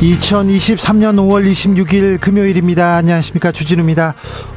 2023년 0.00 1.16
5월 1.16 1.50
26일 1.50 2.20
금요일입니다. 2.20 2.94
안녕하십니까. 2.94 3.50
주진우입니다. 3.50 4.14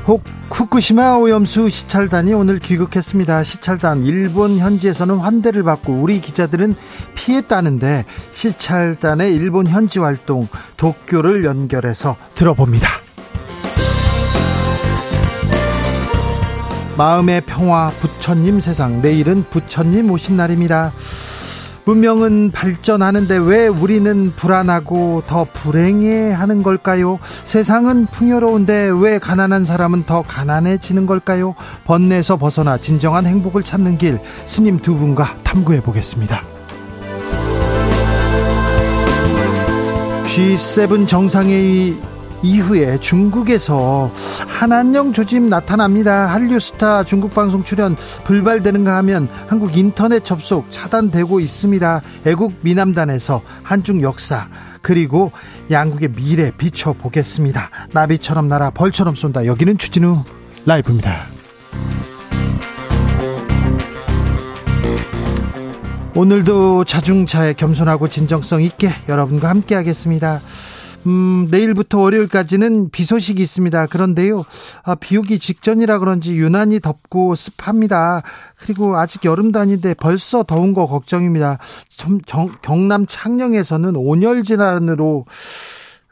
혹, 0.08 0.24
후쿠시마 0.52 1.16
오염수 1.16 1.70
시찰단이 1.70 2.34
오늘 2.34 2.60
귀국했습니다. 2.60 3.42
시찰단 3.42 4.04
일본 4.04 4.60
현지에서는 4.60 5.18
환대를 5.18 5.64
받고 5.64 5.94
우리 5.94 6.22
기자들은 6.22 6.76
피했다는데 7.16 8.06
시찰단의 8.32 9.34
일본 9.34 9.66
현지 9.66 9.98
활동 9.98 10.48
도쿄를 10.78 11.44
연결해서 11.44 12.18
들어봅니다. 12.36 12.88
마음의 16.98 17.42
평화 17.48 17.90
부처님 18.00 18.60
세상 18.60 19.02
내일은 19.02 19.44
부처님 19.50 20.12
오신 20.12 20.38
날입니다. 20.38 20.92
문명은 21.92 22.52
발전하는데 22.52 23.36
왜 23.38 23.68
우리는 23.68 24.32
불안하고 24.34 25.24
더 25.28 25.44
불행해 25.44 26.32
하는 26.32 26.64
걸까요? 26.64 27.20
세상은 27.44 28.06
풍요로운데 28.06 28.92
왜 29.02 29.20
가난한 29.20 29.66
사람은 29.66 30.06
더 30.06 30.22
가난해지는 30.22 31.06
걸까요? 31.06 31.54
번뇌에서 31.84 32.38
벗어나 32.38 32.78
진정한 32.78 33.26
행복을 33.26 33.64
찾는 33.64 33.98
길 33.98 34.20
스님 34.46 34.80
두 34.80 34.96
분과 34.96 35.36
탐구해 35.44 35.82
보겠습니다. 35.82 36.42
G7 40.28 41.10
정상회의 41.10 41.98
이후에 42.44 43.00
중국에서 43.00 44.12
한한령 44.48 45.14
조짐 45.14 45.50
나타납니다. 45.50 46.26
한류 46.28 46.60
스타 46.60 47.04
중국 47.04 47.34
방송 47.34 47.64
출연 47.64 47.96
불발되는가 48.24 48.96
하면 48.98 49.28
한국 49.48 49.78
인터넷 49.78 50.26
접속 50.26 50.72
차단되고 50.72 51.40
있습니다. 51.40 52.02
애국 52.26 52.54
미남단에서 52.62 53.42
한중 53.64 54.02
역사 54.02 54.48
그리고 54.82 55.32
양국의 55.70 56.14
미래 56.14 56.52
비춰보겠습니다. 56.58 57.70
나비처럼 57.94 58.48
날아 58.48 58.72
벌처럼 58.72 59.16
쏜다. 59.16 59.46
여기는 59.46 59.78
추진우 59.78 60.24
라이브입니다. 60.66 61.16
오늘도 66.14 66.84
자중차에 66.84 67.54
겸손하고 67.54 68.10
진정성 68.10 68.62
있게 68.64 68.90
여러분과 69.08 69.50
함께 69.50 69.76
하겠습니다. 69.76 70.42
음, 71.06 71.48
내일부터 71.50 72.00
월요일까지는 72.00 72.90
비 72.92 73.04
소식이 73.04 73.42
있습니다. 73.42 73.88
그런데요, 73.88 74.46
아, 74.84 74.96
비 74.96 75.18
오기 75.18 75.40
직전이라 75.40 76.00
그런지 76.00 76.36
유난히 76.38 76.80
덥고 76.80 77.36
습합니다. 77.36 78.22
그리고 78.58 78.98
아직 78.98 79.26
여름도 79.26 79.60
아닌데 79.60 79.94
벌써 79.94 80.44
더운 80.44 80.74
거 80.74 80.86
걱정입니다. 80.86 81.58
정, 81.90 82.20
경남 82.62 83.06
창녕에서는 83.08 83.96
온열 83.96 84.44
질환으로 84.44 85.26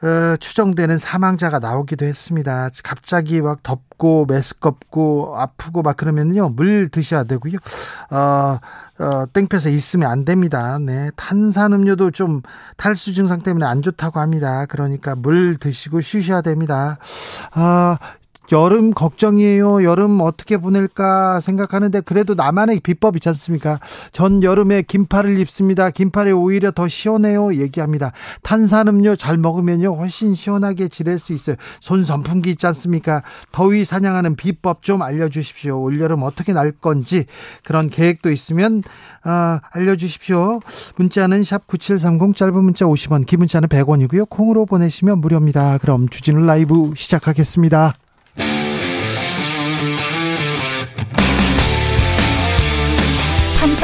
어, 0.01 0.37
추정되는 0.37 0.97
사망자가 0.97 1.59
나오기도 1.59 2.05
했습니다. 2.05 2.69
갑자기 2.83 3.41
막 3.41 3.63
덥고 3.63 4.25
메스껍고 4.27 5.35
아프고 5.37 5.81
막 5.81 5.97
그러면요 5.97 6.49
물 6.49 6.87
드셔야 6.89 7.25
되고요. 7.25 7.57
어, 8.11 8.59
어, 8.99 9.25
땡볕에 9.33 9.69
있으면 9.71 10.09
안 10.09 10.23
됩니다. 10.23 10.77
네, 10.79 11.11
탄산음료도 11.17 12.11
좀 12.11 12.41
탈수 12.77 13.13
증상 13.13 13.41
때문에 13.41 13.65
안 13.65 13.81
좋다고 13.81 14.19
합니다. 14.19 14.65
그러니까 14.67 15.15
물 15.15 15.57
드시고 15.57 16.01
쉬셔야 16.01 16.41
됩니다. 16.41 16.97
아, 17.51 17.97
여름 18.51 18.91
걱정이에요. 18.91 19.83
여름 19.83 20.19
어떻게 20.21 20.57
보낼까 20.57 21.39
생각하는데 21.39 22.01
그래도 22.01 22.33
나만의 22.33 22.79
비법 22.79 23.15
있지 23.17 23.29
않습니까? 23.29 23.79
전 24.11 24.43
여름에 24.43 24.81
긴팔을 24.81 25.37
입습니다. 25.39 25.89
긴팔이 25.89 26.31
오히려 26.31 26.71
더 26.71 26.87
시원해요. 26.87 27.55
얘기합니다. 27.55 28.11
탄산음료 28.43 29.15
잘 29.15 29.37
먹으면요. 29.37 29.95
훨씬 29.95 30.33
시원하게 30.33 30.87
지낼 30.87 31.19
수 31.19 31.33
있어요. 31.33 31.55
손 31.79 32.03
선풍기 32.03 32.51
있지 32.51 32.65
않습니까? 32.67 33.21
더위 33.51 33.85
사냥하는 33.85 34.35
비법 34.35 34.83
좀 34.83 35.01
알려주십시오. 35.01 35.79
올여름 35.81 36.23
어떻게 36.23 36.53
날 36.53 36.71
건지 36.71 37.25
그런 37.63 37.89
계획도 37.89 38.31
있으면 38.31 38.83
어, 39.25 39.59
알려주십시오. 39.71 40.61
문자는 40.95 41.43
샵 41.43 41.67
9730 41.67 42.35
짧은 42.35 42.63
문자 42.63 42.85
50원 42.85 43.25
긴 43.25 43.39
문자는 43.39 43.69
100원이고요. 43.69 44.29
콩으로 44.29 44.65
보내시면 44.65 45.19
무료입니다. 45.19 45.77
그럼 45.77 46.09
주진우 46.09 46.45
라이브 46.45 46.91
시작하겠습니다. 46.95 47.93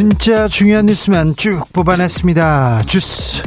진짜 0.00 0.48
중요한 0.48 0.86
뉴스만 0.86 1.36
쭉 1.36 1.62
뽑아냈습니다. 1.74 2.84
주스. 2.86 3.42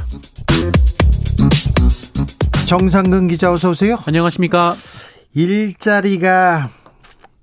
정상근 2.68 3.28
기자 3.28 3.52
어서 3.52 3.72
오세요. 3.72 3.98
안녕하십니까. 4.06 4.76
일자리가 5.34 6.70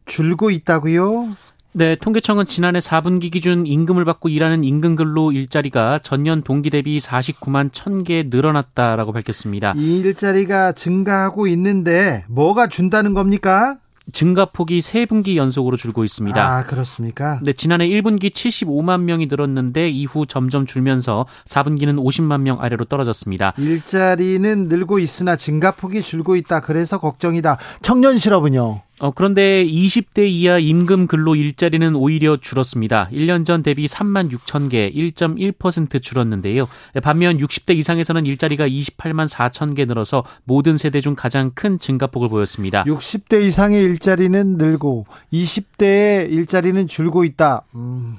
줄고 0.06 0.52
있다고요? 0.52 1.28
네, 1.72 1.96
통계청은 1.96 2.46
지난해 2.46 2.78
4분기 2.78 3.32
기준 3.32 3.66
임금을 3.66 4.04
받고 4.04 4.28
일하는 4.28 4.62
임금 4.62 4.94
근로 4.94 5.32
일자리가 5.32 5.98
전년 6.04 6.42
동기 6.42 6.70
대비 6.70 7.00
49만 7.00 7.72
1000개 7.72 8.28
늘어났다라고 8.30 9.12
밝혔습니다. 9.12 9.74
이 9.76 9.98
일자리가 10.02 10.70
증가하고 10.70 11.48
있는데 11.48 12.22
뭐가 12.28 12.68
준다는 12.68 13.14
겁니까? 13.14 13.76
증가폭이 14.12 14.80
3분기 14.80 15.36
연속으로 15.36 15.76
줄고 15.76 16.04
있습니다. 16.04 16.42
아, 16.42 16.64
그렇습니까? 16.64 17.38
네, 17.42 17.52
지난해 17.52 17.86
1분기 17.88 18.32
75만 18.32 19.02
명이 19.02 19.26
늘었는데 19.26 19.88
이후 19.88 20.26
점점 20.26 20.66
줄면서 20.66 21.26
4분기는 21.46 21.96
50만 21.96 22.40
명 22.40 22.60
아래로 22.60 22.86
떨어졌습니다. 22.86 23.54
일자리는 23.58 24.68
늘고 24.68 24.98
있으나 24.98 25.36
증가폭이 25.36 26.02
줄고 26.02 26.36
있다. 26.36 26.60
그래서 26.60 26.98
걱정이다. 26.98 27.58
청년 27.82 28.18
실업은요? 28.18 28.82
어, 29.00 29.10
그런데 29.12 29.64
20대 29.64 30.28
이하 30.28 30.58
임금 30.58 31.06
근로 31.06 31.34
일자리는 31.34 31.96
오히려 31.96 32.36
줄었습니다. 32.36 33.08
1년 33.10 33.46
전 33.46 33.62
대비 33.62 33.86
3만 33.86 34.30
6천 34.30 34.70
개, 34.70 34.92
1.1% 34.92 36.02
줄었는데요. 36.02 36.68
반면 37.02 37.38
60대 37.38 37.74
이상에서는 37.76 38.26
일자리가 38.26 38.68
28만 38.68 39.26
4천 39.26 39.74
개 39.74 39.86
늘어서 39.86 40.22
모든 40.44 40.76
세대 40.76 41.00
중 41.00 41.14
가장 41.16 41.50
큰 41.54 41.78
증가폭을 41.78 42.28
보였습니다. 42.28 42.84
60대 42.84 43.42
이상의 43.42 43.82
일자리는 43.82 44.58
늘고 44.58 45.06
20대의 45.32 46.30
일자리는 46.30 46.86
줄고 46.86 47.24
있다. 47.24 47.62
음. 47.74 48.18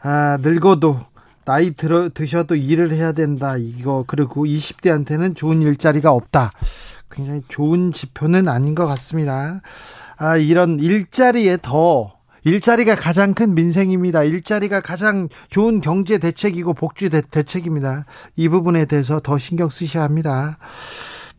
아, 0.00 0.38
늙어도 0.40 0.98
나이 1.44 1.72
들어 1.72 2.08
드셔도 2.08 2.54
일을 2.54 2.90
해야 2.92 3.12
된다. 3.12 3.58
이거 3.58 4.04
그리고 4.06 4.46
20대한테는 4.46 5.36
좋은 5.36 5.60
일자리가 5.60 6.10
없다. 6.10 6.52
굉장히 7.14 7.42
좋은 7.48 7.92
지표는 7.92 8.48
아닌 8.48 8.74
것 8.74 8.86
같습니다. 8.86 9.60
아, 10.16 10.36
이런 10.36 10.80
일자리에 10.80 11.58
더 11.62 12.12
일자리가 12.44 12.94
가장 12.94 13.32
큰 13.32 13.54
민생입니다. 13.54 14.22
일자리가 14.22 14.80
가장 14.80 15.28
좋은 15.48 15.80
경제 15.80 16.18
대책이고 16.18 16.74
복지 16.74 17.08
대, 17.08 17.22
대책입니다. 17.22 18.04
이 18.36 18.48
부분에 18.48 18.84
대해서 18.84 19.20
더 19.20 19.38
신경 19.38 19.70
쓰셔야 19.70 20.04
합니다. 20.04 20.58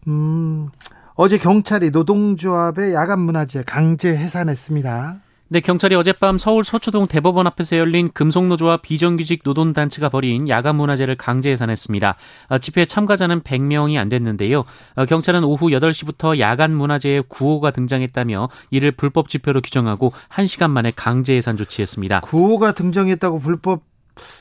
음, 0.08 0.70
어제 1.14 1.38
경찰이 1.38 1.92
노동조합의 1.92 2.94
야간 2.94 3.20
문화재 3.20 3.64
강제 3.64 4.16
해산했습니다. 4.16 5.25
네, 5.48 5.60
경찰이 5.60 5.94
어젯밤 5.94 6.40
서울 6.40 6.64
서초동 6.64 7.08
대법원 7.08 7.46
앞에서 7.46 7.78
열린 7.78 8.10
금속노조와 8.12 8.78
비정규직 8.78 9.42
노동단체가 9.44 10.10
벌인 10.10 10.50
야간 10.50 10.76
문화제를 10.76 11.16
강제 11.18 11.52
해산했습니다. 11.52 12.16
아, 12.48 12.58
집회 12.58 12.86
참가자는 12.86 13.42
100명이 13.42 14.00
안 14.00 14.10
됐는데요. 14.10 14.64
아, 14.96 15.06
경찰은 15.06 15.44
오후 15.44 15.68
8시부터 15.68 16.40
야간 16.40 16.76
문화제에 16.76 17.22
구호가 17.28 17.70
등장했다며 17.70 18.50
이를 18.72 18.92
불법 18.92 19.30
집회로 19.30 19.62
규정하고 19.62 20.14
1시간 20.30 20.72
만에 20.72 20.92
강제 20.96 21.36
해산 21.36 21.58
조치했습니다. 21.58 22.22
구호가 22.22 22.72
등장했다고 22.72 23.38
불법 23.38 23.84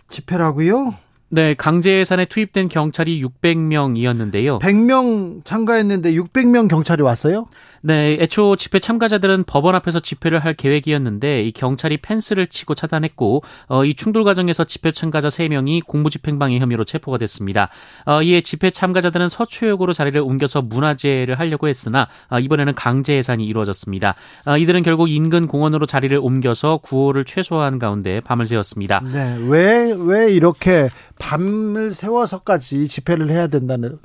집회라고요? 0.09 0.95
네, 1.29 1.55
강제 1.55 1.99
해산에 1.99 2.27
투입된 2.27 2.69
경찰이 2.69 3.21
600명이었는데요. 3.25 4.61
100명 4.61 5.45
참가했는데 5.45 6.13
600명 6.13 6.69
경찰이 6.69 7.03
왔어요? 7.03 7.47
네, 7.87 8.17
애초 8.21 8.57
집회 8.57 8.79
참가자들은 8.79 9.45
법원 9.45 9.75
앞에서 9.75 10.01
집회를 10.01 10.39
할 10.39 10.55
계획이었는데 10.55 11.43
이 11.43 11.53
경찰이 11.53 11.99
펜스를 11.99 12.47
치고 12.47 12.75
차단했고 12.75 13.43
어, 13.69 13.85
이 13.85 13.93
충돌 13.93 14.25
과정에서 14.25 14.65
집회 14.65 14.91
참가자 14.91 15.29
3명이 15.29 15.85
공무집행방해 15.87 16.59
혐의로 16.59 16.85
체포가 16.85 17.19
됐습니다. 17.19 17.69
어, 18.07 18.23
이에 18.23 18.41
집회 18.41 18.71
참가자들은 18.71 19.29
서초역으로 19.29 19.93
자리를 19.93 20.19
옮겨서 20.19 20.63
문화제를 20.63 21.39
하려고 21.39 21.69
했으나 21.69 22.09
어, 22.31 22.39
이번에는 22.39 22.75
강제 22.75 23.17
해산이 23.17 23.45
이루어졌습니다. 23.45 24.15
어, 24.47 24.57
이들은 24.57 24.83
결국 24.83 25.11
인근 25.11 25.47
공원으로 25.47 25.85
자리를 25.85 26.17
옮겨서 26.17 26.79
구호를 26.79 27.27
최소화한 27.27 27.79
가운데 27.79 28.21
밤을 28.21 28.47
새웠습니다. 28.47 29.03
네, 29.13 29.37
왜 29.47 29.93
왜 29.93 30.33
이렇게 30.33 30.89
밤을 31.19 31.91
새워서까지 31.91 32.89
집회를 32.89 33.31
해야 33.31 33.47
된다는 33.47 33.99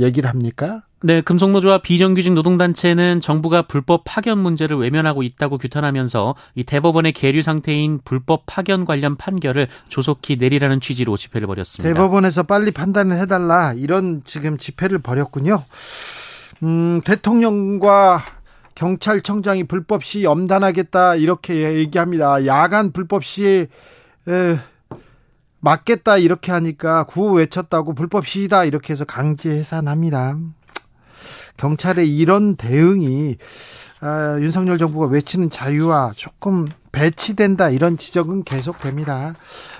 얘기를 0.00 0.28
합니까? 0.28 0.82
네, 1.02 1.20
금속노조와 1.20 1.82
비정규직 1.82 2.32
노동단체는 2.32 3.20
정부가 3.20 3.62
불법 3.62 4.02
파견 4.04 4.38
문제를 4.38 4.78
외면하고 4.78 5.22
있다고 5.22 5.58
규탄하면서 5.58 6.34
이 6.54 6.64
대법원의 6.64 7.12
계류 7.12 7.42
상태인 7.42 8.00
불법 8.02 8.44
파견 8.46 8.86
관련 8.86 9.16
판결을 9.16 9.68
조속히 9.88 10.36
내리라는 10.36 10.80
취지로 10.80 11.16
집회를 11.18 11.46
벌였습니다. 11.46 11.92
대법원에서 11.92 12.44
빨리 12.44 12.70
판단을 12.70 13.18
해달라 13.18 13.74
이런 13.74 14.22
지금 14.24 14.56
집회를 14.56 14.98
벌였군요. 14.98 15.64
음, 16.62 17.02
대통령과 17.04 18.22
경찰청장이 18.74 19.64
불법 19.64 20.02
시 20.02 20.24
엄단하겠다 20.24 21.16
이렇게 21.16 21.74
얘기합니다. 21.74 22.46
야간 22.46 22.92
불법 22.92 23.22
에, 24.28 24.58
맞겠다 25.60 26.16
이렇게 26.16 26.52
하니까 26.52 27.04
구호 27.04 27.34
외쳤다고 27.34 27.94
불법 27.94 28.26
시위다 28.26 28.64
이렇게 28.64 28.92
해서 28.92 29.04
강제 29.04 29.50
해산합니다. 29.50 30.36
경찰의 31.56 32.16
이런 32.16 32.56
대응이 32.56 33.36
아, 34.00 34.36
윤석열 34.40 34.78
정부가 34.78 35.06
외치는 35.06 35.50
자유와 35.50 36.12
조금 36.16 36.66
배치된다 36.92 37.70
이런 37.70 37.98
지적은 37.98 38.44
계속됩니다. 38.44 39.34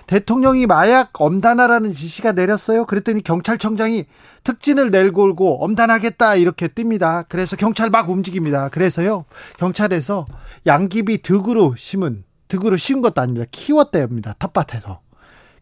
대통령이 0.07 0.67
마약 0.67 1.11
엄단하라는 1.21 1.93
지시가 1.93 2.33
내렸어요. 2.33 2.85
그랬더니 2.85 3.23
경찰청장이 3.23 4.05
특진을 4.45 4.91
내걸고 4.91 5.65
엄단하겠다 5.65 6.37
이렇게 6.37 6.69
뜹니다. 6.69 7.25
그래서 7.29 7.57
경찰 7.57 7.91
막 7.91 8.09
움직입니다. 8.11 8.69
그래서요 8.69 9.25
경찰에서 9.59 10.27
양귀비 10.67 11.23
득으로 11.23 11.75
심은 11.77 12.25
득으로 12.49 12.77
심은 12.77 13.03
것도 13.03 13.21
아닙니다. 13.21 13.47
키웠대입니다. 13.51 14.35
텃밭에서 14.39 15.01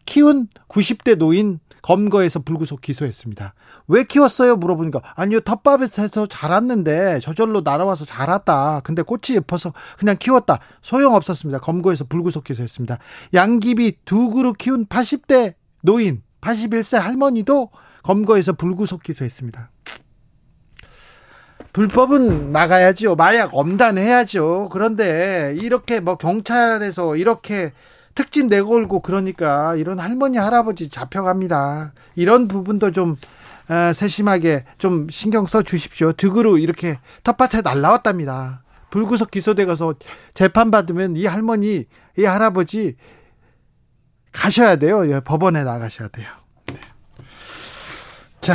키운 0.05 0.47
90대 0.67 1.17
노인 1.17 1.59
검거해서 1.85 2.39
불구속 2.39 2.81
기소했습니다. 2.81 3.53
왜 3.87 4.03
키웠어요? 4.05 4.55
물어보니까 4.55 5.01
아니요 5.15 5.39
텃밭에서 5.41 6.25
자랐는데 6.25 7.19
저절로 7.19 7.61
날아와서 7.61 8.05
자랐다. 8.05 8.79
근데 8.83 9.03
꽃이 9.03 9.35
예뻐서 9.35 9.71
그냥 9.99 10.17
키웠다. 10.17 10.57
소용없었습니다. 10.81 11.59
검거해서 11.59 12.05
불구속 12.05 12.43
기소했습니다. 12.45 12.97
양귀비 13.35 13.99
두 14.03 14.31
그루 14.31 14.53
키운 14.53 14.87
80대 14.87 15.53
노인 15.81 16.23
81세 16.41 16.97
할머니도 16.97 17.69
검거해서 18.01 18.53
불구속 18.53 19.03
기소했습니다. 19.03 19.69
불법은 21.71 22.51
나가야죠. 22.51 23.15
마약 23.15 23.51
엄단해야죠. 23.53 24.69
그런데 24.71 25.55
이렇게 25.61 25.99
뭐 25.99 26.15
경찰에서 26.17 27.15
이렇게 27.15 27.73
특진 28.15 28.47
내걸고 28.47 29.01
그러니까 29.01 29.75
이런 29.75 29.99
할머니 29.99 30.37
할아버지 30.37 30.89
잡혀갑니다. 30.89 31.93
이런 32.15 32.47
부분도 32.47 32.91
좀 32.91 33.17
어, 33.67 33.93
세심하게 33.93 34.65
좀 34.77 35.07
신경 35.09 35.45
써 35.45 35.61
주십시오. 35.61 36.13
득으로 36.13 36.57
이렇게 36.57 36.99
텃밭에 37.23 37.61
날라왔답니다. 37.61 38.63
불구속 38.89 39.31
기소돼 39.31 39.65
가서 39.65 39.95
재판 40.33 40.71
받으면 40.71 41.17
이 41.17 41.25
할머니, 41.25 41.85
이 42.17 42.23
할아버지 42.23 42.95
가셔야 44.31 44.77
돼요. 44.77 45.09
예, 45.11 45.19
법원에 45.19 45.63
나가셔야 45.63 46.07
돼요. 46.09 46.27
네. 46.67 46.79
자, 48.39 48.53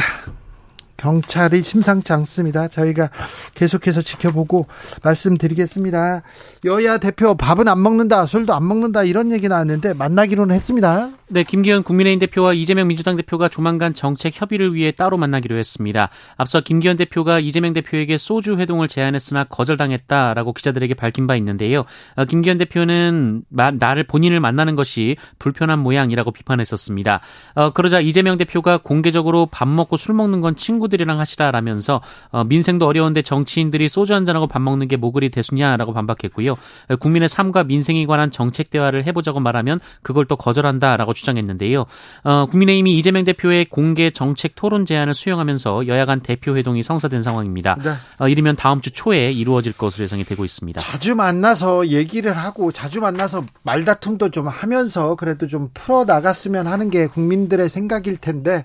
경찰이 1.00 1.62
심상치 1.62 2.12
않습니다. 2.12 2.68
저희가 2.68 3.08
계속해서 3.54 4.02
지켜보고 4.02 4.66
말씀드리겠습니다. 5.02 6.22
여야 6.66 6.98
대표 6.98 7.34
밥은 7.34 7.68
안 7.68 7.82
먹는다, 7.82 8.26
술도 8.26 8.52
안 8.52 8.68
먹는다 8.68 9.04
이런 9.04 9.32
얘기 9.32 9.48
나왔는데 9.48 9.94
만나기로는 9.94 10.54
했습니다. 10.54 11.10
네, 11.32 11.42
김기현 11.42 11.84
국민의힘 11.84 12.18
대표와 12.18 12.52
이재명 12.52 12.88
민주당 12.88 13.16
대표가 13.16 13.48
조만간 13.48 13.94
정책 13.94 14.38
협의를 14.38 14.74
위해 14.74 14.90
따로 14.90 15.16
만나기로 15.16 15.56
했습니다. 15.56 16.10
앞서 16.36 16.60
김기현 16.60 16.98
대표가 16.98 17.38
이재명 17.38 17.72
대표에게 17.72 18.18
소주 18.18 18.56
회동을 18.56 18.88
제안했으나 18.88 19.44
거절당했다라고 19.44 20.52
기자들에게 20.52 20.94
밝힌 20.94 21.26
바 21.26 21.36
있는데요. 21.36 21.84
어, 22.16 22.24
김기현 22.26 22.58
대표는 22.58 23.44
나를 23.48 24.04
본인을 24.04 24.40
만나는 24.40 24.76
것이 24.76 25.16
불편한 25.38 25.78
모양이라고 25.78 26.30
비판했었습니다. 26.32 27.20
어, 27.54 27.72
그러자 27.72 28.00
이재명 28.00 28.36
대표가 28.36 28.78
공개적으로 28.78 29.46
밥 29.46 29.66
먹고 29.66 29.96
술 29.96 30.14
먹는 30.14 30.42
건 30.42 30.56
친구 30.56 30.89
들이랑 30.90 31.18
하시라라면서 31.20 32.02
어, 32.30 32.44
민생도 32.44 32.86
어려운데 32.86 33.22
정치인들이 33.22 33.88
소주 33.88 34.14
한잔하고 34.14 34.46
밥 34.46 34.60
먹는 34.60 34.88
게 34.88 34.96
뭐그리 34.96 35.30
대수냐라고 35.30 35.94
반박했고요. 35.94 36.54
국민의 36.98 37.28
삶과 37.28 37.64
민생에 37.64 38.04
관한 38.06 38.30
정책 38.30 38.70
대화를 38.70 39.06
해보자고 39.06 39.40
말하면 39.40 39.80
그걸 40.02 40.26
또 40.26 40.36
거절한다라고 40.36 41.14
주장했는데요. 41.14 41.86
어, 42.24 42.46
국민의힘이 42.50 42.98
이재명 42.98 43.24
대표의 43.24 43.66
공개 43.66 44.10
정책 44.10 44.54
토론 44.54 44.84
제안을 44.84 45.14
수용하면서 45.14 45.86
여야 45.86 46.04
간 46.04 46.20
대표 46.20 46.56
회동이 46.56 46.82
성사된 46.82 47.22
상황입니다. 47.22 47.76
네. 47.82 47.90
어, 48.18 48.28
이르면 48.28 48.56
다음 48.56 48.80
주 48.80 48.90
초에 48.90 49.32
이루어질 49.32 49.72
것으로 49.72 50.04
예상이 50.04 50.24
되고 50.24 50.44
있습니다. 50.44 50.80
자주 50.80 51.14
만나서 51.14 51.88
얘기를 51.88 52.32
하고 52.32 52.72
자주 52.72 53.00
만나서 53.00 53.44
말다툼도 53.62 54.30
좀 54.30 54.48
하면서 54.48 55.14
그래도 55.14 55.46
좀 55.46 55.70
풀어 55.74 56.04
나갔으면 56.04 56.66
하는 56.66 56.90
게 56.90 57.06
국민들의 57.06 57.68
생각일 57.68 58.16
텐데 58.16 58.64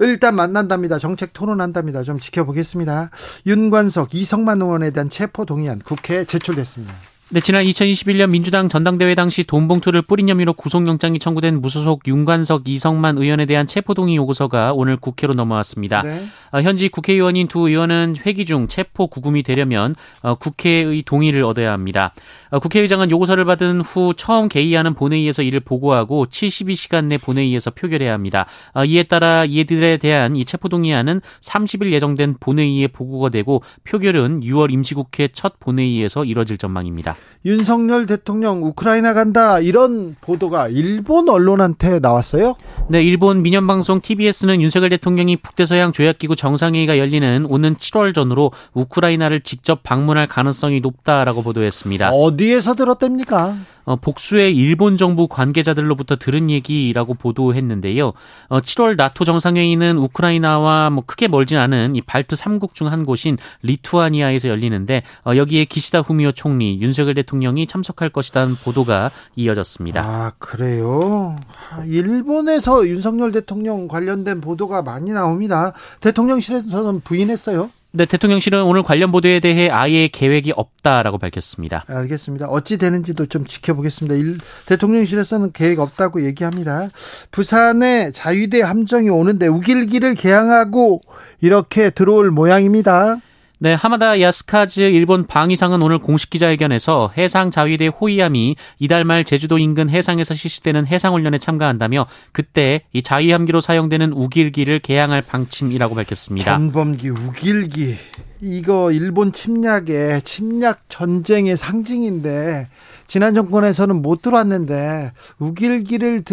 일단 0.00 0.34
만난답니다. 0.34 0.98
정책 0.98 1.32
토론한답니다. 1.32 2.02
좀 2.02 2.18
지켜보겠습니다. 2.18 3.10
윤관석, 3.46 4.14
이성만 4.14 4.60
의원에 4.60 4.90
대한 4.90 5.08
체포 5.08 5.44
동의안 5.44 5.78
국회에 5.78 6.24
제출됐습니다. 6.24 6.94
네, 7.30 7.40
지난 7.40 7.64
2021년 7.64 8.28
민주당 8.30 8.68
전당대회 8.68 9.14
당시 9.14 9.44
돈 9.44 9.66
봉투를 9.66 10.02
뿌린 10.02 10.28
혐의로 10.28 10.52
구속영장이 10.52 11.18
청구된 11.18 11.60
무소속 11.60 12.06
윤관석 12.06 12.68
이성만 12.68 13.16
의원에 13.16 13.46
대한 13.46 13.66
체포동의 13.66 14.14
요구서가 14.14 14.74
오늘 14.74 14.98
국회로 14.98 15.32
넘어왔습니다. 15.32 16.02
네. 16.02 16.26
어, 16.52 16.60
현지 16.60 16.90
국회의원인 16.90 17.48
두 17.48 17.66
의원은 17.66 18.16
회기 18.26 18.44
중 18.44 18.68
체포 18.68 19.06
구금이 19.06 19.42
되려면 19.42 19.94
어, 20.20 20.34
국회의 20.34 21.02
동의를 21.02 21.42
얻어야 21.44 21.72
합니다. 21.72 22.12
어, 22.54 22.60
국회의장은 22.60 23.10
요구서를 23.10 23.44
받은 23.44 23.80
후 23.80 24.14
처음 24.16 24.48
개의하는 24.48 24.94
본회의에서 24.94 25.42
이를 25.42 25.58
보고하고 25.58 26.26
72시간 26.26 27.06
내 27.06 27.18
본회의에서 27.18 27.72
표결해야 27.72 28.12
합니다. 28.12 28.46
어, 28.74 28.84
이에 28.84 29.02
따라 29.02 29.44
이들에 29.44 29.96
대한 29.96 30.36
이 30.36 30.44
체포동의안은 30.44 31.20
30일 31.40 31.90
예정된 31.90 32.36
본회의에 32.38 32.86
보고가 32.86 33.30
되고 33.30 33.62
표결은 33.82 34.42
6월 34.42 34.70
임시국회 34.70 35.30
첫 35.32 35.58
본회의에서 35.58 36.24
이뤄질 36.24 36.58
전망입니다. 36.58 37.16
윤석열 37.44 38.06
대통령 38.06 38.64
우크라이나 38.64 39.14
간다 39.14 39.58
이런 39.58 40.14
보도가 40.20 40.68
일본 40.68 41.28
언론한테 41.28 41.98
나왔어요? 41.98 42.54
네, 42.88 43.02
일본 43.02 43.42
민영방송 43.42 44.00
TBS는 44.00 44.62
윤석열 44.62 44.90
대통령이 44.90 45.38
북대서양 45.38 45.92
조약기구 45.92 46.36
정상회의가 46.36 46.98
열리는 46.98 47.46
오는 47.46 47.74
7월 47.74 48.14
전으로 48.14 48.52
우크라이나를 48.74 49.40
직접 49.40 49.82
방문할 49.82 50.28
가능성이 50.28 50.78
높다라고 50.78 51.42
보도했습니다. 51.42 52.10
어디 52.12 52.43
에서 52.52 52.74
들었답니까? 52.74 53.56
어, 53.86 53.96
복수의 53.96 54.56
일본 54.56 54.96
정부 54.96 55.28
관계자들로부터 55.28 56.16
들은 56.16 56.48
얘기라고 56.48 57.12
보도했는데요. 57.14 58.12
어, 58.48 58.60
7월 58.60 58.96
나토 58.96 59.24
정상회의는 59.24 59.98
우크라이나와 59.98 60.88
뭐 60.88 61.04
크게 61.06 61.28
멀진 61.28 61.58
않은 61.58 61.94
이 61.94 62.00
발트 62.00 62.34
3국 62.34 62.74
중 62.74 62.84
한 62.84 63.04
곳인 63.04 63.38
리투아니아에서 63.62 64.48
열리는데 64.48 65.02
어, 65.26 65.36
여기에 65.36 65.64
기시다 65.66 66.00
후미오 66.00 66.32
총리, 66.32 66.80
윤석열 66.80 67.14
대통령이 67.14 67.66
참석할 67.66 68.10
것이라는 68.10 68.54
보도가 68.56 69.10
이어졌습니다. 69.36 70.02
아 70.02 70.32
그래요? 70.38 71.36
아, 71.70 71.84
일본에서 71.84 72.86
윤석열 72.86 73.32
대통령 73.32 73.88
관련된 73.88 74.40
보도가 74.40 74.82
많이 74.82 75.12
나옵니다. 75.12 75.72
대통령실에서는 76.00 77.00
부인했어요. 77.00 77.70
네, 77.96 78.06
대통령실은 78.06 78.64
오늘 78.64 78.82
관련 78.82 79.12
보도에 79.12 79.38
대해 79.38 79.68
아예 79.70 80.08
계획이 80.08 80.52
없다라고 80.56 81.18
밝혔습니다. 81.18 81.84
알겠습니다. 81.86 82.48
어찌 82.48 82.76
되는지도 82.76 83.26
좀 83.26 83.46
지켜보겠습니다. 83.46 84.16
일, 84.16 84.38
대통령실에서는 84.66 85.52
계획 85.52 85.78
없다고 85.78 86.24
얘기합니다. 86.24 86.88
부산에 87.30 88.10
자유대 88.10 88.62
함정이 88.62 89.10
오는데 89.10 89.46
우길기를 89.46 90.16
개항하고 90.16 91.02
이렇게 91.40 91.90
들어올 91.90 92.32
모양입니다. 92.32 93.18
네, 93.60 93.72
하마다 93.72 94.20
야스카즈 94.20 94.80
일본 94.80 95.26
방위상은 95.26 95.80
오늘 95.80 95.98
공식 95.98 96.28
기자회견에서 96.28 97.12
해상 97.16 97.50
자위대 97.50 97.86
호위함이 97.86 98.56
이달 98.80 99.04
말 99.04 99.24
제주도 99.24 99.58
인근 99.58 99.88
해상에서 99.88 100.34
실시되는 100.34 100.86
해상훈련에 100.86 101.38
참가한다며 101.38 102.06
그때 102.32 102.82
이 102.92 103.02
자위함기로 103.02 103.60
사용되는 103.60 104.12
우길기를 104.12 104.80
개항할 104.80 105.22
방침이라고 105.22 105.94
밝혔습니다. 105.94 106.52
전범기 106.52 107.10
우길기 107.10 107.96
이거 108.40 108.90
일본 108.90 109.32
침략의 109.32 110.22
침략 110.22 110.82
전쟁의 110.88 111.56
상징인데 111.56 112.66
지난 113.06 113.34
정권에서는 113.34 114.02
못 114.02 114.20
들어왔는데 114.20 115.12
우길기를 115.38 116.24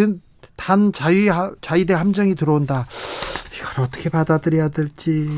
단 0.55 0.91
자위 0.91 1.29
자위대 1.61 1.93
함정이 1.93 2.35
들어온다. 2.35 2.87
이걸 3.55 3.85
어떻게 3.85 4.09
받아들여야 4.09 4.69
될지 4.69 5.29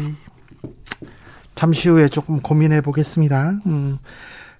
잠시 1.55 1.89
후에 1.89 2.09
조금 2.09 2.41
고민해 2.41 2.81
보겠습니다. 2.81 3.53
음. 3.65 3.99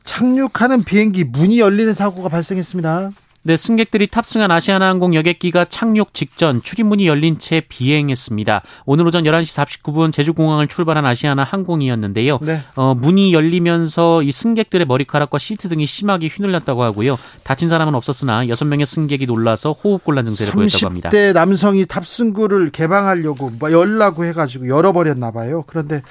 착륙하는 0.03 0.83
비행기 0.83 1.23
문이 1.25 1.59
열리는 1.59 1.91
사고가 1.93 2.29
발생했습니다. 2.29 3.11
네, 3.45 3.57
승객들이 3.57 4.07
탑승한 4.07 4.51
아시아나항공 4.51 5.15
여객기가 5.15 5.65
착륙 5.65 6.13
직전 6.13 6.61
출입문이 6.61 7.07
열린 7.07 7.39
채 7.39 7.61
비행했습니다. 7.67 8.61
오늘 8.85 9.05
오전 9.05 9.25
11시 9.25 9.81
49분 9.83 10.13
제주공항을 10.13 10.69
출발한 10.69 11.05
아시아나 11.05 11.43
항공이었는데요. 11.43 12.39
네. 12.41 12.61
어, 12.77 12.95
문이 12.95 13.33
열리면서 13.33 14.23
이 14.23 14.31
승객들의 14.31 14.87
머리카락과 14.87 15.37
시트 15.39 15.67
등이 15.67 15.85
심하게 15.85 16.27
휘눌렸다고 16.27 16.83
하고요. 16.83 17.17
다친 17.43 17.67
사람은 17.67 17.95
없었으나 17.95 18.45
6명의 18.45 18.85
승객이 18.85 19.25
놀라서 19.25 19.73
호흡곤란 19.73 20.23
증세를 20.23 20.53
보였다고 20.53 20.85
합니다. 20.85 21.09
30대 21.09 21.33
남성이 21.33 21.85
탑승구를 21.85 22.69
개방하려고 22.69 23.49
뭐 23.59 23.73
열라고 23.73 24.23
해가지고 24.23 24.69
열어버렸나 24.69 25.31
봐요. 25.31 25.65
그런데 25.67 26.01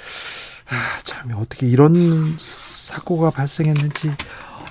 아, 0.73 0.99
참 1.05 1.33
어떻게 1.37 1.67
이런 1.67 1.95
사고가 2.39 3.31
발생했는지. 3.31 4.11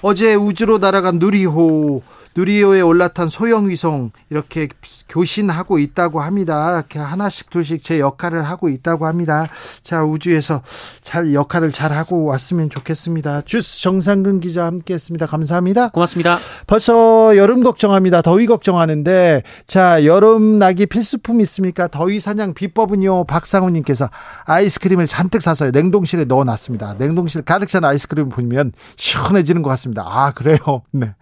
어제 0.02 0.34
우주로 0.34 0.80
날아간 0.80 1.20
누리호 1.20 2.02
누리호에 2.36 2.82
올라탄 2.82 3.30
소형 3.30 3.70
위성 3.70 4.12
이렇게 4.30 4.70
교신하고 5.10 5.80
있다고 5.80 6.22
합니다. 6.22 6.78
이렇게 6.78 7.00
하나씩 7.00 7.50
둘씩 7.50 7.84
제 7.84 8.00
역할을 8.00 8.44
하고 8.44 8.70
있다고 8.70 9.06
합니다. 9.06 9.48
자 9.84 10.04
우주에서 10.04 10.62
잘 11.04 11.34
역할을 11.34 11.72
잘 11.72 11.92
하고 11.92 12.26
왔으면 12.26 12.70
좋겠습니다. 12.70 13.42
주스 13.42 13.82
정상근 13.82 14.40
기자 14.40 14.66
함께했습니다. 14.66 15.26
감사합니다. 15.26 15.90
고맙습니다. 15.90 16.38
벌써 16.68 17.36
여름 17.36 17.62
걱정합니다. 17.64 18.22
더위 18.22 18.46
걱정하는데 18.46 19.44
자 19.68 20.06
여름 20.06 20.60
나기 20.60 20.86
필수품 20.86 21.42
있습니까? 21.42 21.88
더위 21.88 22.20
사냥 22.20 22.54
비법은요. 22.54 23.26
박상우님께서 23.26 24.10
아이스크림을 24.46 25.08
잔뜩 25.08 25.42
사서 25.42 25.72
냉동실에 25.72 26.26
넣어놨습니다. 26.26 26.96
냉동실 26.98 27.42
가득 27.42 27.68
찬 27.68 27.84
아이스크림 27.84 28.30
보면 28.30 28.72
시원해지는 28.96 29.62
것 29.62 29.70
같습니다. 29.72 30.04
아 30.06 30.32
그래요? 30.32 30.84
네. 30.92 31.14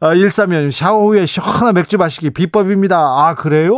아, 0.00 0.14
1사면 0.14 0.70
샤워 0.70 1.04
후에 1.08 1.26
시원한 1.26 1.74
맥주 1.74 1.96
마시기 1.98 2.30
비법입니다. 2.30 2.96
아, 2.98 3.34
그래요? 3.34 3.72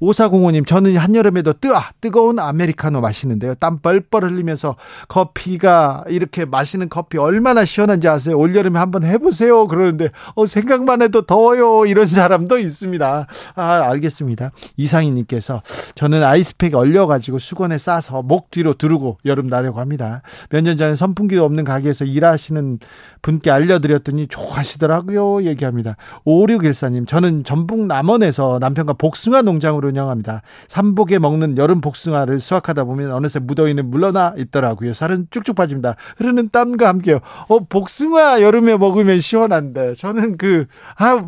5405님, 0.00 0.66
저는 0.66 0.96
한여름에도 0.96 1.54
뜨, 1.54 1.74
아, 1.74 1.90
뜨거운 2.00 2.38
아메리카노 2.38 3.00
마시는데요. 3.00 3.54
땀 3.56 3.78
뻘뻘 3.78 4.24
흘리면서 4.24 4.76
커피가 5.08 6.04
이렇게 6.08 6.44
마시는 6.44 6.88
커피 6.88 7.18
얼마나 7.18 7.64
시원한지 7.64 8.08
아세요? 8.08 8.36
올여름에 8.38 8.78
한번 8.78 9.04
해보세요. 9.04 9.66
그러는데, 9.66 10.10
어, 10.34 10.46
생각만 10.46 11.02
해도 11.02 11.22
더워요. 11.22 11.86
이런 11.86 12.06
사람도 12.06 12.58
있습니다. 12.58 13.26
아, 13.54 13.62
알겠습니다. 13.90 14.52
이상희님께서 14.76 15.62
저는 15.94 16.22
아이스팩 16.22 16.74
얼려가지고 16.74 17.38
수건에 17.38 17.78
싸서 17.78 18.22
목 18.22 18.50
뒤로 18.50 18.74
두르고 18.74 19.18
여름 19.24 19.48
나려고 19.48 19.80
합니다. 19.80 20.22
몇 20.50 20.62
년 20.62 20.76
전에 20.76 20.96
선풍기도 20.96 21.44
없는 21.44 21.64
가게에서 21.64 22.04
일하시는 22.04 22.78
분께 23.22 23.50
알려드렸더니 23.50 24.26
좋아하시더라고요. 24.28 25.42
얘기합니다. 25.44 25.96
5614님, 26.26 27.06
저는 27.06 27.44
전북 27.44 27.86
남원에서 27.86 28.58
남편과 28.60 28.94
복숭아 28.94 29.42
농장을 29.42 29.84
운영합니다. 29.84 30.42
삼복에 30.68 31.18
먹는 31.18 31.58
여름 31.58 31.80
복숭아를 31.80 32.40
수확하다 32.40 32.84
보면 32.84 33.12
어느새 33.12 33.38
무더위는 33.38 33.90
물러나 33.90 34.34
있더라고요. 34.36 34.94
살은 34.94 35.28
쭉쭉 35.30 35.56
빠집니다. 35.56 35.96
흐르는 36.16 36.50
땀과 36.50 36.88
함께요. 36.88 37.20
어, 37.48 37.60
복숭아 37.60 38.40
여름에 38.42 38.76
먹으면 38.76 39.20
시원한데, 39.20 39.94
저는 39.94 40.36
그, 40.36 40.66
아, 40.96 41.20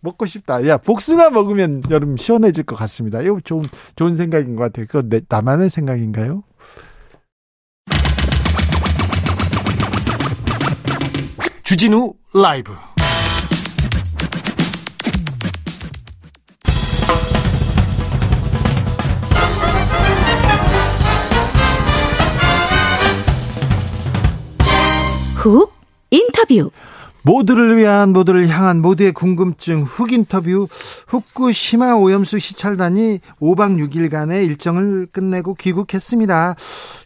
먹고 0.00 0.26
싶다. 0.26 0.66
야, 0.66 0.76
복숭아 0.76 1.30
먹으면 1.30 1.82
여름 1.90 2.16
시원해질 2.16 2.64
것 2.64 2.76
같습니다. 2.76 3.20
이거 3.20 3.40
좋은, 3.42 3.64
좋은 3.96 4.14
생각인 4.14 4.56
것 4.56 4.62
같아요. 4.64 4.86
그거 4.86 5.02
내, 5.02 5.20
나만의 5.28 5.70
생각인가요? 5.70 6.44
주진우 11.68 12.14
라이브. 12.32 12.74
훅 25.34 25.70
인터뷰 26.10 26.70
모두를 27.28 27.76
위한 27.76 28.14
모두를 28.14 28.48
향한 28.48 28.80
모두의 28.80 29.12
궁금증 29.12 29.82
훅 29.82 30.12
인터뷰 30.12 30.66
후쿠시마 31.08 31.92
오염수 31.92 32.38
시찰단이 32.38 33.20
5박 33.38 33.86
6일간의 33.86 34.46
일정을 34.46 35.08
끝내고 35.12 35.52
귀국했습니다. 35.52 36.54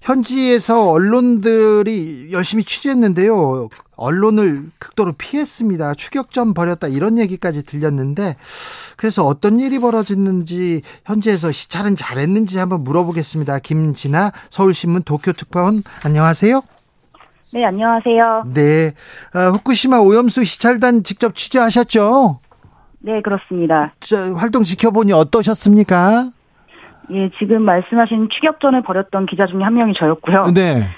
현지에서 0.00 0.88
언론들이 0.90 2.28
열심히 2.30 2.62
취재했는데요. 2.62 3.68
언론을 3.96 4.68
극도로 4.78 5.14
피했습니다. 5.14 5.94
추격전 5.94 6.54
벌였다 6.54 6.86
이런 6.86 7.18
얘기까지 7.18 7.64
들렸는데 7.64 8.36
그래서 8.96 9.26
어떤 9.26 9.58
일이 9.58 9.80
벌어졌는지 9.80 10.82
현지에서 11.04 11.50
시찰은 11.50 11.96
잘했는지 11.96 12.58
한번 12.58 12.84
물어보겠습니다. 12.84 13.58
김진아 13.58 14.30
서울신문 14.50 15.02
도쿄특파원 15.02 15.82
안녕하세요. 16.04 16.62
네, 17.52 17.64
안녕하세요. 17.64 18.44
네. 18.54 18.92
어, 19.34 19.50
후쿠시마 19.52 19.98
오염수 19.98 20.44
시찰단 20.44 21.02
직접 21.04 21.34
취재하셨죠? 21.34 22.40
네, 23.00 23.20
그렇습니다. 23.20 23.92
자, 24.00 24.34
활동 24.36 24.62
지켜보니 24.62 25.12
어떠셨습니까? 25.12 26.30
예, 27.12 27.30
지금 27.38 27.62
말씀하신 27.62 28.28
추격전을 28.30 28.82
벌였던 28.82 29.26
기자 29.26 29.46
중에 29.46 29.62
한 29.62 29.74
명이 29.74 29.92
저였고요. 29.98 30.52
네. 30.54 30.88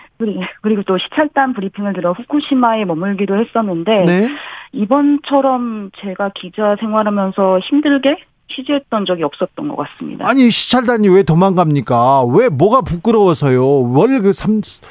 그리고 0.63 0.83
또 0.87 0.97
시찰단 0.97 1.55
브리핑을 1.55 1.93
들어 1.93 2.13
후쿠시마에 2.13 2.85
머물기도 2.85 3.37
했었는데 3.37 4.05
네. 4.07 4.29
이번처럼 4.73 5.91
제가 6.01 6.31
기자 6.37 6.77
생활하면서 6.79 7.59
힘들게 7.69 8.17
취재했던 8.55 9.07
적이 9.07 9.25
없었던 9.25 9.69
것 9.69 9.77
같습니다. 9.77 10.29
아니 10.29 10.51
시찰단이 10.51 11.09
왜 11.09 11.25
도망갑니까? 11.25 12.27
왜 12.27 12.49
뭐가 12.49 12.83
부끄러워서요? 12.83 13.61
뭘 13.87 14.21
그 14.21 14.33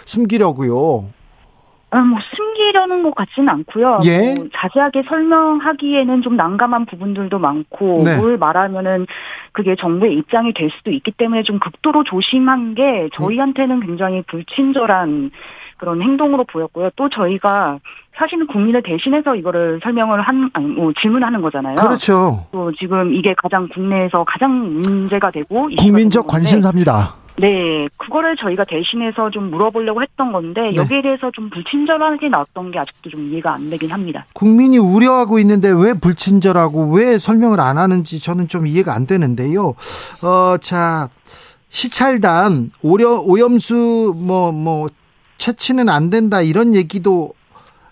숨기려고요? 0.05 1.05
아, 1.93 1.99
뭐 1.99 2.17
숨기려는 2.35 3.03
것 3.03 3.13
같지는 3.13 3.49
않고요. 3.49 3.99
예? 4.05 4.33
뭐 4.35 4.47
자세하게 4.51 5.03
설명하기에는 5.07 6.23
좀 6.23 6.35
난감한 6.35 6.87
부분들도 6.87 7.37
많고 7.37 8.01
네. 8.03 8.17
뭘 8.17 8.37
말하면은 8.37 9.05
그게 9.51 9.75
정부의 9.75 10.15
입장이 10.15 10.53
될 10.55 10.71
수도 10.71 10.89
있기 10.89 11.11
때문에 11.11 11.43
좀 11.43 11.59
극도로 11.59 12.03
조심한 12.03 12.73
게 12.73 13.09
저희한테는 13.13 13.81
굉장히 13.81 14.23
불친절한 14.23 15.29
그런 15.77 16.01
행동으로 16.01 16.45
보였고요. 16.45 16.89
또 16.95 17.09
저희가 17.09 17.77
사실은 18.15 18.47
국민을 18.47 18.81
대신해서 18.81 19.35
이거를 19.35 19.79
설명을 19.83 20.21
한, 20.21 20.49
아니, 20.53 20.65
뭐 20.67 20.93
질문하는 20.99 21.41
거잖아요. 21.41 21.75
그렇죠. 21.75 22.47
또 22.51 22.71
지금 22.71 23.13
이게 23.13 23.35
가장 23.37 23.67
국내에서 23.67 24.23
가장 24.23 24.79
문제가 24.79 25.29
되고 25.29 25.67
국민적 25.77 26.25
관심사입니다. 26.25 27.22
네, 27.37 27.87
그거를 27.97 28.35
저희가 28.37 28.65
대신해서 28.65 29.31
좀 29.31 29.49
물어보려고 29.49 30.01
했던 30.01 30.31
건데 30.31 30.61
네. 30.61 30.75
여기에 30.75 31.01
대해서 31.01 31.31
좀 31.31 31.49
불친절하게 31.49 32.29
나왔던 32.29 32.71
게 32.71 32.79
아직도 32.79 33.09
좀 33.09 33.31
이해가 33.31 33.53
안 33.53 33.69
되긴 33.69 33.91
합니다. 33.91 34.25
국민이 34.33 34.77
우려하고 34.77 35.39
있는데 35.39 35.69
왜 35.69 35.93
불친절하고 35.93 36.91
왜 36.93 37.17
설명을 37.17 37.59
안 37.59 37.77
하는지 37.77 38.21
저는 38.21 38.47
좀 38.47 38.67
이해가 38.67 38.93
안 38.93 39.07
되는데요. 39.07 39.69
어, 40.21 40.57
자, 40.61 41.09
시찰단 41.69 42.71
오려, 42.83 43.19
오염수 43.19 44.13
뭐뭐 44.15 44.51
뭐 44.51 44.89
채취는 45.39 45.89
안 45.89 46.11
된다 46.11 46.41
이런 46.41 46.75
얘기도 46.75 47.33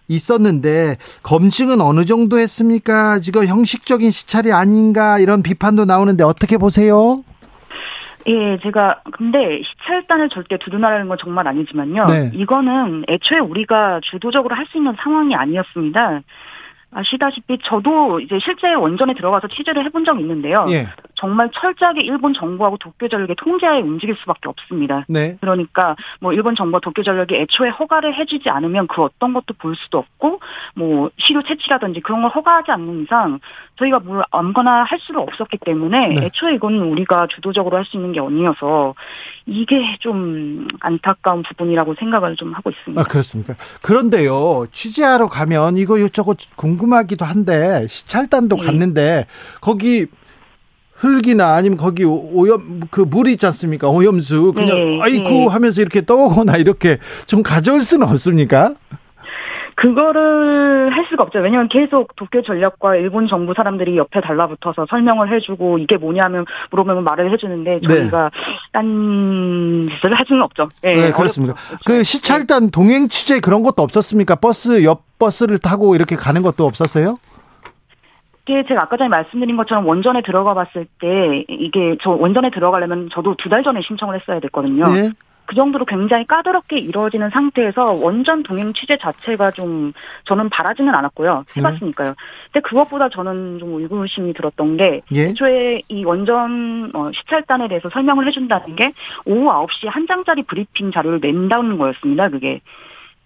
있었는데 0.07 0.97
검증은 1.23 1.81
어느 1.81 2.05
정도 2.05 2.37
했습니까? 2.37 3.19
지금 3.19 3.45
형식적인 3.45 4.11
시찰이 4.11 4.51
아닌가 4.51 5.19
이런 5.19 5.41
비판도 5.41 5.85
나오는데 5.85 6.23
어떻게 6.23 6.57
보세요? 6.57 7.23
예, 8.27 8.57
제가 8.59 9.01
근데 9.11 9.61
시찰단을 9.63 10.29
절대 10.29 10.57
두둔하는 10.57 11.07
건 11.07 11.17
정말 11.19 11.47
아니지만요. 11.47 12.05
네. 12.05 12.31
이거는 12.33 13.05
애초에 13.09 13.39
우리가 13.39 13.99
주도적으로 14.03 14.55
할 14.55 14.65
수 14.71 14.77
있는 14.77 14.93
상황이 14.99 15.35
아니었습니다. 15.35 16.21
아시다시피 16.93 17.57
저도 17.63 18.19
이제 18.19 18.37
실제 18.43 18.73
원전에 18.73 19.13
들어가서 19.13 19.47
취재를 19.47 19.83
해본 19.85 20.05
적이 20.05 20.21
있는데요. 20.21 20.65
예. 20.69 20.85
정말 21.21 21.51
철저하게 21.53 22.01
일본 22.01 22.33
정부하고 22.33 22.77
도쿄 22.77 23.07
전력의 23.07 23.35
통제하에 23.35 23.81
움직일 23.81 24.15
수밖에 24.21 24.49
없습니다. 24.49 25.05
네. 25.07 25.37
그러니까 25.39 25.95
뭐 26.19 26.33
일본 26.33 26.55
정부와 26.55 26.79
도쿄 26.81 27.03
전력이 27.03 27.35
애초에 27.35 27.69
허가를 27.69 28.17
해주지 28.17 28.49
않으면 28.49 28.87
그 28.87 29.03
어떤 29.03 29.31
것도 29.33 29.53
볼 29.59 29.75
수도 29.75 29.99
없고 29.99 30.39
뭐 30.75 31.11
시료 31.19 31.43
채취라든지 31.43 31.99
그런 31.99 32.23
걸 32.23 32.31
허가하지 32.31 32.71
않는 32.71 33.03
이상 33.03 33.39
저희가 33.77 33.99
뭘 33.99 34.23
아무거나 34.31 34.83
할 34.83 34.97
수가 34.99 35.21
없었기 35.21 35.59
때문에 35.63 36.07
네. 36.07 36.25
애초에 36.25 36.55
이건 36.55 36.79
우리가 36.79 37.27
주도적으로 37.27 37.77
할 37.77 37.85
수 37.85 37.97
있는 37.97 38.13
게 38.13 38.19
아니어서 38.19 38.93
이게 39.45 39.97
좀 39.99 40.67
안타까운 40.79 41.43
부분이라고 41.43 41.95
생각을 41.99 42.35
좀 42.35 42.53
하고 42.53 42.69
있습니다. 42.69 43.01
아, 43.01 43.03
그렇습니까? 43.03 43.55
그런데요, 43.81 44.65
취재하러 44.71 45.27
가면 45.27 45.77
이거 45.77 45.97
이것저것 45.97 46.37
궁금하기도 46.55 47.25
한데, 47.25 47.85
시찰단도 47.87 48.57
네. 48.57 48.65
갔는데, 48.65 49.25
거기 49.59 50.05
흙이나 51.01 51.55
아니면 51.55 51.77
거기 51.77 52.03
오염 52.05 52.81
그 52.91 53.01
물이 53.01 53.33
있지 53.33 53.45
않습니까? 53.47 53.89
오염수 53.89 54.53
그냥 54.53 54.75
네, 54.75 54.99
아이고 55.01 55.29
네. 55.29 55.47
하면서 55.47 55.81
이렇게 55.81 56.05
떠오거나 56.05 56.57
이렇게 56.57 56.99
좀 57.25 57.41
가져올 57.41 57.81
수는 57.81 58.07
없습니까? 58.07 58.75
그거를 59.75 60.91
할 60.93 61.05
수가 61.09 61.23
없죠. 61.23 61.39
왜냐하면 61.39 61.67
계속 61.67 62.15
도쿄 62.15 62.43
전력과 62.43 62.97
일본 62.97 63.27
정부 63.27 63.53
사람들이 63.55 63.97
옆에 63.97 64.21
달라붙어서 64.21 64.85
설명을 64.87 65.33
해주고 65.33 65.79
이게 65.79 65.97
뭐냐면 65.97 66.45
물어보면 66.69 67.03
말을 67.03 67.33
해주는데 67.33 67.79
네. 67.81 67.87
저희가 67.87 68.29
네. 68.31 68.41
딴 68.71 69.89
짓을 69.89 70.13
할 70.13 70.23
수는 70.27 70.43
없죠. 70.43 70.69
네, 70.83 70.95
네 70.95 71.11
그렇습니다. 71.11 71.55
그 71.83 72.03
시찰단 72.03 72.69
동행 72.69 73.09
취재 73.09 73.39
그런 73.39 73.63
것도 73.63 73.81
없었습니까? 73.81 74.35
버스 74.35 74.83
옆 74.83 75.01
버스를 75.17 75.57
타고 75.57 75.95
이렇게 75.95 76.15
가는 76.15 76.43
것도 76.43 76.65
없었어요? 76.65 77.17
이게 78.47 78.63
제가 78.67 78.83
아까 78.83 78.97
전에 78.97 79.07
말씀드린 79.09 79.55
것처럼 79.57 79.85
원전에 79.87 80.21
들어가 80.21 80.53
봤을 80.53 80.85
때 80.99 81.45
이게 81.47 81.95
저 82.01 82.11
원전에 82.11 82.49
들어가려면 82.49 83.09
저도 83.11 83.35
두 83.37 83.49
달 83.49 83.63
전에 83.63 83.81
신청을 83.81 84.19
했어야 84.19 84.39
됐거든요. 84.39 84.83
네. 84.85 85.09
그 85.45 85.55
정도로 85.55 85.83
굉장히 85.83 86.25
까다롭게 86.27 86.77
이루어지는 86.77 87.29
상태에서 87.29 87.91
원전 88.01 88.41
동행 88.41 88.71
취재 88.71 88.97
자체가 88.97 89.51
좀 89.51 89.91
저는 90.23 90.47
바라지는 90.49 90.95
않았고요. 90.95 91.43
네. 91.53 91.59
해봤으니까요. 91.59 92.13
근데 92.53 92.67
그것보다 92.67 93.09
저는 93.09 93.59
좀 93.59 93.73
의구심이 93.81 94.33
들었던 94.33 94.77
게 94.77 95.01
예? 95.13 95.21
애초에 95.23 95.81
이 95.89 96.05
원전 96.05 96.91
어, 96.93 97.11
시찰단에 97.13 97.67
대해서 97.67 97.89
설명을 97.89 98.25
해준다는 98.27 98.77
게 98.77 98.93
오후 99.25 99.49
9시 99.67 99.89
한 99.89 100.07
장짜리 100.07 100.43
브리핑 100.43 100.91
자료를 100.91 101.19
낸다는 101.21 101.77
거였습니다. 101.77 102.29
그게. 102.29 102.61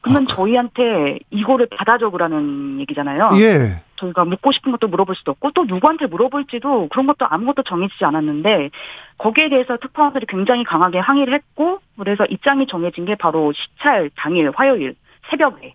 그러면 0.01 0.25
아, 0.29 0.33
저희한테 0.35 1.19
이거를 1.29 1.67
받아 1.75 1.97
적으라는 1.99 2.79
얘기잖아요. 2.81 3.31
예. 3.37 3.81
저희가 3.97 4.25
묻고 4.25 4.51
싶은 4.51 4.71
것도 4.71 4.87
물어볼 4.87 5.15
수도 5.15 5.31
없고 5.31 5.51
또 5.51 5.65
누구한테 5.65 6.07
물어볼지도 6.07 6.89
그런 6.89 7.07
것도 7.07 7.25
아무것도 7.27 7.63
정해지지 7.63 8.05
않았는데 8.05 8.69
거기에 9.17 9.49
대해서 9.49 9.77
특파원들이 9.77 10.25
굉장히 10.27 10.63
강하게 10.63 10.99
항의를 10.99 11.33
했고 11.33 11.79
그래서 11.97 12.25
입장이 12.25 12.67
정해진 12.67 13.05
게 13.05 13.15
바로 13.15 13.53
시찰 13.53 14.09
당일 14.15 14.51
화요일 14.53 14.95
새벽에 15.29 15.73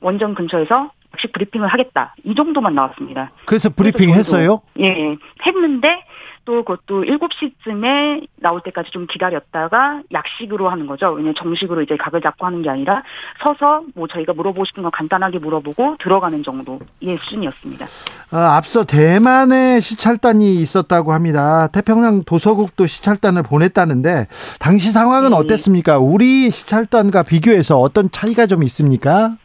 원전 0.00 0.34
근처에서 0.34 0.90
역시 1.14 1.28
브리핑을 1.28 1.68
하겠다 1.68 2.14
이 2.24 2.34
정도만 2.34 2.74
나왔습니다. 2.74 3.30
그래서 3.46 3.70
브리핑 3.70 4.10
했어요? 4.10 4.60
예, 4.80 5.16
했는데 5.46 6.04
또 6.44 6.64
그것도 6.64 7.04
7시쯤에 7.04 8.26
나올 8.36 8.60
때까지 8.62 8.90
좀 8.90 9.06
기다렸다가 9.06 10.02
약식으로 10.12 10.68
하는 10.70 10.86
거죠. 10.86 11.10
왜냐면 11.10 11.34
정식으로 11.36 11.82
이제 11.82 11.96
각을 11.96 12.20
잡고 12.20 12.46
하는 12.46 12.62
게 12.62 12.70
아니라 12.70 13.02
서서 13.42 13.84
뭐 13.94 14.06
저희가 14.08 14.32
물어보고 14.32 14.64
싶은 14.64 14.82
거 14.82 14.90
간단하게 14.90 15.38
물어보고 15.38 15.96
들어가는 16.00 16.42
정도의 16.42 17.18
수준이었습니다. 17.24 17.86
아, 18.30 18.56
앞서 18.56 18.84
대만에 18.84 19.80
시찰단이 19.80 20.54
있었다고 20.56 21.12
합니다. 21.12 21.68
태평양 21.68 22.24
도서국도 22.24 22.86
시찰단을 22.86 23.42
보냈다는데 23.42 24.28
당시 24.60 24.90
상황은 24.90 25.30
네. 25.30 25.36
어땠습니까? 25.36 25.98
우리 25.98 26.50
시찰단과 26.50 27.22
비교해서 27.22 27.78
어떤 27.78 28.10
차이가 28.10 28.46
좀 28.46 28.62
있습니까? 28.64 29.36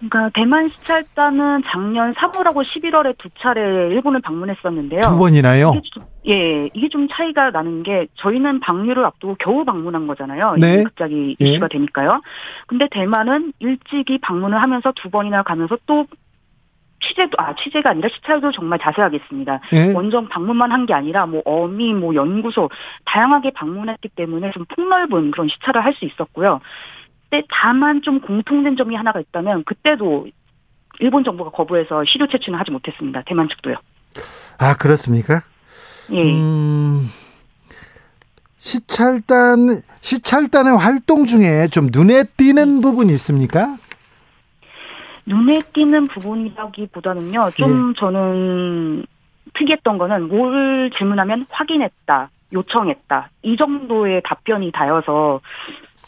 그러니까 0.00 0.30
대만 0.34 0.68
시찰단은 0.70 1.62
작년 1.66 2.12
3월하고 2.14 2.64
11월에 2.64 3.16
두 3.18 3.28
차례 3.38 3.60
일본을 3.88 4.20
방문했었는데요. 4.22 5.00
두 5.02 5.18
번이나요? 5.18 5.72
이게 5.76 5.88
좀, 5.92 6.04
예, 6.26 6.68
이게 6.72 6.88
좀 6.88 7.06
차이가 7.08 7.50
나는 7.50 7.82
게 7.82 8.06
저희는 8.14 8.60
방류를 8.60 9.04
앞두고 9.04 9.36
겨우 9.38 9.64
방문한 9.64 10.06
거잖아요. 10.06 10.56
네. 10.58 10.82
갑자기 10.84 11.36
예. 11.40 11.44
이슈가 11.44 11.68
되니까요. 11.68 12.22
근데 12.66 12.88
대만은 12.90 13.52
일찍이 13.58 14.18
방문을 14.18 14.60
하면서 14.60 14.90
두 14.96 15.10
번이나 15.10 15.42
가면서 15.42 15.76
또 15.86 16.06
취재도 17.02 17.30
아 17.38 17.54
취재가 17.54 17.90
아니라 17.90 18.08
시찰도 18.14 18.52
정말 18.52 18.78
자세하게 18.78 19.18
했습니다. 19.20 19.60
예? 19.72 19.92
원전 19.94 20.28
방문만 20.28 20.70
한 20.70 20.84
게 20.86 20.92
아니라 20.94 21.24
뭐 21.26 21.40
어미 21.46 21.94
뭐 21.94 22.14
연구소 22.14 22.68
다양하게 23.06 23.52
방문했기 23.52 24.08
때문에 24.10 24.50
좀 24.52 24.64
폭넓은 24.66 25.30
그런 25.30 25.48
시찰을 25.48 25.82
할 25.84 25.94
수 25.94 26.04
있었고요. 26.04 26.60
그때 27.30 27.44
다만 27.48 28.02
좀 28.02 28.20
공통된 28.20 28.76
점이 28.76 28.96
하나가 28.96 29.20
있다면 29.20 29.62
그때도 29.64 30.26
일본 30.98 31.22
정부가 31.24 31.50
거부해서 31.50 32.04
시료 32.04 32.26
채취는 32.26 32.58
하지 32.58 32.72
못했습니다. 32.72 33.22
대만 33.24 33.48
측도요. 33.48 33.76
아 34.58 34.74
그렇습니까? 34.74 35.40
예. 36.12 36.22
음, 36.22 37.08
시찰단 38.58 39.80
시찰단의 40.00 40.76
활동 40.76 41.24
중에 41.24 41.68
좀 41.68 41.86
눈에 41.92 42.24
띄는 42.36 42.80
부분이 42.80 43.12
있습니까? 43.14 43.76
눈에 45.24 45.60
띄는 45.72 46.08
부분이라기보다는요. 46.08 47.50
좀 47.56 47.90
예. 47.90 48.00
저는 48.00 49.06
특이했던 49.54 49.98
거는 49.98 50.28
뭘 50.28 50.90
질문하면 50.98 51.46
확인했다, 51.48 52.30
요청했다 52.52 53.30
이 53.42 53.56
정도의 53.56 54.22
답변이 54.24 54.72
다여서 54.72 55.40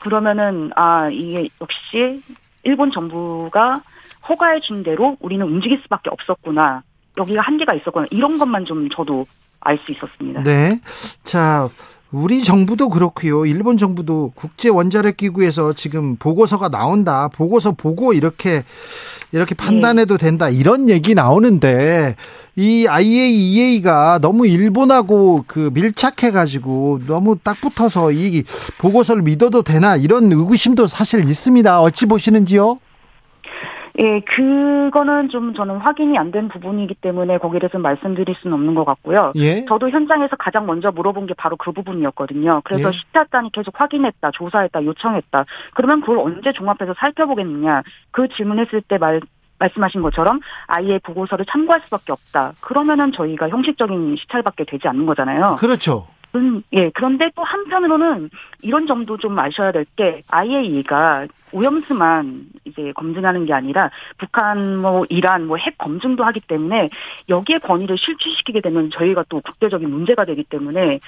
그러면은 0.02 0.70
아 0.74 1.08
이게 1.10 1.48
역시 1.60 2.22
일본 2.64 2.90
정부가 2.90 3.80
허가해 4.28 4.60
준 4.60 4.82
대로 4.82 5.16
우리는 5.20 5.46
움직일 5.46 5.80
수밖에 5.82 6.10
없었구나. 6.10 6.82
여기가 7.16 7.40
한계가 7.42 7.74
있었구나. 7.74 8.06
이런 8.10 8.36
것만 8.38 8.64
좀 8.64 8.88
저도 8.90 9.26
알 9.60 9.78
수 9.78 9.92
있었습니다. 9.92 10.42
네. 10.42 10.80
자, 11.22 11.68
우리 12.12 12.42
정부도 12.42 12.90
그렇고요. 12.90 13.46
일본 13.46 13.78
정부도 13.78 14.32
국제 14.34 14.68
원자력 14.68 15.16
기구에서 15.16 15.72
지금 15.72 16.16
보고서가 16.16 16.68
나온다. 16.68 17.28
보고서 17.28 17.72
보고 17.72 18.12
이렇게 18.12 18.64
이렇게 19.32 19.54
판단해도 19.54 20.18
된다. 20.18 20.50
이런 20.50 20.90
얘기 20.90 21.14
나오는데 21.14 22.16
이 22.54 22.86
IAEA가 22.86 24.18
너무 24.20 24.46
일본하고 24.46 25.44
그 25.46 25.70
밀착해 25.72 26.30
가지고 26.32 27.00
너무 27.06 27.38
딱 27.42 27.58
붙어서 27.62 28.12
이 28.12 28.44
보고서를 28.76 29.22
믿어도 29.22 29.62
되나 29.62 29.96
이런 29.96 30.30
의구심도 30.30 30.86
사실 30.86 31.26
있습니다. 31.26 31.80
어찌 31.80 32.04
보시는지요? 32.04 32.78
예, 33.98 34.20
그거는 34.20 35.28
좀 35.28 35.54
저는 35.54 35.76
확인이 35.78 36.18
안 36.18 36.32
된 36.32 36.48
부분이기 36.48 36.94
때문에 36.94 37.36
거기에 37.36 37.60
대해서 37.60 37.78
말씀드릴 37.78 38.34
수는 38.36 38.54
없는 38.54 38.74
것 38.74 38.86
같고요. 38.86 39.32
예? 39.36 39.66
저도 39.66 39.90
현장에서 39.90 40.34
가장 40.36 40.64
먼저 40.64 40.90
물어본 40.90 41.26
게 41.26 41.34
바로 41.34 41.56
그 41.56 41.70
부분이었거든요. 41.72 42.62
그래서 42.64 42.88
예? 42.88 42.92
시차단이 42.92 43.52
계속 43.52 43.78
확인했다, 43.78 44.30
조사했다, 44.30 44.82
요청했다. 44.84 45.44
그러면 45.74 46.00
그걸 46.00 46.18
언제 46.18 46.52
종합해서 46.52 46.94
살펴보겠느냐. 46.98 47.82
그 48.12 48.28
질문했을 48.28 48.80
때 48.88 48.96
말, 48.96 49.20
말씀하신 49.58 50.00
것처럼 50.00 50.40
아이의 50.68 51.00
보고서를 51.00 51.44
참고할 51.44 51.82
수밖에 51.84 52.12
없다. 52.12 52.52
그러면은 52.60 53.12
저희가 53.12 53.50
형식적인 53.50 54.16
시찰밖에 54.16 54.64
되지 54.64 54.88
않는 54.88 55.04
거잖아요. 55.04 55.56
그렇죠. 55.58 56.06
음, 56.34 56.62
예. 56.72 56.90
그런데 56.90 57.30
또 57.34 57.42
한편으로는 57.42 58.30
이런 58.62 58.86
점도 58.86 59.18
좀 59.18 59.38
아셔야 59.38 59.70
될 59.70 59.84
게 59.96 60.22
IAEA가 60.28 61.26
오염수만 61.52 62.46
이제 62.64 62.92
검증하는 62.94 63.44
게 63.44 63.52
아니라 63.52 63.90
북한 64.16 64.78
뭐 64.78 65.04
이란 65.10 65.46
뭐 65.46 65.58
핵 65.58 65.76
검증도 65.76 66.24
하기 66.24 66.40
때문에 66.40 66.88
여기에 67.28 67.58
권위를 67.58 67.98
실추시키게 67.98 68.62
되면 68.62 68.90
저희가 68.90 69.24
또 69.28 69.42
국제적인 69.42 69.90
문제가 69.90 70.24
되기 70.24 70.44
때문에 70.44 71.00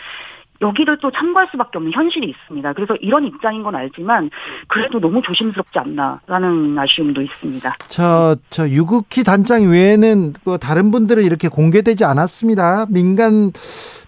여기를 0.61 0.99
또 1.01 1.11
참고할 1.11 1.49
수밖에 1.51 1.79
없는 1.79 1.93
현실이 1.93 2.29
있습니다. 2.29 2.73
그래서 2.75 2.95
이런 2.97 3.27
입장인 3.27 3.63
건 3.63 3.75
알지만 3.75 4.31
그래도 4.69 5.01
너무 5.01 5.21
조심스럽지 5.23 5.79
않나라는 5.79 6.79
아쉬움도 6.79 7.23
있습니다. 7.23 7.77
저, 7.89 8.37
저 8.51 8.69
유국희 8.69 9.25
단장 9.25 9.71
외에는 9.71 10.35
또 10.45 10.59
다른 10.59 10.91
분들은 10.91 11.25
이렇게 11.25 11.49
공개되지 11.49 12.05
않았습니다. 12.05 12.87
민간 12.89 13.53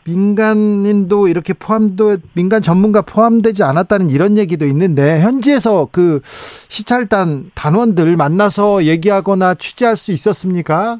민간인도 0.04 1.26
이렇게 1.26 1.52
포함도 1.52 2.18
민간 2.32 2.62
전문가 2.62 3.02
포함되지 3.02 3.64
않았다는 3.64 4.10
이런 4.10 4.38
얘기도 4.38 4.64
있는데 4.66 5.20
현지에서 5.20 5.88
그 5.90 6.20
시찰단 6.24 7.50
단원들 7.54 8.16
만나서 8.16 8.84
얘기하거나 8.84 9.54
취재할 9.54 9.96
수 9.96 10.12
있었습니까? 10.12 10.98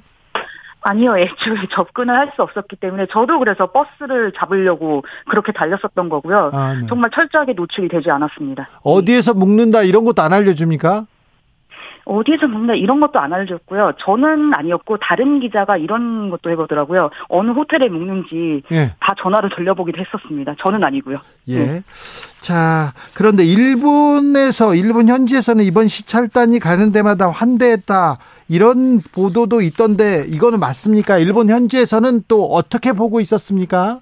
아니요, 0.86 1.16
애초에 1.18 1.66
접근을 1.74 2.14
할 2.14 2.26
수 2.36 2.42
없었기 2.42 2.76
때문에 2.76 3.06
저도 3.10 3.38
그래서 3.38 3.70
버스를 3.70 4.32
잡으려고 4.36 5.02
그렇게 5.30 5.52
달렸었던 5.52 6.08
거고요. 6.08 6.50
아, 6.52 6.74
네. 6.74 6.86
정말 6.88 7.10
철저하게 7.10 7.54
노출이 7.54 7.88
되지 7.88 8.10
않았습니다. 8.10 8.68
어디에서 8.82 9.32
묵는다 9.34 9.82
이런 9.82 10.04
것도 10.04 10.20
안 10.22 10.32
알려줍니까? 10.32 11.06
어디에서 12.06 12.46
묵는다 12.46 12.74
이런 12.74 13.00
것도 13.00 13.18
안 13.18 13.32
알려줬고요. 13.32 13.92
저는 13.98 14.54
아니었고 14.54 14.96
다른 14.98 15.40
기자가 15.40 15.76
이런 15.76 16.30
것도 16.30 16.50
해보더라고요. 16.50 17.10
어느 17.28 17.50
호텔에 17.50 17.88
묵는지 17.88 18.62
예. 18.70 18.94
다 19.00 19.14
전화를 19.18 19.50
돌려보기도 19.50 19.98
했었습니다. 20.00 20.54
저는 20.60 20.82
아니고요. 20.84 21.18
예. 21.48 21.58
네. 21.58 21.82
자 22.40 22.92
그런데 23.14 23.44
일본에서 23.44 24.76
일본 24.76 25.08
현지에서는 25.08 25.64
이번 25.64 25.88
시찰단이 25.88 26.60
가는 26.60 26.92
데마다 26.92 27.28
환대했다 27.28 28.18
이런 28.48 29.00
보도도 29.00 29.60
있던데 29.62 30.24
이거는 30.28 30.60
맞습니까? 30.60 31.18
일본 31.18 31.50
현지에서는 31.50 32.22
또 32.28 32.46
어떻게 32.46 32.92
보고 32.92 33.20
있었습니까? 33.20 34.00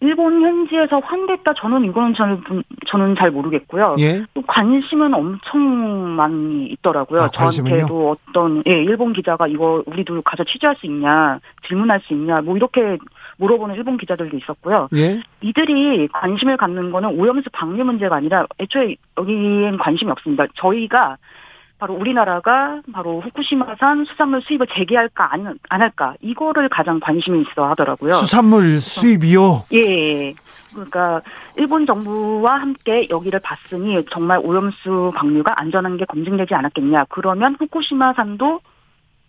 일본 0.00 0.42
현지에서 0.42 0.98
환대했다 0.98 1.54
저는 1.54 1.84
이거는 1.86 2.14
잘 2.14 2.38
저는 2.86 3.16
잘 3.16 3.30
모르겠고요. 3.30 3.96
예? 4.00 4.24
또 4.34 4.42
관심은 4.42 5.14
엄청 5.14 6.16
많이 6.16 6.66
있더라고요. 6.66 7.22
아, 7.22 7.28
저한테도 7.28 8.16
어떤 8.28 8.62
예, 8.66 8.72
일본 8.72 9.12
기자가 9.12 9.46
이거 9.46 9.82
우리도 9.86 10.20
가서 10.22 10.44
취재할 10.44 10.76
수 10.76 10.86
있냐, 10.86 11.38
질문할 11.66 12.00
수 12.00 12.12
있냐, 12.12 12.42
뭐 12.42 12.56
이렇게 12.56 12.98
물어보는 13.38 13.76
일본 13.76 13.96
기자들도 13.96 14.36
있었고요. 14.36 14.88
예? 14.94 15.22
이들이 15.40 16.08
관심을 16.08 16.56
갖는 16.56 16.90
거는 16.90 17.18
오염수 17.18 17.50
방류 17.52 17.84
문제가 17.84 18.16
아니라 18.16 18.46
애초에 18.58 18.96
여기엔 19.18 19.78
관심이 19.78 20.10
없습니다. 20.10 20.46
저희가 20.54 21.16
바로 21.78 21.94
우리나라가 21.94 22.80
바로 22.92 23.20
후쿠시마산 23.20 24.04
수산물 24.04 24.42
수입을 24.42 24.66
재개할까 24.74 25.32
안, 25.32 25.58
안 25.68 25.80
할까 25.82 26.14
이거를 26.20 26.68
가장 26.68 27.00
관심이 27.00 27.42
있어 27.42 27.66
하더라고요. 27.70 28.12
수산물 28.14 28.80
수입이요? 28.80 29.64
예. 29.72 30.34
그러니까 30.72 31.22
일본 31.56 31.86
정부와 31.86 32.60
함께 32.60 33.06
여기를 33.10 33.40
봤으니 33.40 34.04
정말 34.10 34.40
오염수 34.42 35.12
방류가 35.14 35.60
안전한 35.60 35.96
게 35.96 36.04
검증되지 36.04 36.54
않았겠냐. 36.54 37.06
그러면 37.08 37.56
후쿠시마산도 37.58 38.60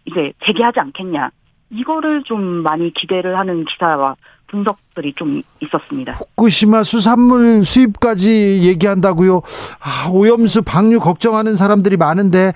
이제 0.05 0.33
재개하지 0.45 0.79
않겠냐. 0.79 1.29
이거를 1.71 2.23
좀 2.23 2.41
많이 2.41 2.93
기대를 2.93 3.37
하는 3.37 3.65
기사와 3.65 4.15
분석들이 4.55 5.13
좀 5.17 5.41
있었습니다. 5.61 6.13
후쿠시마 6.13 6.83
수산물 6.83 7.65
수입까지 7.65 8.61
얘기한다고요? 8.63 9.41
아, 9.79 10.09
오염수 10.09 10.61
방류 10.61 11.01
걱정하는 11.01 11.57
사람들이 11.57 11.97
많은데 11.97 12.53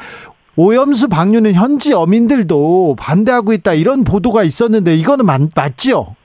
오염수 0.55 1.09
방류는 1.09 1.53
현지 1.53 1.93
어민들도 1.93 2.95
반대하고 2.97 3.53
있다 3.53 3.73
이런 3.73 4.03
보도가 4.03 4.43
있었는데 4.43 4.95
이거는 4.95 5.25
맞, 5.25 5.41
맞지요? 5.53 6.15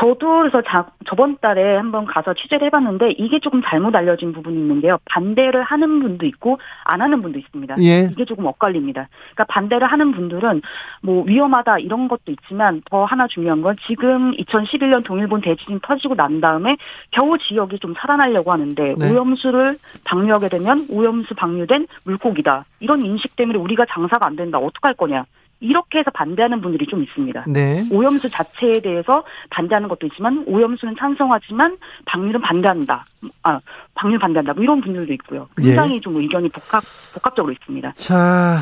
저도 0.00 0.38
그래서 0.38 0.62
자, 0.62 0.86
저번 1.06 1.36
달에 1.42 1.76
한번 1.76 2.06
가서 2.06 2.32
취재를 2.32 2.66
해봤는데 2.68 3.10
이게 3.18 3.38
조금 3.38 3.60
잘못 3.62 3.94
알려진 3.94 4.32
부분이 4.32 4.56
있는데요. 4.56 4.98
반대를 5.04 5.62
하는 5.62 6.00
분도 6.00 6.24
있고 6.24 6.58
안 6.84 7.02
하는 7.02 7.20
분도 7.20 7.38
있습니다. 7.38 7.76
예. 7.82 8.08
이게 8.10 8.24
조금 8.24 8.46
엇갈립니다. 8.46 9.08
그러니까 9.34 9.44
반대를 9.44 9.86
하는 9.86 10.12
분들은 10.12 10.62
뭐 11.02 11.22
위험하다 11.24 11.80
이런 11.80 12.08
것도 12.08 12.32
있지만 12.32 12.80
더 12.90 13.04
하나 13.04 13.26
중요한 13.26 13.60
건 13.60 13.76
지금 13.86 14.32
2011년 14.32 15.04
동일본 15.04 15.42
대지진 15.42 15.80
터지고 15.82 16.14
난 16.14 16.40
다음에 16.40 16.78
겨우 17.10 17.36
지역이 17.36 17.78
좀 17.78 17.92
살아나려고 17.98 18.52
하는데 18.52 18.94
네. 18.96 19.12
오염수를 19.12 19.76
방류하게 20.04 20.48
되면 20.48 20.86
오염수 20.88 21.34
방류된 21.34 21.86
물고기다. 22.04 22.64
이런 22.80 23.04
인식 23.04 23.36
때문에 23.36 23.58
우리가 23.58 23.84
장사가 23.90 24.24
안 24.24 24.36
된다. 24.36 24.58
어떡할 24.58 24.94
거냐. 24.94 25.26
이렇게 25.60 25.98
해서 25.98 26.10
반대하는 26.10 26.60
분들이 26.60 26.86
좀 26.86 27.02
있습니다. 27.02 27.44
네. 27.48 27.84
오염수 27.92 28.30
자체에 28.30 28.80
대해서 28.80 29.22
반대하는 29.50 29.88
것도 29.88 30.06
있지만 30.06 30.44
오염수는 30.46 30.96
찬성하지만 30.98 31.76
방류는 32.06 32.40
반대한다. 32.40 33.04
아, 33.42 33.60
방류 33.94 34.18
반대한다. 34.18 34.54
뭐 34.54 34.62
이런 34.62 34.80
분들도 34.80 35.12
있고요. 35.14 35.48
굉장히 35.56 35.96
예. 35.96 36.00
좀 36.00 36.16
의견이 36.16 36.48
복합 36.48 36.82
복합적으로 37.14 37.52
있습니다. 37.52 37.92
자, 37.96 38.60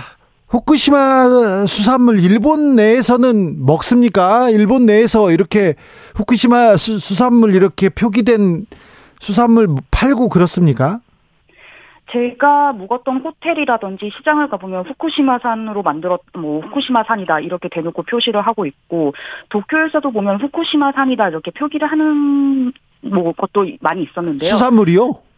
후쿠시마 0.49 1.67
수산물 1.67 2.21
일본 2.21 2.75
내에서는 2.75 3.65
먹습니까? 3.65 4.51
일본 4.51 4.87
내에서 4.87 5.31
이렇게 5.31 5.77
후쿠시마 6.17 6.77
수, 6.77 6.99
수산물 6.99 7.55
이렇게 7.55 7.89
표기된 7.89 8.67
수산물 9.21 9.69
팔고 9.91 10.29
그렇습니까? 10.29 11.01
제가 12.11 12.73
묵었던 12.73 13.19
호텔이라든지 13.19 14.11
시장을 14.17 14.49
가보면 14.49 14.87
후쿠시마산으로 14.87 15.83
만들었, 15.83 16.21
뭐, 16.35 16.61
후쿠시마산이다, 16.61 17.41
이렇게 17.41 17.69
대놓고 17.69 18.03
표시를 18.03 18.41
하고 18.41 18.67
있고, 18.67 19.15
도쿄에서도 19.51 20.11
보면 20.11 20.41
후쿠시마산이다, 20.41 21.29
이렇게 21.29 21.51
표기를 21.51 21.91
하는, 21.91 22.73
뭐, 23.03 23.33
것도 23.33 23.67
많이 23.81 24.03
있었는데요. 24.03 24.49
수산물이요? 24.49 25.29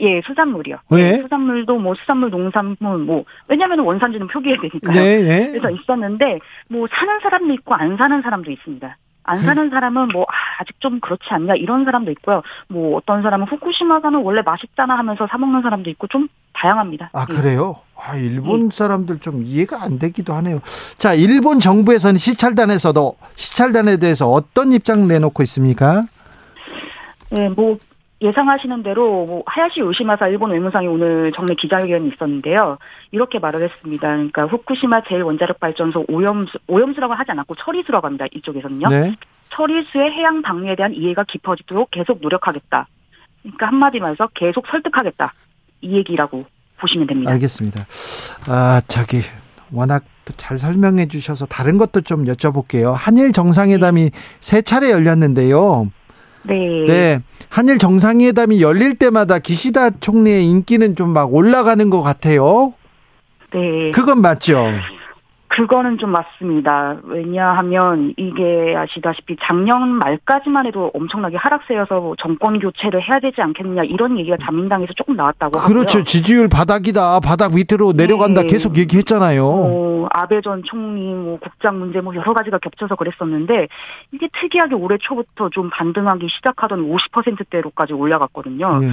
예, 0.00 0.20
수산물이요. 0.22 0.78
왜? 0.90 1.00
예, 1.02 1.12
수산물도 1.22 1.78
뭐 1.78 1.94
수산물, 1.94 2.30
농산물 2.30 2.98
뭐 2.98 3.24
왜냐하면 3.46 3.78
원산지는 3.80 4.26
표기해야 4.26 4.60
되니까요. 4.60 4.92
네, 4.92 5.22
네. 5.22 5.50
그래서 5.52 5.70
있었는데 5.70 6.40
뭐 6.68 6.88
사는 6.90 7.20
사람도 7.20 7.52
있고 7.54 7.74
안 7.74 7.96
사는 7.96 8.20
사람도 8.20 8.50
있습니다. 8.50 8.96
안그 9.24 9.44
사는 9.44 9.70
사람은 9.70 10.08
뭐 10.08 10.22
아, 10.22 10.60
아직 10.60 10.80
좀 10.80 11.00
그렇지 11.00 11.24
않냐 11.30 11.54
이런 11.54 11.84
사람도 11.84 12.10
있고요. 12.12 12.42
뭐 12.68 12.96
어떤 12.96 13.22
사람은 13.22 13.46
후쿠시마산은 13.48 14.20
원래 14.22 14.42
맛있잖아 14.42 14.96
하면서 14.96 15.26
사 15.26 15.38
먹는 15.38 15.62
사람도 15.62 15.90
있고 15.90 16.06
좀 16.06 16.28
다양합니다. 16.52 17.10
아 17.12 17.26
예. 17.28 17.34
그래요? 17.34 17.76
아 17.96 18.16
일본 18.16 18.66
예. 18.66 18.68
사람들 18.70 19.18
좀 19.20 19.42
이해가 19.42 19.82
안 19.82 19.98
되기도 19.98 20.32
하네요. 20.34 20.60
자 20.98 21.14
일본 21.14 21.58
정부에서는 21.58 22.16
시찰단에서도 22.16 23.16
시찰단에 23.34 23.96
대해서 23.96 24.28
어떤 24.28 24.72
입장 24.72 25.08
내놓고 25.08 25.42
있습니까? 25.42 26.04
네, 27.30 27.48
뭐 27.48 27.78
예상하시는 28.24 28.82
대로 28.82 29.26
뭐 29.26 29.42
하야시 29.46 29.80
요시마사 29.80 30.28
일본 30.28 30.50
외무상이 30.50 30.86
오늘 30.86 31.30
정례 31.32 31.54
기자회견이 31.54 32.08
있었는데요. 32.08 32.78
이렇게 33.12 33.38
말을 33.38 33.68
했습니다. 33.68 34.08
그러니까 34.08 34.46
후쿠시마 34.46 35.02
제1원자력 35.02 35.60
발전소 35.60 36.06
오염수 36.08 36.58
오염수라고 36.66 37.12
하지 37.12 37.32
않았고 37.32 37.54
처리수라고 37.54 38.06
합니다. 38.06 38.24
이쪽에서는요. 38.34 38.88
네. 38.88 39.14
처리수의 39.50 40.10
해양 40.12 40.40
방류에 40.40 40.74
대한 40.74 40.94
이해가 40.94 41.24
깊어지도록 41.28 41.90
계속 41.90 42.20
노력하겠다. 42.22 42.88
그러니까 43.42 43.66
한마디 43.66 44.00
말해서 44.00 44.28
계속 44.34 44.66
설득하겠다. 44.68 45.32
이 45.82 45.96
얘기라고 45.96 46.46
보시면 46.78 47.06
됩니다. 47.06 47.30
알겠습니다. 47.32 47.84
아, 48.48 48.80
저기 48.88 49.18
워낙 49.70 50.02
잘 50.36 50.56
설명해 50.56 51.08
주셔서 51.08 51.44
다른 51.44 51.76
것도 51.76 52.00
좀 52.00 52.24
여쭤볼게요. 52.24 52.94
한일 52.96 53.32
정상회담이 53.32 54.02
네. 54.02 54.10
세 54.40 54.62
차례 54.62 54.90
열렸는데요. 54.90 55.90
네. 56.46 56.84
네. 56.86 57.20
한일 57.48 57.78
정상회담이 57.78 58.60
열릴 58.60 58.94
때마다 58.96 59.38
기시다 59.38 59.90
총리의 59.90 60.44
인기는 60.46 60.96
좀 60.96 61.12
막 61.14 61.32
올라가는 61.32 61.88
것 61.90 62.02
같아요. 62.02 62.74
네. 63.52 63.90
그건 63.92 64.20
맞죠. 64.20 64.66
그거는 65.54 65.98
좀 65.98 66.10
맞습니다. 66.10 66.96
왜냐하면 67.04 68.12
이게 68.16 68.74
아시다시피 68.76 69.36
작년 69.40 69.88
말까지만 69.88 70.66
해도 70.66 70.90
엄청나게 70.92 71.36
하락세여서 71.36 72.00
뭐 72.00 72.16
정권 72.18 72.58
교체를 72.58 73.00
해야 73.00 73.20
되지 73.20 73.40
않겠느냐 73.40 73.84
이런 73.84 74.18
얘기가 74.18 74.36
자민당에서 74.36 74.92
조금 74.94 75.14
나왔다고 75.14 75.56
하고요. 75.56 75.72
그렇죠. 75.72 76.02
지지율 76.02 76.48
바닥이다. 76.48 77.20
바닥 77.20 77.54
밑으로 77.54 77.92
내려간다. 77.92 78.40
네. 78.40 78.48
계속 78.48 78.76
얘기했잖아요. 78.76 79.44
어, 79.46 80.08
아베 80.10 80.40
전 80.40 80.64
총리 80.64 81.14
뭐 81.14 81.38
국장 81.38 81.78
문제 81.78 82.00
뭐 82.00 82.16
여러 82.16 82.34
가지가 82.34 82.58
겹쳐서 82.58 82.96
그랬었는데 82.96 83.68
이게 84.10 84.28
특이하게 84.40 84.74
올해 84.74 84.98
초부터 84.98 85.50
좀 85.50 85.70
반등하기 85.70 86.26
시작하던 86.30 86.90
50%대로까지 86.90 87.92
올라갔거든요. 87.92 88.80
예. 88.82 88.88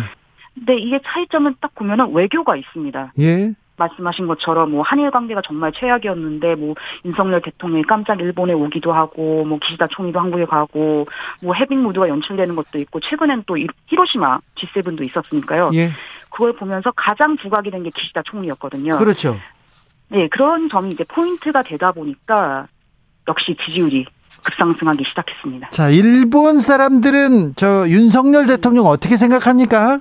근데 0.53 0.77
이게 0.77 0.99
차이점은 1.03 1.55
딱 1.59 1.73
보면은 1.73 2.13
외교가 2.13 2.55
있습니다. 2.55 3.13
예. 3.19 3.53
말씀하신 3.81 4.27
것처럼 4.27 4.71
뭐 4.71 4.81
한일 4.83 5.11
관계가 5.11 5.41
정말 5.45 5.71
최악이었는데 5.73 6.55
뭐 6.55 6.75
윤석열 7.05 7.41
대통령이 7.41 7.83
깜짝 7.83 8.19
일본에 8.19 8.53
오기도 8.53 8.93
하고 8.93 9.43
뭐 9.45 9.59
기시다 9.59 9.87
총리도 9.87 10.19
한국에 10.19 10.45
가고 10.45 11.05
뭐 11.41 11.53
해빙 11.55 11.81
무드가 11.83 12.07
연출되는 12.09 12.55
것도 12.55 12.79
있고 12.79 12.99
최근엔 12.99 13.43
또 13.47 13.57
히로시마 13.87 14.39
G7도 14.55 15.05
있었으니까요. 15.05 15.71
예. 15.73 15.91
그걸 16.29 16.53
보면서 16.53 16.91
가장 16.95 17.35
부각이 17.35 17.69
된 17.71 17.81
게 17.83 17.89
기시다 17.95 18.21
총리였거든요. 18.23 18.91
그렇죠. 18.91 19.35
네, 20.09 20.27
그런 20.29 20.69
점이 20.69 20.89
이제 20.91 21.03
포인트가 21.05 21.63
되다 21.63 21.91
보니까 21.91 22.67
역시 23.27 23.55
지지율이 23.65 24.05
급상승하기 24.43 25.03
시작했습니다. 25.03 25.69
자, 25.69 25.89
일본 25.89 26.59
사람들은 26.59 27.53
저 27.55 27.87
윤석열 27.87 28.45
대통령 28.47 28.85
어떻게 28.85 29.15
생각합니까? 29.17 29.99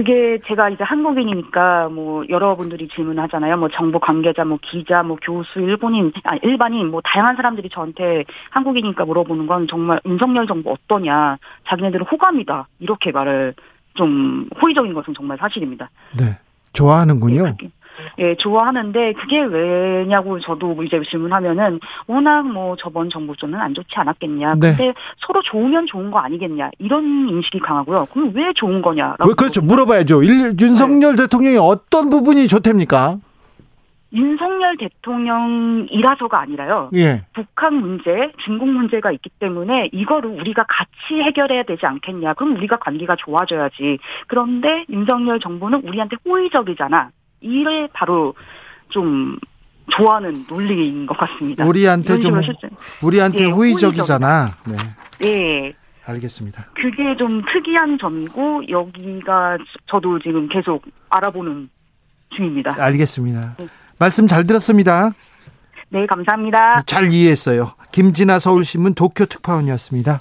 그게 0.00 0.38
제가 0.46 0.70
이제 0.70 0.82
한국인이니까 0.82 1.90
뭐 1.90 2.24
여러분들이 2.30 2.88
질문하잖아요. 2.88 3.58
뭐 3.58 3.68
정보 3.68 3.98
관계자, 3.98 4.46
뭐 4.46 4.58
기자, 4.62 5.02
뭐 5.02 5.18
교수, 5.20 5.60
일본인, 5.60 6.10
아 6.24 6.36
일반인 6.36 6.90
뭐 6.90 7.02
다양한 7.04 7.36
사람들이 7.36 7.68
저한테 7.68 8.24
한국인이니까 8.48 9.04
물어보는 9.04 9.46
건 9.46 9.66
정말 9.68 10.00
윤석열 10.06 10.46
정부 10.46 10.72
어떠냐. 10.72 11.36
자기네들은 11.68 12.06
호감이다. 12.06 12.66
이렇게 12.78 13.12
말을 13.12 13.52
좀 13.92 14.48
호의적인 14.62 14.94
것은 14.94 15.12
정말 15.12 15.36
사실입니다. 15.36 15.90
네. 16.18 16.38
좋아하는군요. 16.72 17.56
네, 17.60 17.70
예, 18.18 18.34
좋아하는데 18.36 19.12
그게 19.14 19.40
왜냐고 19.40 20.38
저도 20.40 20.82
이제 20.82 21.00
질문하면은 21.10 21.80
워낙 22.06 22.46
뭐 22.46 22.76
저번 22.76 23.10
정부 23.10 23.34
때는 23.36 23.58
안 23.58 23.74
좋지 23.74 23.90
않았겠냐. 23.94 24.54
네. 24.54 24.68
근데 24.76 24.94
서로 25.18 25.42
좋으면 25.42 25.86
좋은 25.86 26.10
거 26.10 26.18
아니겠냐. 26.18 26.70
이런 26.78 27.28
인식이 27.28 27.60
강하고요. 27.60 28.06
그럼 28.12 28.32
왜 28.34 28.52
좋은 28.54 28.82
거냐라고. 28.82 29.28
왜 29.28 29.34
그렇죠. 29.36 29.62
물어봐야죠. 29.62 30.22
일, 30.22 30.56
윤석열 30.60 31.16
네. 31.16 31.22
대통령이 31.22 31.58
어떤 31.58 32.10
부분이 32.10 32.48
좋답니까? 32.48 33.18
윤석열 34.12 34.76
대통령이라서가 34.76 36.40
아니라요. 36.40 36.90
예. 36.94 37.22
북한 37.32 37.74
문제, 37.74 38.32
중국 38.44 38.68
문제가 38.68 39.12
있기 39.12 39.30
때문에 39.38 39.90
이거를 39.92 40.30
우리가 40.30 40.64
같이 40.68 41.22
해결해야 41.22 41.62
되지 41.62 41.86
않겠냐. 41.86 42.34
그럼 42.34 42.56
우리가 42.56 42.78
관계가 42.78 43.16
좋아져야지. 43.16 43.98
그런데 44.26 44.84
윤석열 44.88 45.38
정부는 45.38 45.82
우리한테 45.84 46.16
호의적이잖아. 46.24 47.10
이래 47.40 47.88
바로 47.92 48.34
좀 48.88 49.38
좋아하는 49.90 50.34
논리인 50.48 51.06
것 51.06 51.16
같습니다. 51.18 51.64
우리한테 51.66 52.18
좀 52.18 52.40
우리한테 53.02 53.44
네, 53.44 53.50
호의적이잖아. 53.50 54.50
네. 54.66 54.76
네. 55.20 55.72
알겠습니다. 56.04 56.66
그게 56.74 57.16
좀 57.16 57.42
특이한 57.52 57.98
점이고 57.98 58.68
여기가 58.68 59.58
저도 59.86 60.18
지금 60.18 60.48
계속 60.48 60.82
알아보는 61.08 61.68
중입니다. 62.34 62.74
알겠습니다. 62.78 63.56
네. 63.58 63.66
말씀 63.98 64.26
잘 64.26 64.46
들었습니다. 64.46 65.12
네, 65.90 66.06
감사합니다. 66.06 66.82
잘 66.86 67.12
이해했어요. 67.12 67.72
김진아 67.92 68.38
서울신문 68.38 68.94
도쿄 68.94 69.26
특파원이었습니다. 69.26 70.18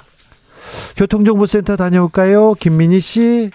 교통정보센터 0.98 1.76
다녀올까요? 1.76 2.56
김민희 2.56 3.00
씨. 3.00 3.52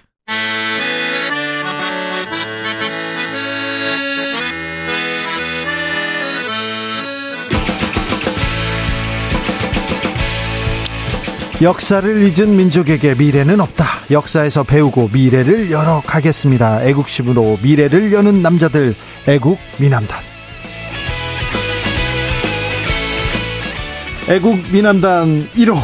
역사를 11.64 12.22
잊은 12.22 12.56
민족에게 12.58 13.14
미래는 13.14 13.58
없다. 13.58 13.86
역사에서 14.10 14.64
배우고 14.64 15.08
미래를 15.14 15.70
열어 15.70 16.02
가겠습니다. 16.04 16.84
애국심으로 16.84 17.58
미래를 17.62 18.12
여는 18.12 18.42
남자들, 18.42 18.94
애국 19.26 19.58
미남단. 19.78 20.18
애국 24.28 24.58
미남단 24.70 25.48
1호 25.54 25.78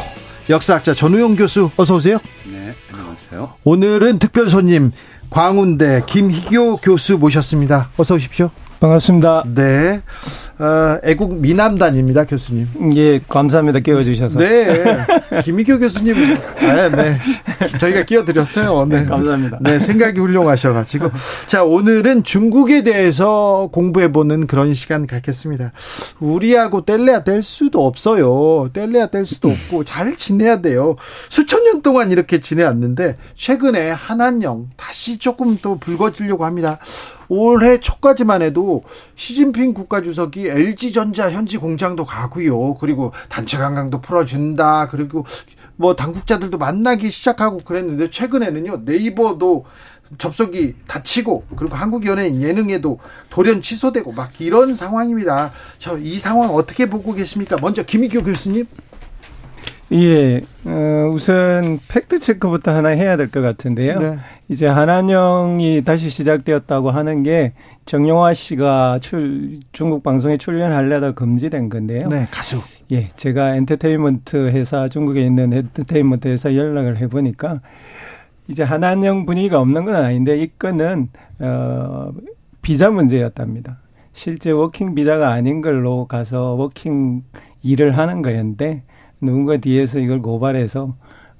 역사학자 0.50 0.92
전우용 0.92 1.34
교수 1.34 1.70
어서 1.78 1.94
오세요. 1.94 2.18
네, 2.44 2.74
안녕하세요. 2.92 3.54
오늘은 3.64 4.18
특별 4.18 4.50
손님 4.50 4.92
광운대 5.30 6.02
김희교 6.06 6.76
교수 6.76 7.16
모셨습니다. 7.16 7.88
어서 7.96 8.16
오십시오. 8.16 8.50
반갑습니다. 8.80 9.42
네. 9.54 10.00
어, 10.58 10.98
애국 11.04 11.36
미남단입니다, 11.36 12.24
교수님. 12.24 12.66
예, 12.96 13.20
감사합니다. 13.28 13.80
끼워주셔서. 13.80 14.38
네. 14.38 14.84
김희교 15.44 15.78
교수님, 15.78 16.16
네, 16.60 16.88
네. 16.90 17.18
저희가 17.78 18.04
끼워드렸어요. 18.04 18.86
네. 18.86 19.04
감사합니다. 19.04 19.58
네, 19.60 19.78
생각이 19.78 20.18
훌륭하셔가지고. 20.18 21.10
자, 21.46 21.62
오늘은 21.62 22.24
중국에 22.24 22.82
대해서 22.82 23.68
공부해보는 23.72 24.46
그런 24.46 24.72
시간 24.72 25.06
갖겠습니다. 25.06 25.72
우리하고 26.18 26.84
뗄래야 26.86 27.22
뗄 27.22 27.42
수도 27.42 27.86
없어요. 27.86 28.70
뗄래야 28.72 29.08
뗄 29.08 29.26
수도 29.26 29.50
없고, 29.50 29.84
잘 29.84 30.16
지내야 30.16 30.62
돼요. 30.62 30.96
수천 31.28 31.64
년 31.64 31.82
동안 31.82 32.10
이렇게 32.10 32.40
지내왔는데, 32.40 33.18
최근에 33.34 33.90
한한령 33.90 34.70
다시 34.76 35.18
조금 35.18 35.58
더 35.58 35.76
붉어지려고 35.76 36.46
합니다. 36.46 36.78
올해 37.30 37.78
초까지만 37.78 38.42
해도 38.42 38.82
시진핑 39.14 39.72
국가주석이 39.72 40.48
LG전자 40.48 41.30
현지 41.30 41.58
공장도 41.58 42.04
가고요. 42.04 42.74
그리고 42.74 43.12
단체 43.28 43.56
관광도 43.56 44.00
풀어준다. 44.00 44.88
그리고 44.88 45.24
뭐 45.76 45.94
당국자들도 45.94 46.58
만나기 46.58 47.08
시작하고 47.08 47.58
그랬는데 47.58 48.10
최근에는요 48.10 48.82
네이버도 48.84 49.64
접속이 50.18 50.74
닫히고 50.88 51.44
그리고 51.54 51.76
한국 51.76 52.04
연예인 52.04 52.42
예능에도 52.42 52.98
돌연 53.30 53.62
취소되고 53.62 54.10
막 54.12 54.40
이런 54.40 54.74
상황입니다. 54.74 55.52
저 55.78 55.96
이 55.98 56.18
상황 56.18 56.50
어떻게 56.50 56.90
보고 56.90 57.12
계십니까? 57.12 57.56
먼저 57.62 57.84
김희교 57.84 58.24
교수님. 58.24 58.66
예, 59.92 60.40
어, 60.64 61.10
우선 61.12 61.80
팩트 61.88 62.20
체크부터 62.20 62.72
하나 62.72 62.90
해야 62.90 63.16
될 63.16 63.28
것 63.28 63.40
같은데요. 63.40 63.98
네. 63.98 64.18
이제 64.48 64.68
한한령이 64.68 65.82
다시 65.84 66.10
시작되었다고 66.10 66.92
하는 66.92 67.24
게 67.24 67.54
정용화 67.86 68.34
씨가 68.34 69.00
출 69.00 69.58
중국 69.72 70.04
방송에 70.04 70.36
출연하려다 70.36 71.12
금지된 71.12 71.68
건데요. 71.70 72.08
네, 72.08 72.28
가수. 72.30 72.58
예, 72.92 73.08
제가 73.16 73.56
엔터테인먼트 73.56 74.50
회사 74.50 74.88
중국에 74.88 75.22
있는 75.22 75.52
엔터테인먼트 75.52 76.28
회사 76.28 76.54
연락을 76.54 76.98
해보니까 76.98 77.60
이제 78.46 78.62
한한령 78.62 79.26
분위기가 79.26 79.58
없는 79.60 79.84
건 79.86 79.96
아닌데 79.96 80.38
이 80.40 80.50
건은 80.56 81.08
어 81.40 82.12
비자 82.62 82.90
문제였답니다. 82.90 83.78
실제 84.12 84.50
working 84.52 84.94
비자가 84.94 85.32
아닌 85.32 85.62
걸로 85.62 86.06
가서 86.06 86.54
working 86.54 87.22
일을 87.62 87.96
하는 87.98 88.22
거였는데 88.22 88.82
누군가 89.20 89.56
뒤에서 89.56 89.98
이걸 89.98 90.22
고발해서 90.22 90.94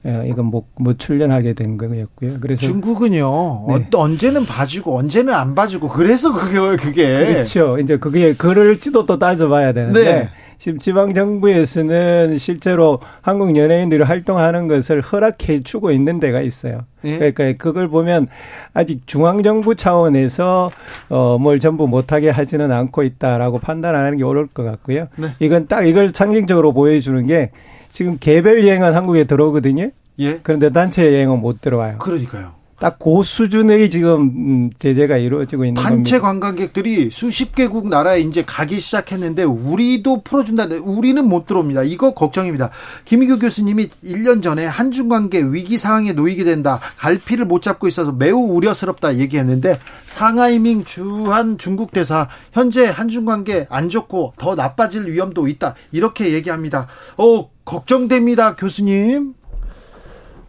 예, 0.07 0.25
이건 0.29 0.47
못, 0.47 0.67
못 0.79 0.99
출연하게 0.99 1.53
된 1.53 1.77
거였고요. 1.77 2.39
그래서 2.41 2.63
중국은요 2.63 3.67
네. 3.69 3.87
언제는 3.93 4.47
봐주고 4.47 4.97
언제는 4.97 5.35
안 5.35 5.55
봐주고 5.55 5.89
그래서 5.89 6.33
그게 6.33 6.77
그게 6.77 7.27
그렇죠. 7.27 7.79
이제 7.79 7.99
그게 7.99 8.33
그럴지도 8.33 9.05
또 9.05 9.19
따져봐야 9.19 9.75
되는데 9.75 10.05
네. 10.05 10.29
지금 10.57 10.79
지방 10.79 11.13
정부에서는 11.13 12.39
실제로 12.39 13.01
한국 13.21 13.57
연예인들이 13.57 14.03
활동하는 14.03 14.69
것을 14.69 15.03
허락해 15.03 15.61
주고 15.61 15.91
있는 15.91 16.19
데가 16.19 16.41
있어요. 16.41 16.81
네. 17.03 17.19
그러니까 17.19 17.53
그걸 17.63 17.89
보면 17.89 18.29
아직 18.73 19.07
중앙 19.07 19.43
정부 19.43 19.75
차원에서 19.75 20.71
어뭘 21.11 21.61
전부 21.61 21.87
못하게 21.89 22.31
하지는 22.31 22.73
않고 22.73 23.03
있다라고 23.03 23.59
판단하는 23.59 24.17
게 24.17 24.25
옳을 24.25 24.47
것 24.49 24.63
같고요. 24.63 25.09
네. 25.17 25.29
이건 25.41 25.67
딱 25.67 25.87
이걸 25.87 26.11
상징적으로 26.15 26.73
보여주는 26.73 27.27
게 27.27 27.51
지금 27.91 28.17
개별 28.19 28.67
여행은 28.67 28.95
한국에 28.95 29.25
들어오거든요. 29.25 29.91
예. 30.21 30.41
그런데 30.43 30.71
단체 30.71 31.05
여행은 31.05 31.41
못 31.41 31.61
들어와요. 31.61 31.99
그러니까요. 31.99 32.61
딱그 32.81 33.23
수준의 33.23 33.91
지금 33.91 34.23
음, 34.23 34.71
제재가 34.79 35.19
이루어지고 35.19 35.67
있는 35.67 35.81
단체 35.81 36.19
겁니다. 36.19 36.21
관광객들이 36.21 37.11
수십 37.11 37.55
개국 37.55 37.89
나라에 37.89 38.21
이제 38.21 38.43
가기 38.45 38.81
시작했는데 38.81 39.45
우리도 39.45 40.23
풀어준다는데 40.23 40.83
우리는 40.83 41.23
못 41.29 41.47
들어옵니다. 41.47 41.83
이거 41.83 42.15
걱정입니다. 42.15 42.71
김희교 43.05 43.39
교수님이 43.39 43.89
1년 44.03 44.43
전에 44.43 44.65
한중 44.65 45.11
관계 45.11 45.43
위기 45.43 45.77
상황에 45.77 46.15
놓이게 46.15 46.45
된다. 46.45 46.81
갈피를 46.97 47.45
못 47.45 47.61
잡고 47.61 47.87
있어서 47.87 48.13
매우 48.13 48.39
우려스럽다 48.39 49.17
얘기했는데 49.19 49.79
상하이밍 50.07 50.85
주한 50.85 51.59
중국 51.59 51.93
대사 51.93 52.29
현재 52.53 52.87
한중 52.87 53.27
관계 53.27 53.67
안 53.69 53.91
좋고 53.91 54.33
더 54.39 54.55
나빠질 54.55 55.07
위험도 55.07 55.49
있다. 55.49 55.75
이렇게 55.93 56.33
얘기합니다. 56.33 56.89
어 57.19 57.51
걱정됩니다, 57.71 58.57
교수님. 58.57 59.35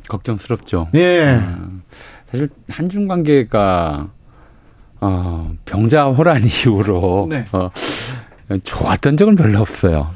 걱정스럽죠. 0.08 0.90
예. 0.96 1.40
어, 1.40 1.70
사실 2.32 2.50
한중 2.68 3.08
관계가 3.08 4.10
어, 5.02 5.52
병자 5.66 6.06
호란 6.08 6.42
이후로 6.44 7.28
네. 7.30 7.46
어, 7.52 7.70
좋았던 8.64 9.18
적은 9.18 9.36
별로 9.36 9.60
없어요. 9.60 10.10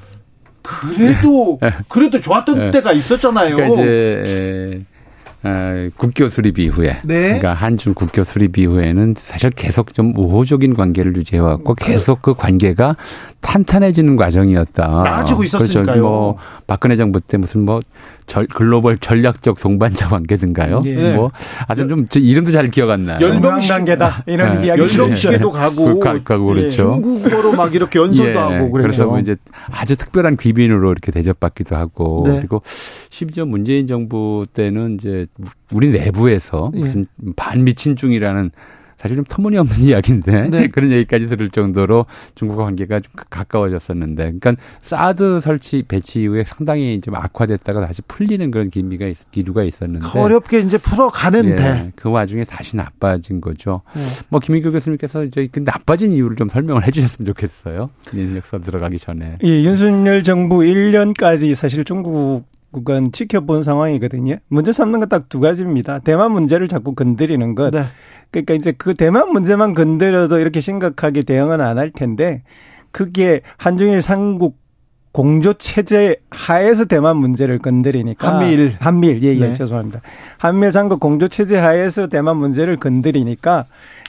그래도 0.64 1.60
네. 1.62 1.74
그래도 1.88 2.20
좋았던 2.20 2.58
네. 2.58 2.72
때가 2.72 2.92
있었잖아요. 2.92 3.56
그러니까 3.56 3.82
이제 3.82 4.84
국교 5.98 6.28
수립 6.30 6.60
이후에 6.60 7.02
네. 7.04 7.22
그러니까 7.24 7.54
한중 7.54 7.94
국교 7.94 8.24
수립 8.24 8.58
이후에는 8.58 9.14
사실 9.18 9.52
계속 9.52 9.94
좀 9.94 10.14
우호적인 10.16 10.74
관계를 10.76 11.16
유지해왔고 11.16 11.76
계속 11.76 12.22
그 12.22 12.34
관계가 12.34 12.96
탄탄해지는 13.42 14.16
과정이었다. 14.16 14.88
나아지고 14.88 15.44
있었으니까요. 15.44 15.84
그렇죠. 15.84 16.02
뭐 16.02 16.38
박근혜 16.66 16.96
정부 16.96 17.20
때 17.22 17.38
무슨 17.38 17.62
뭐 17.62 17.82
절, 18.26 18.48
글로벌 18.48 18.98
전략적 18.98 19.60
동반자 19.60 20.08
관계든가요. 20.08 20.80
예. 20.86 21.14
뭐 21.14 21.32
하여튼 21.68 21.90
좀 21.90 22.08
이름도 22.16 22.52
잘 22.52 22.70
기억 22.72 22.90
안 22.90 23.06
나요. 23.06 23.20
열병 23.22 23.60
단계다 23.60 24.24
이런 24.26 24.62
네. 24.62 24.68
이야기. 24.68 24.82
열병시계도 24.82 25.52
가고, 25.52 26.00
가, 26.00 26.14
고 26.14 26.46
그렇죠. 26.46 26.68
예. 26.68 27.02
중국어로 27.02 27.54
막 27.54 27.76
이렇게 27.76 28.00
연설도 28.00 28.32
예. 28.40 28.44
하고 28.44 28.72
그래서 28.72 28.88
그래서 28.88 29.06
뭐 29.06 29.20
이제 29.20 29.36
아주 29.70 29.96
특별한 29.96 30.38
귀빈으로 30.38 30.92
이렇게 30.92 31.12
대접받기도 31.12 31.76
하고 31.76 32.24
네. 32.26 32.38
그리고 32.38 32.62
심지어 32.66 33.46
문재인 33.46 33.86
정부 33.88 34.44
때는 34.54 34.96
이제 34.96 35.28
우리 35.74 35.92
내부에서 35.92 36.72
예. 36.76 36.80
무슨 36.80 37.08
반미친중이라는 37.36 38.52
사실 38.98 39.18
좀 39.18 39.26
터무니없는 39.28 39.76
이야기인데 39.84 40.50
네. 40.50 40.68
그런 40.72 40.92
얘기까지 40.92 41.28
들을 41.28 41.50
정도로 41.50 42.06
중국과 42.36 42.64
관계가 42.64 43.00
좀 43.02 43.14
가까워졌었는데, 43.30 44.24
그러니까 44.24 44.56
사드 44.80 45.42
설치 45.42 45.84
배치 45.84 46.22
이후에 46.22 46.44
상당히 46.46 47.00
좀 47.02 47.16
악화됐다가 47.16 47.86
다시 47.86 48.02
풀리는 48.04 48.50
그런 48.52 48.70
기미가 48.70 49.06
기류가 49.32 49.64
있었는데 49.64 50.18
어렵게 50.18 50.60
이제 50.60 50.78
풀어가는데 50.78 51.64
예, 51.64 51.92
그 51.96 52.10
와중에 52.10 52.46
다시 52.46 52.78
나빠진 52.78 53.42
거죠. 53.42 53.82
네. 53.94 54.02
뭐 54.30 54.40
김인규 54.40 54.72
교수님께서 54.72 55.26
이제 55.26 55.50
그 55.52 55.60
나빠진 55.60 56.14
이유를 56.14 56.36
좀 56.38 56.48
설명을 56.48 56.88
해주셨으면 56.88 57.26
좋겠어요. 57.28 57.90
역사 58.36 58.58
들어가기 58.58 58.98
전에. 58.98 59.38
예, 59.44 59.64
윤석열 59.64 60.24
정부 60.24 60.60
1년까지 60.60 61.54
사실 61.54 61.84
중국 61.84 62.46
은 62.90 63.12
지켜본 63.12 63.64
상황이거든요. 63.64 64.36
문제 64.48 64.72
삼는 64.72 65.00
건 65.00 65.10
딱 65.10 65.30
두 65.30 65.40
가지입니다. 65.40 66.00
대만 66.00 66.32
문제를 66.32 66.68
자꾸 66.68 66.94
건드리는 66.96 67.56
것. 67.56 67.72
네. 67.72 67.84
그러니까 68.32 68.54
이제 68.56 68.72
그 68.72 68.94
대만 68.94 69.30
문제만 69.32 69.74
건드려도 69.74 70.40
이렇게 70.40 70.60
심각하게 70.62 71.22
대응은 71.22 71.62
안 71.62 71.78
할 71.78 71.92
텐데 71.92 72.44
그게 72.92 73.42
한중일 73.58 74.02
삼국 74.02 74.58
공조 75.12 75.54
체제 75.54 76.18
하에서 76.30 76.84
대만 76.86 77.16
문제를 77.18 77.60
건드리니까 77.60 78.28
한미일 78.34 78.76
한미일 78.80 79.24
예예 79.24 79.36
예, 79.40 79.48
네. 79.48 79.54
죄송합니다. 79.54 80.02
한미일 80.38 80.72
삼국 80.74 81.00
공조 81.00 81.28
체제 81.30 81.58
하에서 81.58 82.08
대만 82.08 82.36
문제를 82.38 82.76
건드리니까 82.76 83.66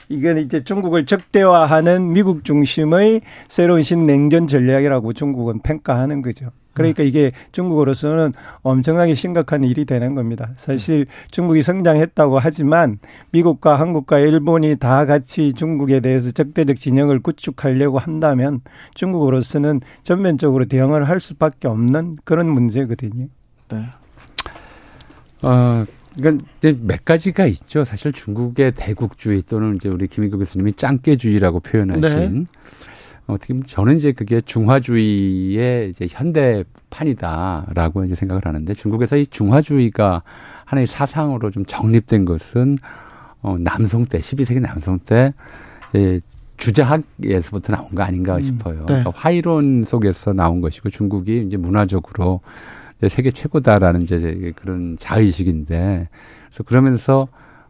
이건 0.09 0.37
이제 0.39 0.63
중국을 0.63 1.05
적대화하는 1.05 2.11
미국 2.13 2.43
중심의 2.43 3.21
새로운 3.47 3.81
신냉전 3.81 4.47
전략이라고 4.47 5.13
중국은 5.13 5.59
평가하는 5.61 6.21
거죠. 6.21 6.47
그러니까 6.77 7.03
이게 7.03 7.31
중국으로서는 7.51 8.33
엄청나게 8.61 9.13
심각한 9.13 9.63
일이 9.63 9.85
되는 9.85 10.15
겁니다. 10.15 10.51
사실 10.55 11.05
중국이 11.31 11.63
성장했다고 11.63 12.39
하지만 12.39 12.99
미국과 13.31 13.79
한국과 13.79 14.19
일본이 14.19 14.75
다 14.77 15.05
같이 15.05 15.53
중국에 15.53 15.99
대해서 15.99 16.31
적대적 16.31 16.77
진영을 16.77 17.19
구축하려고 17.19 17.99
한다면 17.99 18.61
중국으로서는 18.95 19.81
전면적으로 20.03 20.65
대응을 20.65 21.07
할 21.09 21.19
수밖에 21.19 21.67
없는 21.67 22.17
그런 22.23 22.49
문제거든요. 22.49 23.27
네. 23.69 23.85
어, 25.43 25.85
그러니까 26.17 26.45
이제 26.57 26.77
몇 26.81 27.05
가지가 27.05 27.45
있죠. 27.47 27.83
사실 27.83 28.11
중국의 28.11 28.73
대국주의 28.73 29.41
또는 29.43 29.75
이제 29.75 29.87
우리 29.87 30.07
김인국 30.07 30.39
교수님이 30.39 30.73
짱깨주의라고 30.73 31.59
표현하신 31.59 32.33
네. 32.33 32.45
어떻게 33.27 33.53
보면 33.53 33.65
저는 33.65 33.97
이제 33.97 34.13
그게 34.13 34.39
중화주의의 34.41 35.89
이제 35.89 36.07
현대판이다라고 36.09 38.03
이제 38.05 38.15
생각을 38.15 38.45
하는데 38.45 38.73
중국에서 38.73 39.17
이 39.17 39.25
중화주의가 39.25 40.23
하나의 40.65 40.87
사상으로 40.87 41.51
좀 41.51 41.65
정립된 41.65 42.25
것은 42.25 42.77
어 43.41 43.57
남성 43.59 44.05
때 44.05 44.17
12세기 44.19 44.61
남성 44.61 44.97
때 44.99 45.33
이제 45.89 46.19
주자학에서부터 46.55 47.73
나온 47.73 47.93
거 47.93 48.01
아닌가 48.01 48.35
음, 48.35 48.41
싶어요. 48.41 48.79
네. 48.79 48.85
그러니까 48.85 49.11
화이론 49.13 49.83
속에서 49.83 50.33
나온 50.33 50.61
것이고 50.61 50.89
중국이 50.89 51.43
이제 51.45 51.57
문화적으로 51.57 52.41
이제 52.97 53.09
세계 53.09 53.29
최고다라는 53.31 54.01
이제 54.03 54.53
그런 54.55 54.95
자의식인데 54.97 56.09
그래서 56.47 56.63
그러면서 56.63 57.27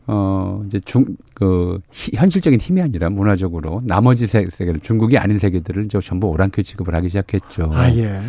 어, 0.07 0.63
이제 0.65 0.79
중, 0.79 1.05
그, 1.33 1.79
현실적인 1.91 2.59
힘이 2.59 2.81
아니라 2.81 3.09
문화적으로 3.09 3.81
나머지 3.83 4.25
세계를, 4.25 4.79
중국이 4.79 5.17
아닌 5.17 5.37
세계들을 5.37 5.85
이제 5.85 5.99
전부 5.99 6.27
오랑캐 6.27 6.63
취급을 6.63 6.95
하기 6.95 7.09
시작했죠. 7.09 7.71
아, 7.73 7.93
예. 7.93 8.21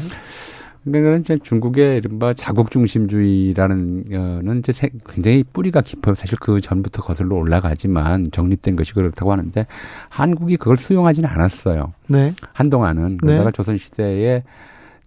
그러니까 0.85 1.17
이제 1.17 1.37
중국의 1.37 1.99
이른바 1.99 2.33
자국 2.33 2.71
중심주의라는 2.71 4.05
거는 4.07 4.59
이제 4.61 4.73
굉장히 5.07 5.43
뿌리가 5.45 5.83
깊어요. 5.83 6.15
사실 6.15 6.39
그 6.41 6.61
전부터 6.61 7.03
거슬러 7.03 7.37
올라가지만 7.37 8.31
정립된 8.31 8.77
것이 8.77 8.95
그렇다고 8.95 9.33
하는데 9.33 9.67
한국이 10.09 10.57
그걸 10.57 10.77
수용하지는 10.77 11.29
않았어요. 11.29 11.93
네. 12.07 12.33
한동안은 12.55 13.19
그러다가 13.19 13.51
네. 13.51 13.55
조선 13.55 13.77
시대에 13.77 14.45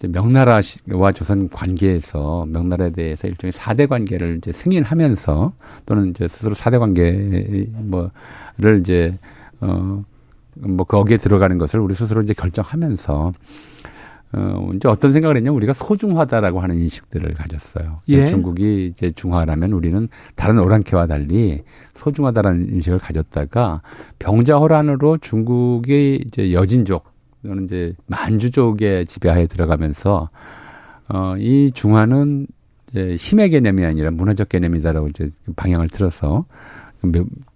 명나라와 0.08 1.12
조선 1.14 1.50
관계에서 1.50 2.46
명나라에 2.48 2.92
대해서 2.92 3.28
일종의 3.28 3.52
사대 3.52 3.86
관계를 3.86 4.38
이제 4.38 4.52
승인하면서 4.52 5.54
또는 5.86 6.10
이제 6.10 6.28
스스로 6.28 6.54
사대 6.54 6.78
관계 6.78 7.68
뭐를 7.80 8.80
이제 8.80 9.18
어뭐 9.60 10.84
거기에 10.88 11.18
들어가는 11.18 11.58
것을 11.58 11.80
우리 11.80 11.94
스스로 11.94 12.22
이제 12.22 12.34
결정하면서 12.34 13.32
어 14.34 14.70
이제 14.76 14.88
어떤 14.88 15.12
생각을 15.12 15.36
했냐면 15.36 15.58
우리가 15.58 15.74
소중하다라고 15.74 16.62
하는 16.62 16.78
인식들을 16.78 17.34
가졌어요. 17.34 18.00
예. 18.08 18.26
중국이 18.26 18.88
이제 18.88 19.12
중화라면 19.12 19.74
우리는 19.74 20.08
다른 20.36 20.58
오랑캐와 20.60 21.08
달리 21.08 21.64
소중하다라는 21.96 22.74
인식을 22.76 23.00
가졌다가 23.00 23.82
병자호란으로 24.20 25.18
중국이 25.18 26.24
이제 26.26 26.54
여진족 26.54 27.11
또는 27.44 27.64
이제 27.64 27.94
만주족의 28.08 29.06
지배하에 29.06 29.48
들어가면서 29.48 30.30
어, 31.10 31.36
이 31.38 31.72
중화는 31.74 32.48
이제 32.90 33.16
힘의 33.16 33.50
개념이 33.50 33.86
아니라 33.86 34.12
문화적 34.12 34.50
개념이다라고 34.50 35.08
이제 35.08 35.30
방향을 35.56 35.90
틀어서 35.90 36.46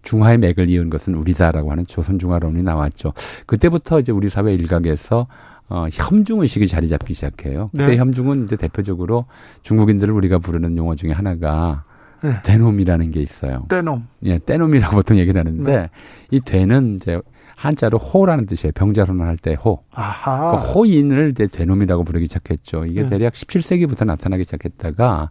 중화의 0.02 0.40
맥을 0.40 0.70
이은 0.70 0.90
것은 0.90 1.16
우리다라고 1.16 1.72
하는 1.72 1.86
조선 1.86 2.18
중화론이 2.18 2.64
나왔죠. 2.64 3.14
그때부터 3.46 4.00
이제 4.00 4.12
우리 4.12 4.30
사회 4.30 4.54
일각에서 4.54 5.28
어, 5.68 5.88
혐중 5.92 6.42
의식이 6.42 6.68
자리 6.68 6.88
잡기 6.88 7.14
시작해요. 7.14 7.70
그때 7.72 7.88
네. 7.88 7.98
혐중은 7.98 8.44
이제 8.44 8.56
대표적으로 8.56 9.26
중국인들을 9.64 10.14
우리가 10.14 10.38
부르는 10.40 10.78
용어 10.78 10.96
중에 10.96 11.12
하나가 11.12 11.84
네. 12.24 12.40
대놈이라는 12.44 13.12
게 13.12 13.22
있어요. 13.22 13.66
대놈. 13.70 14.08
예, 14.24 14.38
대놈이라고 14.38 14.96
보통 14.96 15.18
얘기를 15.18 15.40
하는데 15.40 15.76
네. 15.76 15.90
이 16.32 16.40
대는 16.40 16.96
이제 16.96 17.20
한자로 17.58 17.98
호라는 17.98 18.46
뜻이에요. 18.48 18.72
병자론을 18.74 19.26
할 19.26 19.38
때 19.38 19.54
호. 19.56 19.84
아하. 19.92 20.52
그 20.52 20.72
호인을 20.74 21.32
이제 21.32 21.48
되놈이라고 21.48 22.04
부르기 22.04 22.28
시작했죠. 22.28 22.86
이게 22.86 23.04
네. 23.04 23.08
대략 23.10 23.34
17세기부터 23.34 24.06
나타나기 24.06 24.44
시작했다가 24.44 25.30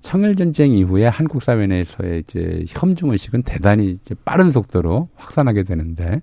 청일 0.00 0.36
전쟁 0.36 0.72
이후에 0.72 1.06
한국 1.06 1.42
사회 1.42 1.66
내에서의 1.66 2.20
이제 2.20 2.64
혐중 2.68 3.10
의식은 3.10 3.42
대단히 3.42 3.90
이제 3.90 4.14
빠른 4.24 4.50
속도로 4.50 5.08
확산하게 5.16 5.62
되는데 5.64 6.22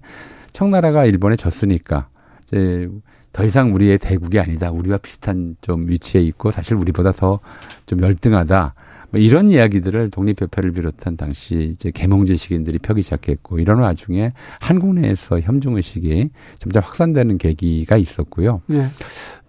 청나라가 0.54 1.06
일본에 1.06 1.36
졌으니까 1.36 2.08
이제 2.48 2.88
더 3.32 3.46
이상 3.46 3.74
우리의 3.76 4.00
대국이 4.00 4.40
아니다. 4.40 4.72
우리와 4.72 4.98
비슷한 4.98 5.56
좀 5.62 5.88
위치에 5.88 6.22
있고 6.22 6.52
사실 6.52 6.76
우리보다 6.76 7.12
더 7.12 7.40
좀 7.86 8.02
열등하다. 8.02 8.76
뭐 9.12 9.20
이런 9.20 9.50
이야기들을 9.50 10.12
독립협회를 10.12 10.72
비롯한 10.72 11.18
당시 11.18 11.72
이제 11.74 11.92
개몽제 11.92 12.36
식인들이 12.36 12.80
펴기 12.80 13.02
시작했고 13.02 13.60
이런 13.60 13.80
와중에 13.80 14.34
한국 14.60 14.94
내에서 14.94 15.40
혐중 15.40 15.78
의식이 15.78 16.30
점점 16.60 16.84
확산되는 16.84 17.38
계기가 17.38 17.98
있었고요. 17.98 18.62
네. 18.68 18.88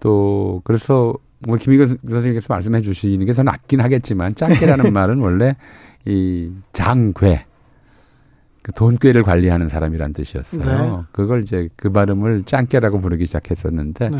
또 0.00 0.62
그래서 0.64 1.14
뭐 1.40 1.56
김희근 1.56 1.98
선생님께서 2.06 2.52
말씀해 2.52 2.80
주시는 2.80 3.26
게 3.26 3.34
저는 3.34 3.52
긴 3.66 3.80
하겠지만 3.80 4.34
짱깨라는 4.34 4.92
말은 4.92 5.18
원래 5.18 5.56
이 6.06 6.50
장괴 6.72 7.44
그 8.62 8.72
돈꾀를 8.72 9.22
관리하는 9.22 9.68
사람이란 9.68 10.12
뜻이었어요. 10.12 10.96
네. 10.96 11.02
그걸 11.12 11.42
이제 11.42 11.68
그 11.76 11.90
발음을 11.90 12.42
짱깨라고 12.42 13.00
부르기 13.00 13.26
시작했었는데 13.26 14.10
네. 14.10 14.16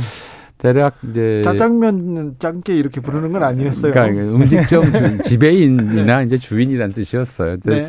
대략 0.61 0.99
이제 1.09 1.40
짜장면 1.42 2.37
짱깨 2.38 2.77
이렇게 2.77 3.01
부르는 3.01 3.33
건 3.33 3.42
아니었어요. 3.42 3.92
그러니까 3.92 4.23
음식점 4.23 4.83
지배인이나 5.25 6.18
네. 6.18 6.25
이제 6.25 6.37
주인이란 6.37 6.92
뜻이었어요. 6.92 7.57
네. 7.64 7.88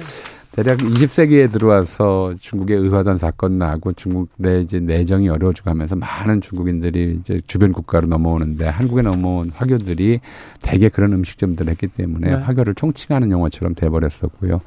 대략 0.53 0.79
20세기에 0.79 1.51
들어와서 1.51 2.33
중국의 2.39 2.77
의화단 2.77 3.17
사건 3.17 3.57
나고 3.57 3.93
중국 3.93 4.29
내 4.37 4.61
이제 4.61 4.79
내정이 4.79 5.29
어려워지고 5.29 5.69
하면서 5.69 5.95
많은 5.95 6.41
중국인들이 6.41 7.19
이제 7.19 7.39
주변 7.45 7.71
국가로 7.71 8.07
넘어오는데 8.07 8.67
한국에 8.67 9.01
넘어온 9.01 9.49
화교들이 9.49 10.19
대개 10.61 10.89
그런 10.89 11.13
음식점들을 11.13 11.71
했기 11.71 11.87
때문에 11.87 12.29
네. 12.29 12.35
화교를 12.35 12.75
총칭하는 12.75 13.31
용어처럼 13.31 13.75
돼버렸었고요. 13.75 14.61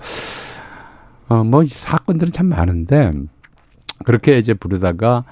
어, 1.29 1.45
뭐 1.45 1.65
사건들은 1.67 2.33
참 2.33 2.47
많은데 2.47 3.13
그렇게 4.05 4.39
이제 4.39 4.53
부르다가 4.53 5.25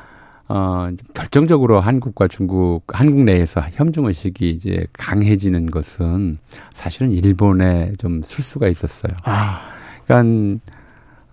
어, 0.54 0.90
결정적으로 1.14 1.80
한국과 1.80 2.28
중국, 2.28 2.82
한국 2.88 3.22
내에서 3.22 3.62
협중 3.72 4.04
의식이 4.04 4.50
이제 4.50 4.86
강해지는 4.92 5.70
것은 5.70 6.36
사실은 6.74 7.10
일본에 7.10 7.94
좀 7.96 8.20
술수가 8.22 8.68
있었어요. 8.68 9.14
아. 9.24 9.62
그러니까, 10.04 10.60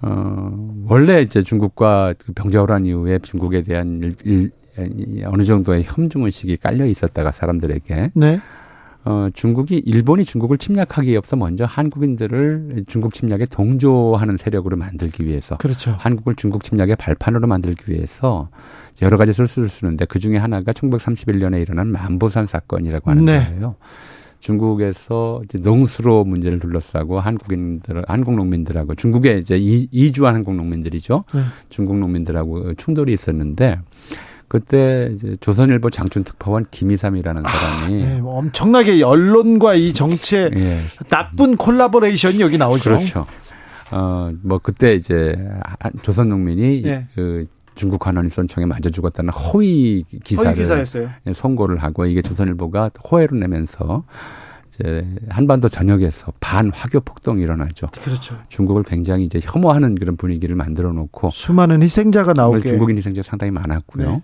어, 0.01 0.85
원래 0.87 1.21
이제 1.21 1.43
중국과 1.43 2.13
그 2.17 2.31
병자호란 2.31 2.85
이후에 2.85 3.19
중국에 3.19 3.63
대한 3.63 4.09
일, 4.23 4.51
일, 4.77 5.25
어느 5.25 5.43
정도의 5.43 5.83
협중 5.83 6.23
의식이 6.23 6.55
깔려 6.55 6.85
있었다가 6.85 7.33
사람들에게. 7.33 8.11
네. 8.13 8.39
어, 9.03 9.27
중국이 9.33 9.79
일본이 9.79 10.23
중국을 10.23 10.57
침략하기 10.57 11.13
에 11.13 11.17
앞서 11.17 11.35
먼저 11.35 11.65
한국인들을 11.65 12.83
중국 12.87 13.13
침략에 13.13 13.47
동조하는 13.47 14.37
세력으로 14.37 14.77
만들기 14.77 15.25
위해서 15.25 15.57
그렇죠. 15.57 15.95
한국을 15.99 16.35
중국 16.35 16.63
침략의 16.63 16.95
발판으로 16.95 17.47
만들기 17.47 17.91
위해서 17.91 18.49
여러 19.01 19.17
가지 19.17 19.33
술수를 19.33 19.69
쓰는데 19.69 20.05
그 20.05 20.19
중에 20.19 20.37
하나가 20.37 20.71
1931년에 20.71 21.61
일어난 21.61 21.87
만보산 21.87 22.47
사건이라고 22.47 23.11
하는 23.11 23.25
네. 23.25 23.45
거예요. 23.45 23.75
중국에서 24.39 25.41
이제 25.43 25.57
농수로 25.61 26.23
문제를 26.23 26.59
둘러싸고 26.59 27.19
한국인들, 27.19 28.03
한국 28.07 28.35
농민들하고 28.35 28.95
중국에 28.95 29.37
이제 29.37 29.57
이, 29.59 30.11
주한 30.11 30.35
한국 30.35 30.55
농민들이죠. 30.55 31.25
네. 31.33 31.41
중국 31.69 31.97
농민들하고 31.99 32.73
충돌이 32.75 33.11
있었는데 33.13 33.79
그때 34.47 35.11
이제 35.13 35.35
조선일보 35.39 35.91
장춘 35.91 36.23
특파원 36.23 36.65
김이삼이라는 36.71 37.45
아, 37.45 37.49
사람이 37.49 38.03
아, 38.03 38.07
네, 38.07 38.21
엄청나게 38.23 39.03
언론과 39.03 39.75
이 39.75 39.93
정치의 39.93 40.51
예. 40.55 40.79
나쁜 41.09 41.55
콜라보레이션이 41.55 42.41
여기 42.41 42.57
나오죠. 42.57 42.83
그렇죠. 42.83 43.25
어, 43.91 44.31
뭐 44.41 44.59
그때 44.59 44.95
이제 44.95 45.35
조선 46.01 46.29
농민이 46.29 46.83
예. 46.85 47.05
그 47.13 47.45
중국 47.75 47.99
관원이 47.99 48.29
선청에 48.29 48.65
맞아 48.65 48.89
죽었다는 48.89 49.31
허위 49.31 50.03
기사를 50.23 50.47
허위 50.47 51.07
예, 51.27 51.33
선고를 51.33 51.77
하고 51.77 52.05
이게 52.05 52.21
조선일보가 52.21 52.91
호해로 53.09 53.37
내면서 53.37 54.03
이제 54.79 55.05
한반도 55.29 55.67
전역에서 55.67 56.33
반화교 56.39 57.01
폭동이 57.01 57.41
일어나죠. 57.41 57.87
그렇죠. 58.01 58.35
중국을 58.47 58.83
굉장히 58.83 59.25
이제 59.25 59.39
혐오하는 59.43 59.95
그런 59.95 60.15
분위기를 60.15 60.55
만들어 60.55 60.93
놓고 60.93 61.31
수많은 61.31 61.83
희생자가 61.83 62.33
나오게 62.33 62.61
중국인 62.61 62.97
희생자 62.97 63.21
상당히 63.21 63.51
많았고요. 63.51 64.11
네. 64.11 64.21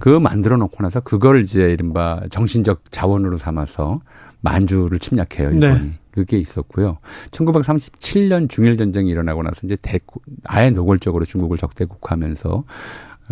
그 0.00 0.08
만들어 0.08 0.56
놓고 0.56 0.82
나서 0.82 1.00
그걸 1.00 1.42
이제 1.42 1.72
이른바 1.72 2.20
정신적 2.30 2.90
자원으로 2.90 3.36
삼아서 3.38 4.00
만주를 4.40 4.98
침략해요, 4.98 5.50
일본이. 5.52 5.80
네. 5.80 5.92
그게 6.12 6.38
있었고요. 6.38 6.98
1937년 7.30 8.48
중일 8.48 8.76
전쟁이 8.76 9.10
일어나고 9.10 9.42
나서 9.42 9.60
이제 9.64 9.76
대 9.80 9.98
아예 10.44 10.70
노골적으로 10.70 11.24
중국을 11.24 11.56
적대국하면서 11.56 12.64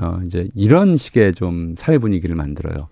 어 0.02 0.20
이제 0.24 0.48
이런 0.54 0.96
식의 0.96 1.34
좀 1.34 1.74
사회 1.76 1.98
분위기를 1.98 2.34
만들어요. 2.36 2.88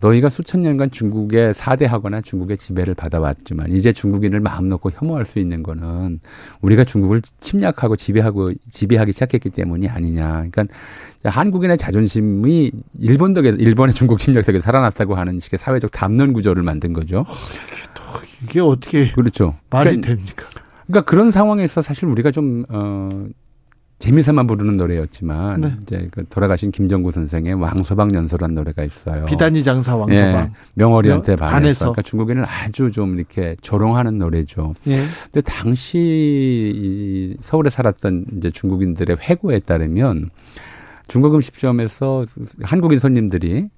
너희가 0.00 0.28
수천 0.28 0.60
년간 0.62 0.90
중국의 0.90 1.54
사대하거나 1.54 2.20
중국의 2.20 2.58
지배를 2.58 2.94
받아왔지만 2.94 3.72
이제 3.72 3.92
중국인을 3.92 4.40
마음 4.40 4.68
놓고 4.68 4.90
혐오할 4.92 5.24
수 5.24 5.38
있는 5.38 5.62
거는 5.62 6.20
우리가 6.60 6.84
중국을 6.84 7.22
침략하고 7.40 7.96
지배하고 7.96 8.52
지배하기 8.70 9.12
시작했기 9.12 9.50
때문이 9.50 9.88
아니냐. 9.88 10.46
그러니까 10.50 10.66
한국인의 11.24 11.78
자존심이 11.78 12.70
일본 12.98 13.32
덕에 13.32 13.48
일본의 13.48 13.94
중국 13.94 14.18
침략 14.18 14.44
덕에 14.44 14.60
살아났다고 14.60 15.14
하는 15.14 15.40
식의 15.40 15.58
사회적 15.58 15.90
담론 15.90 16.32
구조를 16.32 16.62
만든 16.62 16.92
거죠. 16.92 17.24
이게 18.42 18.60
어떻게 18.60 19.10
그렇죠. 19.12 19.56
말이 19.70 19.90
그러니까, 19.90 20.08
됩니까? 20.08 20.46
그러니까 20.86 21.10
그런 21.10 21.30
상황에서 21.30 21.82
사실 21.82 22.06
우리가 22.06 22.30
좀 22.30 22.64
어. 22.68 23.26
재미삼아 23.98 24.42
부르는 24.42 24.76
노래였지만 24.76 25.60
네. 25.62 25.76
이제 25.82 26.08
그 26.10 26.24
돌아가신 26.28 26.70
김정구 26.70 27.12
선생의 27.12 27.54
왕서방 27.54 28.10
연설한 28.14 28.54
노래가 28.54 28.84
있어요. 28.84 29.24
비단이 29.24 29.64
장사 29.64 29.96
왕서방. 29.96 30.44
예, 30.44 30.50
명월이한테 30.74 31.36
반해서. 31.36 31.54
반해서. 31.54 31.84
그러니까 31.86 32.02
중국인을 32.02 32.44
아주 32.46 32.90
좀 32.90 33.18
이렇게 33.18 33.56
조롱하는 33.62 34.18
노래죠. 34.18 34.74
예. 34.88 35.02
근데 35.24 35.40
당시 35.40 35.98
이 35.98 37.36
서울에 37.40 37.70
살았던 37.70 38.26
이제 38.36 38.50
중국인들의 38.50 39.16
회고에 39.18 39.60
따르면 39.60 40.28
중국 41.08 41.34
음식점에서 41.34 42.24
한국인 42.62 42.98
손님들이 42.98 43.68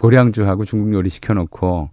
고량주하고 0.00 0.64
중국 0.64 0.92
요리 0.94 1.08
시켜놓고 1.08 1.90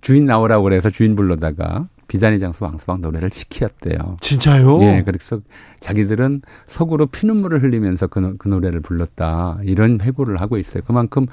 주인 0.00 0.26
나오라고 0.26 0.64
그래서 0.64 0.88
주인 0.88 1.16
불러다가 1.16 1.88
비단의 2.12 2.40
장수 2.40 2.62
왕서방 2.62 3.00
노래를 3.00 3.30
지키었대요. 3.30 4.18
진짜요? 4.20 4.82
예, 4.82 5.02
그래서 5.02 5.40
자기들은 5.80 6.42
속으로 6.66 7.06
피눈물을 7.06 7.62
흘리면서 7.62 8.06
그, 8.08 8.36
그 8.36 8.48
노래를 8.48 8.80
불렀다. 8.80 9.60
이런 9.62 9.98
회고를 9.98 10.38
하고 10.38 10.58
있어요. 10.58 10.82
그만큼 10.86 11.26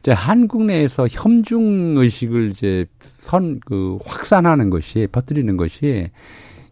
이제 0.00 0.10
한국 0.10 0.64
내에서 0.64 1.06
혐중 1.08 1.96
의식을 1.98 2.50
이제 2.50 2.86
선, 2.98 3.60
그 3.64 3.98
확산하는 4.04 4.68
것이, 4.68 5.06
퍼뜨리는 5.12 5.56
것이 5.56 6.10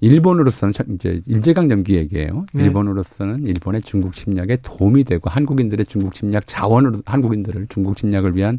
일본으로서는 0.00 0.72
이제 0.96 1.20
일제강 1.24 1.68
점기 1.68 1.94
얘기예요. 1.94 2.46
네. 2.52 2.64
일본으로서는 2.64 3.46
일본의 3.46 3.82
중국 3.82 4.14
침략에 4.14 4.58
도움이 4.64 5.04
되고 5.04 5.30
한국인들의 5.30 5.86
중국 5.86 6.12
침략 6.12 6.48
자원으로 6.48 7.02
한국인들을 7.06 7.68
중국 7.68 7.96
침략을 7.96 8.34
위한 8.34 8.58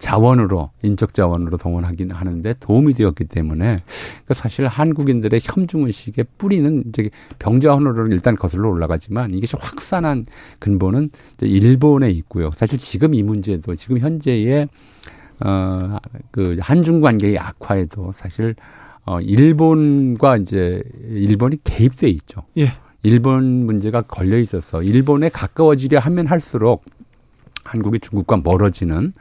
자원으로 0.00 0.70
인적 0.82 1.14
자원으로 1.14 1.56
동원하긴 1.58 2.10
하는데 2.10 2.54
도움이 2.58 2.94
되었기 2.94 3.24
때문에 3.24 3.78
그러니까 3.86 4.34
사실 4.34 4.66
한국인들의 4.66 5.40
혐중 5.42 5.86
의식의 5.86 6.24
뿌리는 6.38 6.84
이제 6.88 7.10
병자호으로 7.38 8.08
일단 8.08 8.34
거슬러 8.34 8.68
올라가지만 8.70 9.34
이게 9.34 9.46
좀 9.46 9.60
확산한 9.62 10.26
근본은 10.58 11.10
일본에 11.42 12.10
있고요. 12.10 12.50
사실 12.52 12.78
지금 12.78 13.14
이 13.14 13.22
문제도 13.22 13.74
지금 13.76 13.98
현재의 13.98 14.68
어그 15.42 16.58
한중 16.60 17.00
관계의 17.00 17.38
악화에도 17.38 18.12
사실 18.14 18.56
어 19.04 19.20
일본과 19.20 20.38
이제 20.38 20.82
일본이 21.08 21.58
개입돼 21.62 22.08
있죠. 22.08 22.42
예. 22.58 22.72
일본 23.02 23.64
문제가 23.64 24.02
걸려 24.02 24.38
있어서 24.38 24.82
일본에 24.82 25.28
가까워지려 25.30 25.98
하면 25.98 26.26
할수록 26.26 26.84
한국이 27.64 28.00
중국과 28.00 28.38
멀어지는 28.44 29.12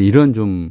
이런 0.00 0.32
좀 0.32 0.70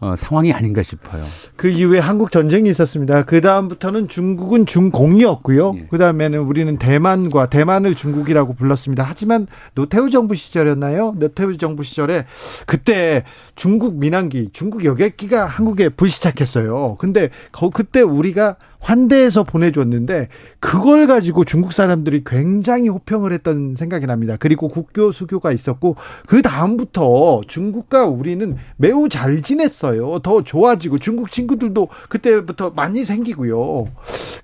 어, 0.00 0.16
상황이 0.16 0.52
아닌가 0.52 0.82
싶어요. 0.82 1.24
그 1.56 1.68
이후에 1.68 1.98
한국 1.98 2.30
전쟁이 2.30 2.68
있었습니다. 2.68 3.22
그 3.24 3.40
다음부터는 3.40 4.08
중국은 4.08 4.66
중공이었고요. 4.66 5.74
예. 5.76 5.86
그 5.88 5.96
다음에는 5.96 6.40
우리는 6.40 6.76
대만과 6.78 7.48
대만을 7.48 7.94
중국이라고 7.94 8.54
불렀습니다. 8.54 9.04
하지만 9.06 9.46
노태우 9.74 10.10
정부 10.10 10.34
시절이었나요? 10.34 11.14
노태우 11.18 11.56
정부 11.56 11.84
시절에 11.84 12.26
그때 12.66 13.24
중국 13.54 13.94
민항기, 13.94 14.50
중국 14.52 14.84
여객기가 14.84 15.46
한국에 15.46 15.88
불시착했어요. 15.88 16.96
근데 16.98 17.30
그때 17.72 18.02
우리가 18.02 18.56
환대해서 18.84 19.44
보내줬는데 19.44 20.28
그걸 20.60 21.06
가지고 21.06 21.44
중국 21.44 21.72
사람들이 21.72 22.22
굉장히 22.24 22.88
호평을 22.88 23.32
했던 23.32 23.74
생각이 23.74 24.06
납니다. 24.06 24.36
그리고 24.38 24.68
국교 24.68 25.10
수교가 25.10 25.52
있었고 25.52 25.96
그 26.26 26.42
다음부터 26.42 27.40
중국과 27.48 28.04
우리는 28.04 28.56
매우 28.76 29.08
잘 29.08 29.40
지냈어요. 29.40 30.18
더 30.18 30.44
좋아지고 30.44 30.98
중국 30.98 31.32
친구들도 31.32 31.88
그때부터 32.10 32.70
많이 32.76 33.04
생기고요. 33.04 33.86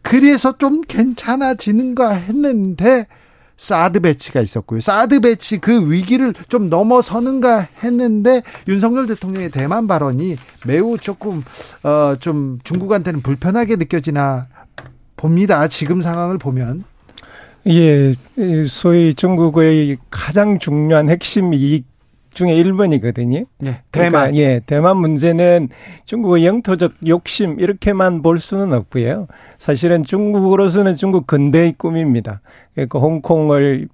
그래서 0.01 0.57
좀 0.57 0.81
괜찮아지는가 0.81 2.11
했는데 2.11 3.07
사드 3.61 4.01
배치가 4.01 4.41
있었고요. 4.41 4.81
사드 4.81 5.21
배치 5.21 5.59
그 5.59 5.93
위기를 5.93 6.33
좀 6.49 6.71
넘어서는가 6.71 7.59
했는데 7.85 8.43
윤석열 8.67 9.07
대통령의 9.07 9.51
대만 9.51 9.87
발언이 9.87 10.37
매우 10.67 10.97
조금 10.97 11.45
어 11.83 12.17
좀 12.21 12.59
중국한테는 12.65 13.21
불편하게 13.21 13.77
느껴지나 13.77 14.47
봅니다. 15.17 15.69
지금 15.69 16.01
상황을 16.01 16.39
보면. 16.39 16.85
예, 17.67 18.13
소위 18.65 19.13
중국의 19.13 19.99
가장 20.11 20.59
중요한 20.59 21.11
핵심 21.11 21.53
이익 21.53 21.85
중에 22.33 22.55
1번이거든요. 22.63 23.47
네, 23.59 23.81
대만. 23.93 24.11
그러니까, 24.11 24.37
예, 24.37 24.61
대만 24.67 24.97
문제는 24.97 25.69
중국의 26.05 26.47
영토적 26.47 26.93
욕심 27.07 27.61
이렇게만 27.61 28.23
볼 28.23 28.39
수는 28.39 28.73
없고요. 28.73 29.27
사실은 29.59 30.05
중국으로서는 30.05 30.97
중국 30.97 31.27
근대의 31.27 31.75
꿈입니다. 31.77 32.41
그러니까 32.75 32.99
홍콩을 32.99 33.89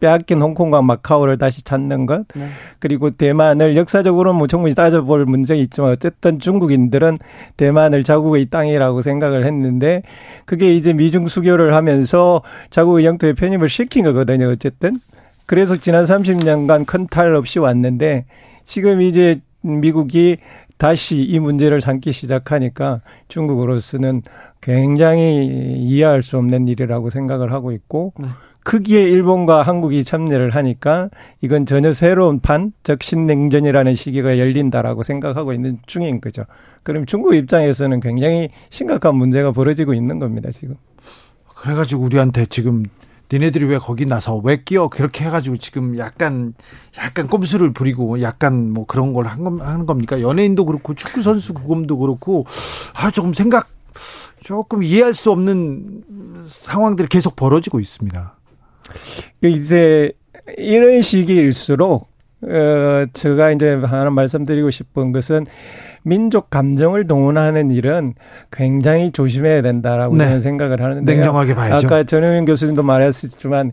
빼앗긴 0.00 0.42
홍콩과 0.42 0.82
마카오를 0.82 1.38
다시 1.38 1.62
찾는 1.64 2.06
것. 2.06 2.26
네. 2.34 2.48
그리고 2.80 3.10
대만을 3.10 3.76
역사적으로 3.76 4.34
뭐 4.34 4.46
충분히 4.46 4.74
따져볼 4.74 5.24
문제가 5.24 5.58
있지만 5.58 5.90
어쨌든 5.90 6.38
중국인들은 6.38 7.18
대만을 7.56 8.04
자국의 8.04 8.46
땅이라고 8.46 9.02
생각을 9.02 9.46
했는데 9.46 10.02
그게 10.44 10.74
이제 10.74 10.92
미중 10.92 11.28
수교를 11.28 11.74
하면서 11.74 12.42
자국의 12.70 13.06
영토에 13.06 13.32
편입을 13.32 13.68
시킨 13.68 14.04
거거든요. 14.04 14.50
어쨌든. 14.50 14.98
그래서 15.46 15.76
지난 15.76 16.04
30년간 16.04 16.86
큰 16.86 17.06
탈 17.08 17.34
없이 17.34 17.58
왔는데 17.58 18.24
지금 18.64 19.02
이제 19.02 19.40
미국이 19.60 20.38
다시 20.78 21.22
이 21.22 21.38
문제를 21.38 21.80
삼기 21.80 22.12
시작하니까 22.12 23.00
중국으로서는 23.28 24.22
굉장히 24.60 25.46
이해할 25.78 26.22
수 26.22 26.36
없는 26.38 26.68
일이라고 26.68 27.10
생각을 27.10 27.52
하고 27.52 27.72
있고 27.72 28.12
네. 28.18 28.26
크기에 28.64 29.02
일본과 29.02 29.62
한국이 29.62 30.02
참여를 30.02 30.50
하니까 30.50 31.10
이건 31.42 31.66
전혀 31.66 31.92
새로운 31.92 32.40
판, 32.40 32.72
즉 32.82 33.02
신냉전이라는 33.02 33.92
시기가 33.92 34.38
열린다라고 34.38 35.02
생각하고 35.02 35.52
있는 35.52 35.76
중인 35.86 36.22
거죠. 36.22 36.44
그럼 36.82 37.04
중국 37.04 37.34
입장에서는 37.34 38.00
굉장히 38.00 38.48
심각한 38.70 39.16
문제가 39.16 39.52
벌어지고 39.52 39.92
있는 39.92 40.18
겁니다, 40.18 40.50
지금. 40.50 40.76
그래가지고 41.54 42.04
우리한테 42.04 42.46
지금 42.46 42.84
니네들이 43.34 43.64
왜 43.64 43.78
거기 43.78 44.06
나서 44.06 44.36
왜 44.36 44.62
끼어 44.62 44.86
그렇게 44.86 45.24
해가지고 45.24 45.56
지금 45.56 45.98
약간 45.98 46.54
약간 46.98 47.26
꼼수를 47.26 47.72
부리고 47.72 48.22
약간 48.22 48.70
뭐 48.70 48.86
그런 48.86 49.12
걸 49.12 49.26
하는 49.26 49.86
겁니까 49.86 50.20
연예인도 50.20 50.64
그렇고 50.64 50.94
축구 50.94 51.20
선수 51.20 51.52
구금도 51.52 51.98
그렇고 51.98 52.46
아 52.94 53.10
조금 53.10 53.34
생각 53.34 53.68
조금 54.42 54.84
이해할 54.84 55.14
수 55.14 55.32
없는 55.32 56.04
상황들이 56.46 57.08
계속 57.08 57.34
벌어지고 57.34 57.80
있습니다. 57.80 58.36
그 59.40 59.48
이제 59.48 60.12
이런 60.56 61.02
시기일수록 61.02 62.13
어, 62.48 63.06
제가 63.12 63.50
이제 63.52 63.74
하나 63.74 64.10
말씀드리고 64.10 64.70
싶은 64.70 65.12
것은 65.12 65.46
민족 66.04 66.50
감정을 66.50 67.06
동원하는 67.06 67.70
일은 67.70 68.12
굉장히 68.52 69.10
조심해야 69.10 69.62
된다라고 69.62 70.16
네. 70.16 70.24
저는 70.24 70.40
생각을 70.40 70.82
하는데 70.82 71.14
냉정하게 71.14 71.54
봐야죠. 71.54 71.86
아까 71.86 72.04
전효민 72.04 72.44
교수님도 72.44 72.82
말했지만 72.82 73.72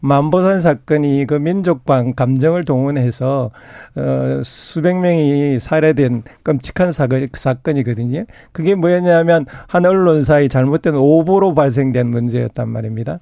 만보산 0.00 0.60
사건이 0.60 1.26
그 1.26 1.34
민족 1.34 1.84
감정을 1.84 2.64
동원해서 2.64 3.50
어, 3.96 4.40
수백 4.44 4.96
명이 4.96 5.58
살해된 5.58 6.22
끔찍한 6.44 6.92
사건, 6.92 7.28
사건이거든요. 7.32 8.24
그게 8.52 8.76
뭐였냐면 8.76 9.44
한 9.66 9.84
언론사의 9.84 10.48
잘못된 10.48 10.94
오보로 10.94 11.54
발생된 11.54 12.06
문제였단 12.06 12.68
말입니다. 12.68 13.18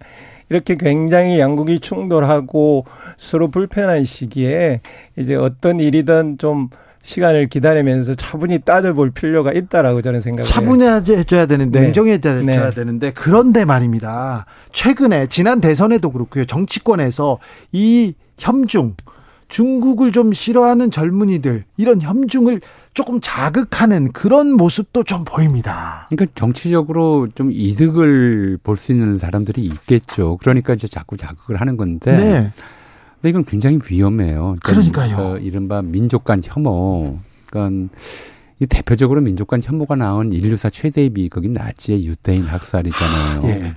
이렇게 0.50 0.74
굉장히 0.74 1.38
양국이 1.38 1.78
충돌하고 1.78 2.84
서로 3.16 3.48
불편한 3.48 4.04
시기에 4.04 4.80
이제 5.16 5.36
어떤 5.36 5.80
일이든 5.80 6.38
좀 6.38 6.68
시간을 7.02 7.48
기다리면서 7.48 8.14
차분히 8.14 8.58
따져볼 8.58 9.12
필요가 9.12 9.52
있다라고 9.52 10.02
저는 10.02 10.20
생각해요. 10.20 10.44
차분히 10.44 10.84
해줘야 10.84 11.46
되는데, 11.46 11.78
네. 11.78 11.84
냉정해줘야 11.86 12.42
네. 12.42 12.70
되는데, 12.72 13.12
그런데 13.12 13.64
말입니다. 13.64 14.44
최근에, 14.72 15.28
지난 15.28 15.62
대선에도 15.62 16.10
그렇고요. 16.10 16.44
정치권에서 16.44 17.38
이 17.72 18.12
협중, 18.38 18.96
중국을 19.50 20.12
좀 20.12 20.32
싫어하는 20.32 20.90
젊은이들, 20.90 21.64
이런 21.76 22.00
협중을 22.00 22.62
조금 22.94 23.20
자극하는 23.20 24.12
그런 24.12 24.52
모습도 24.56 25.04
좀 25.04 25.24
보입니다. 25.24 26.06
그러니까 26.08 26.32
정치적으로 26.34 27.28
좀 27.34 27.50
이득을 27.52 28.58
볼 28.62 28.76
수 28.76 28.92
있는 28.92 29.18
사람들이 29.18 29.62
있겠죠. 29.62 30.38
그러니까 30.40 30.72
이제 30.72 30.88
자꾸 30.88 31.16
자극을 31.16 31.56
하는 31.56 31.76
건데. 31.76 32.16
네. 32.16 32.52
근데 33.16 33.28
이건 33.28 33.44
굉장히 33.44 33.78
위험해요. 33.90 34.56
그러니까 34.62 35.02
그러니까요. 35.02 35.34
그 35.34 35.40
이른바 35.40 35.82
민족 35.82 36.24
간 36.24 36.40
혐오. 36.42 37.18
그러니까 37.50 37.90
이 38.60 38.66
대표적으로 38.66 39.20
민족 39.20 39.48
간 39.48 39.60
혐오가 39.62 39.94
나온 39.96 40.32
인류사 40.32 40.70
최대의 40.70 41.10
비극이 41.10 41.50
나치의 41.50 42.06
유대인 42.06 42.44
학살이잖아요. 42.44 43.42
예. 43.48 43.74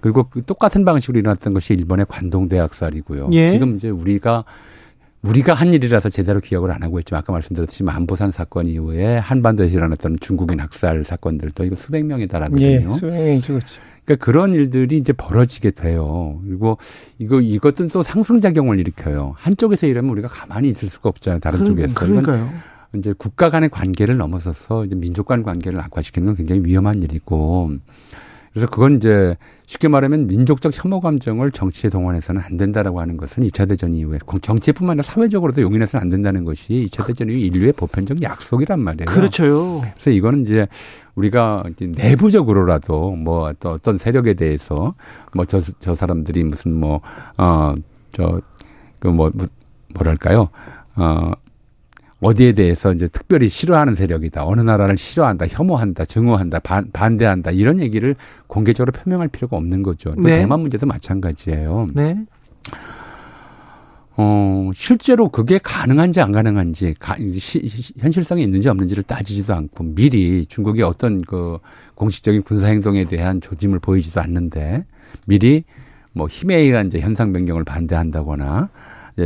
그리고 0.00 0.28
그 0.30 0.42
똑같은 0.42 0.84
방식으로 0.84 1.18
일어났던 1.18 1.54
것이 1.54 1.74
일본의 1.74 2.06
관동대 2.08 2.58
학살이고요. 2.58 3.30
예. 3.32 3.50
지금 3.50 3.74
이제 3.76 3.90
우리가 3.90 4.44
우리가 5.22 5.52
한 5.52 5.72
일이라서 5.72 6.10
제대로 6.10 6.40
기억을 6.40 6.70
안 6.70 6.82
하고 6.82 6.98
있지만 7.00 7.20
아까 7.20 7.32
말씀드렸듯이 7.32 7.82
만보산 7.82 8.30
사건 8.30 8.66
이후에 8.66 9.18
한반도에서 9.18 9.76
일어났던 9.76 10.18
중국인 10.20 10.60
학살 10.60 11.02
사건들도 11.02 11.64
이거 11.64 11.76
수백 11.76 12.04
명에 12.04 12.26
달하거든요. 12.26 12.66
예, 12.68 12.88
수백 12.90 13.12
명이 13.12 13.40
죽었죠. 13.40 13.80
그러니까 14.04 14.24
그런 14.24 14.54
일들이 14.54 14.96
이제 14.96 15.12
벌어지게 15.12 15.72
돼요. 15.72 16.40
그리고 16.46 16.78
이거 17.18 17.40
이것은 17.40 17.88
또 17.88 18.02
상승 18.02 18.40
작용을 18.40 18.78
일으켜요. 18.78 19.34
한쪽에서 19.36 19.86
이러면 19.86 20.12
우리가 20.12 20.28
가만히 20.28 20.70
있을 20.70 20.88
수가 20.88 21.08
없잖아요. 21.08 21.40
다른 21.40 21.58
그러, 21.58 21.68
쪽에서. 21.70 21.94
그러니까요. 21.94 22.48
이제 22.94 23.12
국가 23.18 23.50
간의 23.50 23.68
관계를 23.68 24.16
넘어서서 24.16 24.86
이제 24.86 24.94
민족 24.94 25.26
간 25.26 25.42
관계를 25.42 25.78
악화시키는 25.80 26.26
건 26.26 26.36
굉장히 26.36 26.62
위험한 26.64 27.02
일이고 27.02 27.72
그래서 28.52 28.66
그건 28.68 28.96
이제 28.96 29.36
쉽게 29.66 29.88
말하면 29.88 30.26
민족적 30.26 30.72
혐오 30.74 31.00
감정을 31.00 31.50
정치에 31.50 31.90
동원해서는 31.90 32.40
안 32.44 32.56
된다라고 32.56 33.00
하는 33.00 33.16
것은 33.16 33.44
2차 33.44 33.68
대전 33.68 33.92
이후에 33.94 34.18
정치뿐만 34.42 34.92
아니라 34.92 35.02
사회적으로도 35.04 35.62
용인해서는 35.62 36.02
안 36.02 36.08
된다는 36.08 36.44
것이 36.44 36.86
2차 36.90 37.06
대전 37.06 37.28
이후 37.30 37.38
인류의 37.38 37.72
보편적 37.74 38.22
약속이란 38.22 38.80
말이에요. 38.80 39.06
그렇죠. 39.06 39.82
그래서 39.94 40.10
이거는 40.10 40.40
이제 40.40 40.66
우리가 41.14 41.64
이제 41.70 41.86
내부적으로라도 41.86 43.12
뭐 43.16 43.52
또 43.60 43.70
어떤 43.70 43.98
세력에 43.98 44.34
대해서 44.34 44.94
뭐 45.34 45.44
저 45.44 45.60
저 45.80 45.94
사람들이 45.94 46.44
무슨 46.44 46.72
뭐 46.74 47.00
어 47.36 47.74
저 48.12 48.40
그 49.00 49.08
뭐 49.08 49.30
뭐랄까요? 49.94 50.48
어 50.96 51.32
어디에 52.20 52.52
대해서 52.52 52.92
이제 52.92 53.06
특별히 53.06 53.48
싫어하는 53.48 53.94
세력이다. 53.94 54.44
어느 54.44 54.60
나라를 54.60 54.96
싫어한다, 54.98 55.46
혐오한다, 55.48 56.04
증오한다, 56.04 56.58
반, 56.60 56.90
반대한다. 56.92 57.52
이런 57.52 57.78
얘기를 57.80 58.16
공개적으로 58.48 58.92
표명할 58.92 59.28
필요가 59.28 59.56
없는 59.56 59.82
거죠. 59.82 60.12
네. 60.16 60.38
대만 60.38 60.60
문제도 60.60 60.84
마찬가지예요. 60.86 61.88
네. 61.94 62.16
어, 64.20 64.70
실제로 64.74 65.28
그게 65.28 65.58
가능한지 65.58 66.20
안 66.20 66.32
가능한지, 66.32 66.96
가, 66.98 67.16
시, 67.38 67.62
현실성이 67.98 68.42
있는지 68.42 68.68
없는지를 68.68 69.04
따지지도 69.04 69.54
않고 69.54 69.94
미리 69.94 70.44
중국이 70.44 70.82
어떤 70.82 71.20
그 71.20 71.58
공식적인 71.94 72.42
군사행동에 72.42 73.04
대한 73.04 73.40
조짐을 73.40 73.78
보이지도 73.78 74.20
않는데 74.20 74.84
미리 75.26 75.62
뭐 76.12 76.26
힘에 76.26 76.56
의한 76.56 76.88
이제 76.88 76.98
현상 76.98 77.32
변경을 77.32 77.62
반대한다거나 77.62 78.70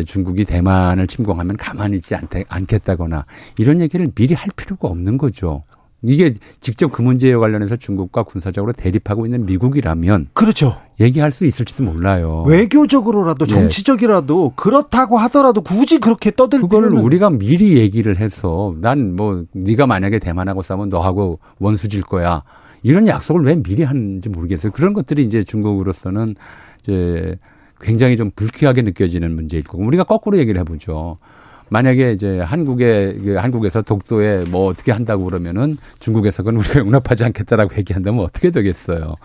중국이 0.06 0.44
대만을 0.44 1.06
침공하면 1.06 1.56
가만히 1.56 1.96
있지 1.96 2.14
않대, 2.14 2.44
않겠다거나 2.48 3.26
이런 3.58 3.80
얘기를 3.80 4.08
미리 4.14 4.34
할 4.34 4.48
필요가 4.56 4.88
없는 4.88 5.18
거죠. 5.18 5.64
이게 6.04 6.34
직접 6.58 6.90
그 6.90 7.00
문제에 7.00 7.36
관련해서 7.36 7.76
중국과 7.76 8.24
군사적으로 8.24 8.72
대립하고 8.72 9.24
있는 9.24 9.46
미국이라면 9.46 10.30
그렇죠. 10.32 10.76
얘기할 10.98 11.30
수 11.30 11.46
있을지도 11.46 11.84
몰라요. 11.84 12.42
외교적으로라도 12.48 13.44
예. 13.46 13.50
정치적이라도 13.50 14.50
예. 14.50 14.54
그렇다고 14.56 15.18
하더라도 15.18 15.60
굳이 15.60 16.00
그렇게 16.00 16.32
떠들 16.32 16.60
그거를 16.62 16.88
필요는... 16.88 17.04
우리가 17.04 17.30
미리 17.30 17.76
얘기를 17.76 18.18
해서 18.18 18.74
난 18.80 19.14
뭐 19.14 19.44
네가 19.52 19.86
만약에 19.86 20.18
대만하고 20.18 20.62
싸우면 20.62 20.88
너하고 20.88 21.38
원수질 21.60 22.02
거야. 22.02 22.42
이런 22.82 23.06
약속을 23.06 23.44
왜 23.44 23.54
미리 23.62 23.84
하는지 23.84 24.28
모르겠어요. 24.28 24.72
그런 24.72 24.94
것들이 24.94 25.22
이제 25.22 25.44
중국으로서는 25.44 26.34
이제 26.82 27.38
굉장히 27.82 28.16
좀 28.16 28.30
불쾌하게 28.34 28.82
느껴지는 28.82 29.34
문제일 29.34 29.64
거고 29.64 29.84
우리가 29.84 30.04
거꾸로 30.04 30.38
얘기를 30.38 30.58
해보죠. 30.60 31.18
만약에 31.68 32.12
이제 32.12 32.38
한국에 32.38 33.18
그 33.24 33.34
한국에서 33.36 33.82
독도에 33.82 34.44
뭐 34.50 34.66
어떻게 34.66 34.92
한다고 34.92 35.24
그러면은 35.24 35.76
중국에서 36.00 36.42
그건 36.42 36.60
우리가 36.60 36.80
용납하지 36.80 37.24
않겠다라고 37.24 37.76
얘기한다면 37.78 38.22
어떻게 38.22 38.50
되겠어요. 38.50 39.16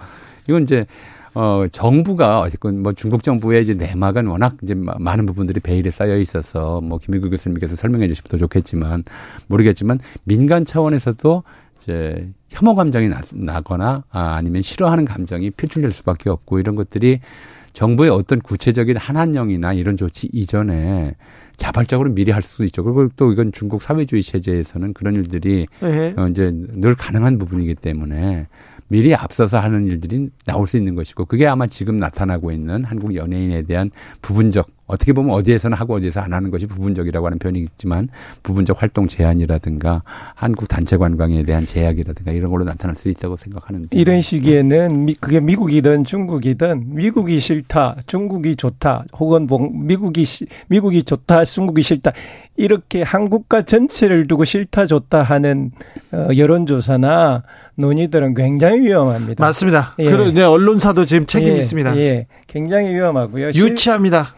이건 0.47 0.63
이제 0.63 0.85
어 1.33 1.65
정부가 1.71 2.39
어쨌건 2.39 2.81
뭐 2.81 2.93
중국 2.93 3.21
정부의 3.21 3.63
이제 3.63 3.73
내막은 3.73 4.27
워낙 4.27 4.55
이제 4.63 4.73
많은 4.75 5.25
부분들이 5.25 5.59
베일에 5.59 5.91
쌓여 5.91 6.17
있어서 6.17 6.81
뭐 6.81 6.97
김일구 6.97 7.29
교수님께서 7.29 7.75
설명해 7.75 8.07
주시면 8.07 8.29
더 8.29 8.37
좋겠지만 8.37 9.03
모르겠지만 9.47 9.99
민간 10.23 10.65
차원에서도 10.65 11.43
이제 11.77 12.29
혐오 12.49 12.75
감정이 12.75 13.09
나, 13.33 13.61
거나 13.61 14.03
아, 14.09 14.35
아니면 14.35 14.61
싫어하는 14.61 15.05
감정이 15.05 15.51
표출될 15.51 15.91
수밖에 15.91 16.29
없고 16.29 16.59
이런 16.59 16.75
것들이 16.75 17.19
정부의 17.77 18.09
어떤 18.09 18.39
구체적인 18.39 18.97
한한령이나 18.97 19.73
이런 19.73 19.97
조치 19.97 20.27
이전에 20.33 21.13
자발적으로 21.57 22.09
미리 22.09 22.31
할 22.31 22.41
수도 22.41 22.63
있죠. 22.63 22.83
그리고 22.83 23.07
또 23.15 23.31
이건 23.31 23.51
중국 23.51 23.83
사회주의 23.83 24.23
체제에서는 24.23 24.93
그런 24.93 25.13
일들이 25.13 25.67
네. 25.81 26.15
어, 26.17 26.25
이제 26.25 26.49
늘 26.53 26.95
가능한 26.95 27.37
부분이기 27.37 27.75
때문에 27.75 28.47
미리 28.87 29.13
앞서서 29.13 29.59
하는 29.59 29.85
일들이 29.85 30.31
나올 30.47 30.65
수 30.65 30.77
있는 30.77 30.95
것이고 30.95 31.25
그게 31.25 31.45
아마 31.45 31.67
지금 31.67 31.97
나타나고 31.97 32.51
있는 32.51 32.83
한국 32.83 33.13
연예인에 33.13 33.61
대한 33.61 33.91
부분적 34.23 34.65
어떻게 34.87 35.13
보면 35.13 35.35
어디에서는 35.35 35.77
하고 35.77 35.95
어디에서 35.95 36.21
안 36.21 36.33
하는 36.33 36.49
것이 36.49 36.65
부분적이라고 36.65 37.25
하는 37.25 37.37
표현이 37.37 37.59
있지만 37.59 38.07
부분적 38.41 38.81
활동 38.81 39.07
제한이라든가 39.07 40.01
한국 40.33 40.67
단체 40.67 40.97
관광에 40.97 41.43
대한 41.43 41.65
제약이라든가 41.65 42.31
이런 42.31 42.49
걸로 42.49 42.63
나타날 42.63 42.95
수 42.95 43.09
있다고 43.09 43.35
생각하는데 43.35 43.89
이런 43.91 44.21
시기에는 44.21 45.05
미, 45.05 45.13
그게 45.13 45.39
미국이든 45.39 46.05
중국이든 46.05 46.95
미국이 46.95 47.39
싫다, 47.39 47.97
중국이 48.07 48.55
좋다, 48.55 49.05
혹은 49.19 49.45
뭐 49.45 49.59
미국이 49.71 50.23
미국이 50.69 51.03
좋다, 51.03 51.43
중국이 51.43 51.81
싫다 51.81 52.13
이렇게 52.55 53.03
한국과 53.03 53.63
전체를 53.63 54.27
두고 54.27 54.45
싫다 54.45 54.87
좋다 54.87 55.21
하는 55.21 55.71
어, 56.11 56.29
여론조사나 56.35 57.43
논의들은 57.75 58.33
굉장히 58.33 58.81
위험합니다. 58.81 59.43
맞습니다. 59.43 59.95
예. 59.99 60.09
그런 60.09 60.33
네, 60.33 60.43
언론사도 60.43 61.05
지금 61.05 61.25
책임 61.25 61.53
예. 61.53 61.57
있습니다. 61.57 61.97
예, 61.97 62.27
굉장히 62.47 62.93
위험하고요. 62.93 63.49
유치합니다. 63.49 64.36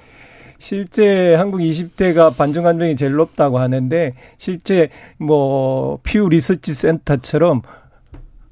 실제 0.60 1.34
한국 1.36 1.60
20대가 1.62 2.36
반중 2.36 2.64
감정이 2.64 2.95
제일 2.95 3.14
높다고 3.14 3.57
하는데 3.60 4.14
실제 4.38 4.89
뭐 5.18 5.97
퓨 6.03 6.30
리서치 6.30 6.74
센터처럼 6.74 7.62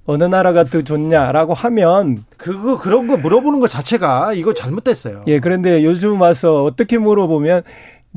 어느 0.06 0.24
나라가 0.24 0.64
더 0.64 0.82
좋냐라고 0.82 1.54
하면 1.54 2.24
그거 2.38 2.78
그런 2.78 3.08
거 3.08 3.18
물어보는 3.18 3.60
것 3.60 3.70
자체가 3.70 4.32
이거 4.34 4.54
잘못됐어요. 4.54 5.26
예, 5.28 5.40
그런데 5.40 5.84
요즘 5.84 6.22
와서 6.22 6.64
어떻게 6.64 6.98
물어보면 6.98 7.64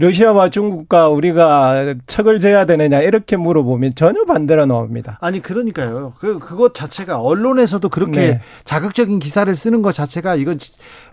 러시아와 0.00 0.48
중국과 0.48 1.10
우리가 1.10 1.94
척을 2.06 2.40
재야 2.40 2.64
되느냐 2.64 3.00
이렇게 3.00 3.36
물어보면 3.36 3.94
전혀 3.94 4.24
반대로 4.24 4.64
나옵니다. 4.64 5.18
아니 5.20 5.42
그러니까요. 5.42 6.14
그 6.18 6.38
그것 6.38 6.74
자체가 6.74 7.20
언론에서도 7.20 7.86
그렇게 7.90 8.20
네. 8.20 8.40
자극적인 8.64 9.18
기사를 9.18 9.54
쓰는 9.54 9.82
것 9.82 9.92
자체가 9.92 10.36
이건 10.36 10.58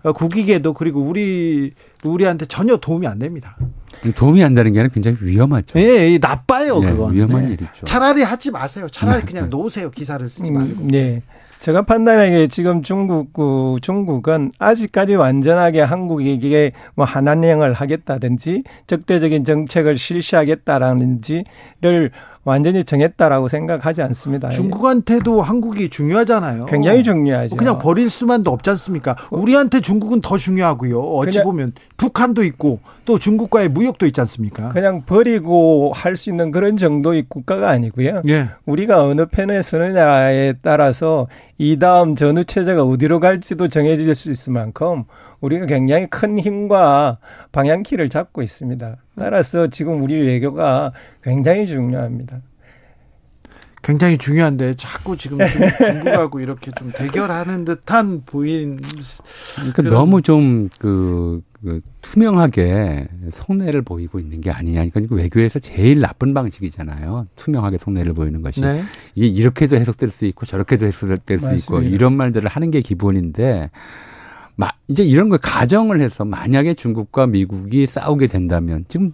어, 0.04 0.14
국익에도 0.14 0.74
그리고 0.74 1.02
우리 1.02 1.74
우리한테 2.06 2.46
전혀 2.46 2.78
도움이 2.78 3.06
안 3.08 3.20
됩니다. 3.20 3.58
도움이 4.16 4.42
안 4.42 4.54
되는 4.54 4.72
게 4.72 4.80
아니라 4.80 4.94
굉장히 4.94 5.18
위험하죠. 5.22 5.78
예, 5.80 6.14
예 6.14 6.18
나빠요, 6.18 6.80
네, 6.80 6.92
그건. 6.92 7.14
위험한 7.14 7.44
네. 7.44 7.54
일이죠. 7.54 7.84
차라리 7.84 8.24
하지 8.24 8.52
마세요. 8.52 8.88
차라리 8.90 9.22
네. 9.22 9.26
그냥 9.26 9.50
놓으세요. 9.50 9.92
기사를 9.92 10.26
쓰지 10.30 10.50
말고. 10.50 10.82
음, 10.84 10.88
네. 10.88 11.24
제가 11.60 11.82
판단하기에 11.82 12.48
지금 12.48 12.82
중국, 12.82 13.34
중국은 13.82 14.52
아직까지 14.60 15.16
완전하게 15.16 15.82
한국에게 15.82 16.72
뭐 16.96 17.06
한한령을 17.06 17.74
하겠다든지 17.74 18.64
적대적인 18.86 19.44
정책을 19.44 19.98
실시하겠다라는지를 19.98 22.12
완전히 22.48 22.86
정했다라고 22.86 23.50
생각하지 23.50 24.02
않습니다. 24.04 24.48
중국한테도 24.48 25.42
한국이 25.42 25.90
중요하잖아요. 25.90 26.66
굉장히 26.68 27.04
중요하죠. 27.04 27.58
그냥 27.58 27.78
버릴 27.78 28.10
수만도 28.10 28.52
없지 28.52 28.70
않습니까? 28.70 29.18
우리한테 29.32 29.82
중국은 29.82 30.22
더 30.22 30.38
중요하고요. 30.38 30.98
어찌 30.98 31.44
보면 31.44 31.74
북한도 31.98 32.44
있고 32.46 32.80
또 33.04 33.20
중국과의 33.20 33.68
무역도 33.68 34.06
있지 34.06 34.22
않습니까? 34.22 34.70
그냥 34.70 35.04
버리고 35.06 35.92
할 35.94 36.16
수 36.16 36.30
있는 36.30 36.50
그런 36.52 36.78
정도의 36.78 37.26
국가가 37.28 37.70
아니고요. 37.70 38.22
예. 38.30 38.48
우리가 38.66 39.04
어느 39.04 39.26
편에 39.28 39.62
서느냐에 39.62 40.54
따라서 40.64 41.28
이 41.58 41.78
다음 41.78 42.16
전후 42.16 42.44
체제가 42.46 42.84
어디로 42.86 43.20
갈지도 43.20 43.68
정해질 43.68 44.16
수 44.16 44.32
있을 44.32 44.54
만큼 44.54 45.04
우리가 45.42 45.66
굉장히 45.66 46.08
큰 46.08 46.40
힘과 46.40 47.20
방향키를 47.52 48.10
잡고 48.10 48.42
있습니다. 48.42 48.98
따라서 49.18 49.68
지금 49.68 50.02
우리 50.02 50.20
외교가 50.20 50.92
굉장히 51.24 51.68
중요합니다. 51.68 52.42
굉장히 53.84 54.18
중요한데 54.18 54.74
자꾸 54.76 55.16
지금 55.16 55.38
중국하고 55.80 56.42
이렇게 56.42 56.72
좀 56.78 56.92
대결하는 56.92 57.64
듯한 57.64 58.24
보인. 58.26 58.82
그러니까 59.56 59.84
너무 59.84 60.22
좀그 60.22 61.42
그 61.64 61.80
투명하게 62.02 63.08
속내를 63.30 63.84
보이고 63.84 64.20
있는 64.20 64.42
게 64.42 64.52
아니냐. 64.52 64.90
그러니까 64.90 65.16
외교에서 65.16 65.60
제일 65.60 66.02
나쁜 66.02 66.34
방식이잖아요. 66.34 67.28
투명하게 67.38 67.78
속내를 67.78 68.14
보이는 68.14 68.42
것이. 68.42 68.60
네. 68.60 68.84
이게 69.16 69.28
이렇게도 69.28 69.78
해석될 69.78 70.10
수 70.10 70.26
있고 70.26 70.46
저렇게도 70.46 70.86
해석될 70.86 71.40
수 71.40 71.46
맞습니다. 71.46 71.56
있고 71.56 71.82
이런 71.82 72.14
말들을 72.18 72.50
하는 72.50 72.72
게 72.72 72.82
기본인데 72.82 73.70
마, 74.58 74.68
이제 74.88 75.04
이런 75.04 75.30
걸 75.30 75.40
가정을 75.42 76.02
해서 76.02 76.26
만약에 76.26 76.74
중국과 76.74 77.28
미국이 77.28 77.86
싸우게 77.86 78.28
된다면 78.28 78.84
지금 78.88 79.14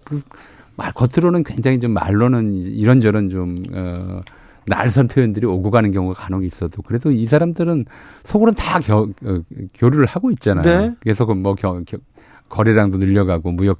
말 0.75 0.91
겉으로는 0.93 1.43
굉장히 1.43 1.79
좀 1.79 1.91
말로는 1.91 2.53
이런저런 2.53 3.29
좀 3.29 3.57
어, 3.73 4.21
날선 4.65 5.09
표현들이 5.09 5.45
오고 5.45 5.69
가는 5.69 5.91
경우가 5.91 6.19
간혹 6.19 6.45
있어도 6.45 6.81
그래도 6.81 7.11
이 7.11 7.25
사람들은 7.25 7.85
속으로는 8.23 8.55
다 8.55 8.79
겨, 8.79 9.09
어, 9.25 9.39
교류를 9.75 10.05
하고 10.05 10.31
있잖아요. 10.31 10.63
네. 10.63 10.95
그래서 11.01 11.25
그뭐 11.25 11.55
겨, 11.55 11.81
겨, 11.85 11.97
거래량도 12.49 12.97
늘려가고 12.97 13.51
무역 13.51 13.79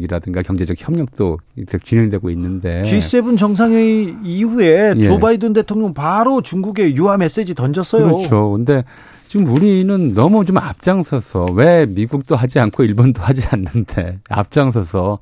이라든가 0.00 0.40
경제적 0.40 0.76
협력도 0.78 1.38
진행되고 1.84 2.30
있는데 2.30 2.82
G7 2.84 3.36
정상회의 3.36 4.16
이후에 4.22 4.94
예. 4.96 5.04
조 5.04 5.18
바이든 5.18 5.52
대통령 5.52 5.92
바로 5.92 6.40
중국에 6.40 6.94
유화 6.94 7.18
메시지 7.18 7.54
던졌어요. 7.54 8.04
그렇죠. 8.04 8.52
근데 8.52 8.84
지금 9.28 9.46
우리는 9.46 10.14
너무 10.14 10.44
좀 10.46 10.56
앞장서서 10.56 11.48
왜 11.52 11.84
미국도 11.86 12.34
하지 12.34 12.58
않고 12.60 12.82
일본도 12.82 13.22
하지 13.22 13.46
않는데 13.50 14.20
앞장서서 14.30 15.18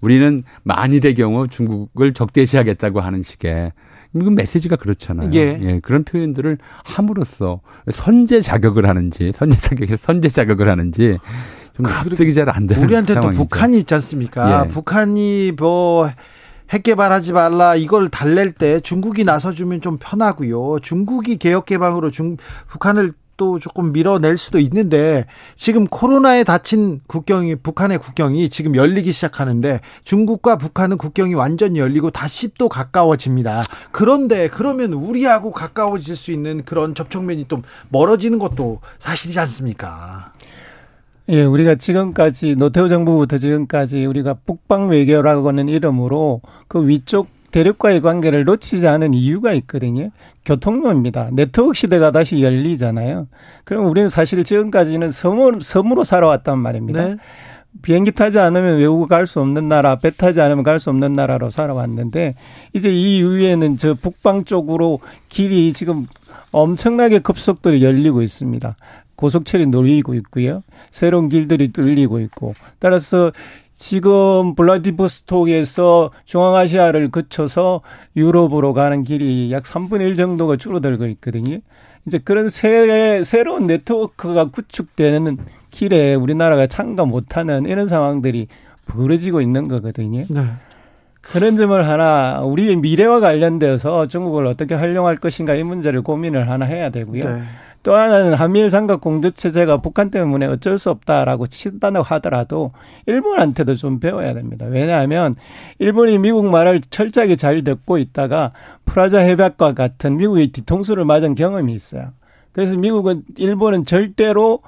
우리는 0.00 0.42
만일의 0.62 1.14
경우 1.16 1.48
중국을 1.48 2.12
적대시하겠다고 2.12 3.00
하는 3.00 3.22
식의 3.22 3.72
이건 4.14 4.36
메시지가 4.36 4.76
그렇잖아요. 4.76 5.30
예. 5.34 5.58
예. 5.60 5.80
그런 5.80 6.04
표현들을 6.04 6.56
함으로써 6.84 7.60
선제 7.90 8.40
자격을 8.40 8.88
하는지 8.88 9.32
선제 9.34 9.58
자격에서 9.60 9.96
선제 9.96 10.28
자격을 10.28 10.68
하는지 10.68 11.18
좀 11.74 11.84
납득이 11.84 12.32
잘 12.32 12.48
안 12.48 12.66
되는 12.68 12.82
우리한테 12.82 13.14
또 13.20 13.30
북한이 13.30 13.78
있지 13.78 13.92
않습니까? 13.94 14.64
예. 14.64 14.68
북한이 14.68 15.52
뭐 15.58 16.08
핵 16.70 16.82
개발하지 16.82 17.32
말라 17.32 17.76
이걸 17.76 18.10
달랠 18.10 18.52
때 18.52 18.80
중국이 18.80 19.24
나서주면 19.24 19.80
좀 19.80 19.96
편하고요. 19.98 20.80
중국이 20.82 21.38
개혁 21.38 21.64
개방으로 21.64 22.10
중 22.10 22.36
북한을 22.68 23.12
또 23.38 23.58
조금 23.58 23.92
밀어낼 23.92 24.36
수도 24.36 24.58
있는데 24.58 25.24
지금 25.56 25.86
코로나에 25.86 26.44
닫힌 26.44 27.00
국경이 27.06 27.54
북한의 27.54 27.98
국경이 27.98 28.50
지금 28.50 28.76
열리기 28.76 29.12
시작하는데 29.12 29.80
중국과 30.04 30.58
북한은 30.58 30.98
국경이 30.98 31.32
완전히 31.32 31.78
열리고 31.78 32.10
다시 32.10 32.52
또 32.54 32.68
가까워집니다. 32.68 33.62
그런데 33.92 34.48
그러면 34.48 34.92
우리하고 34.92 35.52
가까워질 35.52 36.16
수 36.16 36.32
있는 36.32 36.64
그런 36.64 36.94
접촉면이 36.94 37.46
좀 37.46 37.62
멀어지는 37.88 38.38
것도 38.38 38.80
사실이지 38.98 39.38
않습니까? 39.40 40.32
예, 41.30 41.44
우리가 41.44 41.76
지금까지 41.76 42.56
노태우 42.56 42.88
정부부터 42.88 43.38
지금까지 43.38 44.04
우리가 44.04 44.34
북방 44.46 44.88
외교라고 44.88 45.46
하는 45.48 45.68
이름으로 45.68 46.40
그 46.66 46.88
위쪽 46.88 47.28
대륙과의 47.50 48.00
관계를 48.00 48.44
놓치지 48.44 48.86
않은 48.86 49.14
이유가 49.14 49.52
있거든요. 49.54 50.10
교통로입니다. 50.48 51.28
네트워크 51.32 51.74
시대가 51.74 52.10
다시 52.10 52.42
열리잖아요. 52.42 53.28
그럼 53.64 53.86
우리는 53.86 54.08
사실 54.08 54.42
지금까지는 54.44 55.10
섬으로, 55.10 55.60
섬으로 55.60 56.04
살아왔단 56.04 56.58
말입니다. 56.58 57.06
네. 57.06 57.16
비행기 57.82 58.12
타지 58.12 58.38
않으면 58.38 58.78
외국 58.78 59.06
갈 59.08 59.26
수 59.26 59.40
없는 59.40 59.68
나라, 59.68 59.96
배 59.96 60.10
타지 60.10 60.40
않으면 60.40 60.64
갈 60.64 60.78
수 60.78 60.88
없는 60.88 61.12
나라로 61.12 61.50
살아왔는데 61.50 62.34
이제 62.72 62.90
이 62.90 63.18
이후에는 63.18 63.76
저 63.76 63.94
북방 63.94 64.44
쪽으로 64.44 65.00
길이 65.28 65.74
지금 65.74 66.06
엄청나게 66.50 67.18
급속도로 67.18 67.82
열리고 67.82 68.22
있습니다. 68.22 68.74
고속철이 69.18 69.66
놓이고 69.66 70.14
있고요. 70.14 70.62
새로운 70.92 71.28
길들이 71.28 71.72
뚫리고 71.72 72.20
있고 72.20 72.54
따라서 72.78 73.32
지금 73.74 74.54
블라디보스톡에서 74.54 76.10
중앙아시아를 76.24 77.10
거쳐서 77.10 77.80
유럽으로 78.16 78.72
가는 78.74 79.02
길이 79.02 79.52
약 79.52 79.64
3분의 79.64 80.02
1 80.02 80.16
정도가 80.16 80.56
줄어들고 80.56 81.06
있거든요. 81.06 81.58
이제 82.06 82.18
그런 82.18 82.48
새, 82.48 83.22
새로운 83.24 83.66
네트워크가 83.66 84.46
구축되는 84.46 85.36
길에 85.70 86.14
우리나라가 86.14 86.66
참가 86.66 87.04
못하는 87.04 87.66
이런 87.66 87.88
상황들이 87.88 88.46
벌어지고 88.86 89.40
있는 89.40 89.66
거거든요. 89.68 90.24
네. 90.28 90.42
그런 91.20 91.56
점을 91.56 91.86
하나 91.86 92.40
우리의 92.40 92.76
미래와 92.76 93.20
관련돼서 93.20 94.06
중국을 94.06 94.46
어떻게 94.46 94.74
활용할 94.74 95.16
것인가 95.16 95.54
이 95.54 95.62
문제를 95.62 96.02
고민을 96.02 96.48
하나 96.48 96.64
해야 96.64 96.90
되고요. 96.90 97.24
네. 97.24 97.42
또 97.82 97.94
하나는 97.94 98.34
한미일 98.34 98.70
삼각 98.70 99.00
공조 99.00 99.30
체제가 99.30 99.78
북한 99.78 100.10
때문에 100.10 100.46
어쩔 100.46 100.78
수 100.78 100.90
없다라고 100.90 101.46
치단다고 101.46 102.04
하더라도 102.04 102.72
일본한테도 103.06 103.76
좀 103.76 104.00
배워야 104.00 104.34
됩니다. 104.34 104.66
왜냐하면 104.66 105.36
일본이 105.78 106.18
미국 106.18 106.46
말을 106.46 106.80
철저하게 106.90 107.36
잘 107.36 107.62
듣고 107.64 107.98
있다가 107.98 108.52
프라자 108.84 109.20
해벽과 109.20 109.74
같은 109.74 110.16
미국의 110.16 110.48
뒤통수를 110.48 111.04
맞은 111.04 111.34
경험이 111.34 111.74
있어요. 111.74 112.12
그래서 112.52 112.76
미국은 112.76 113.22
일본은 113.36 113.84
절대로 113.84 114.60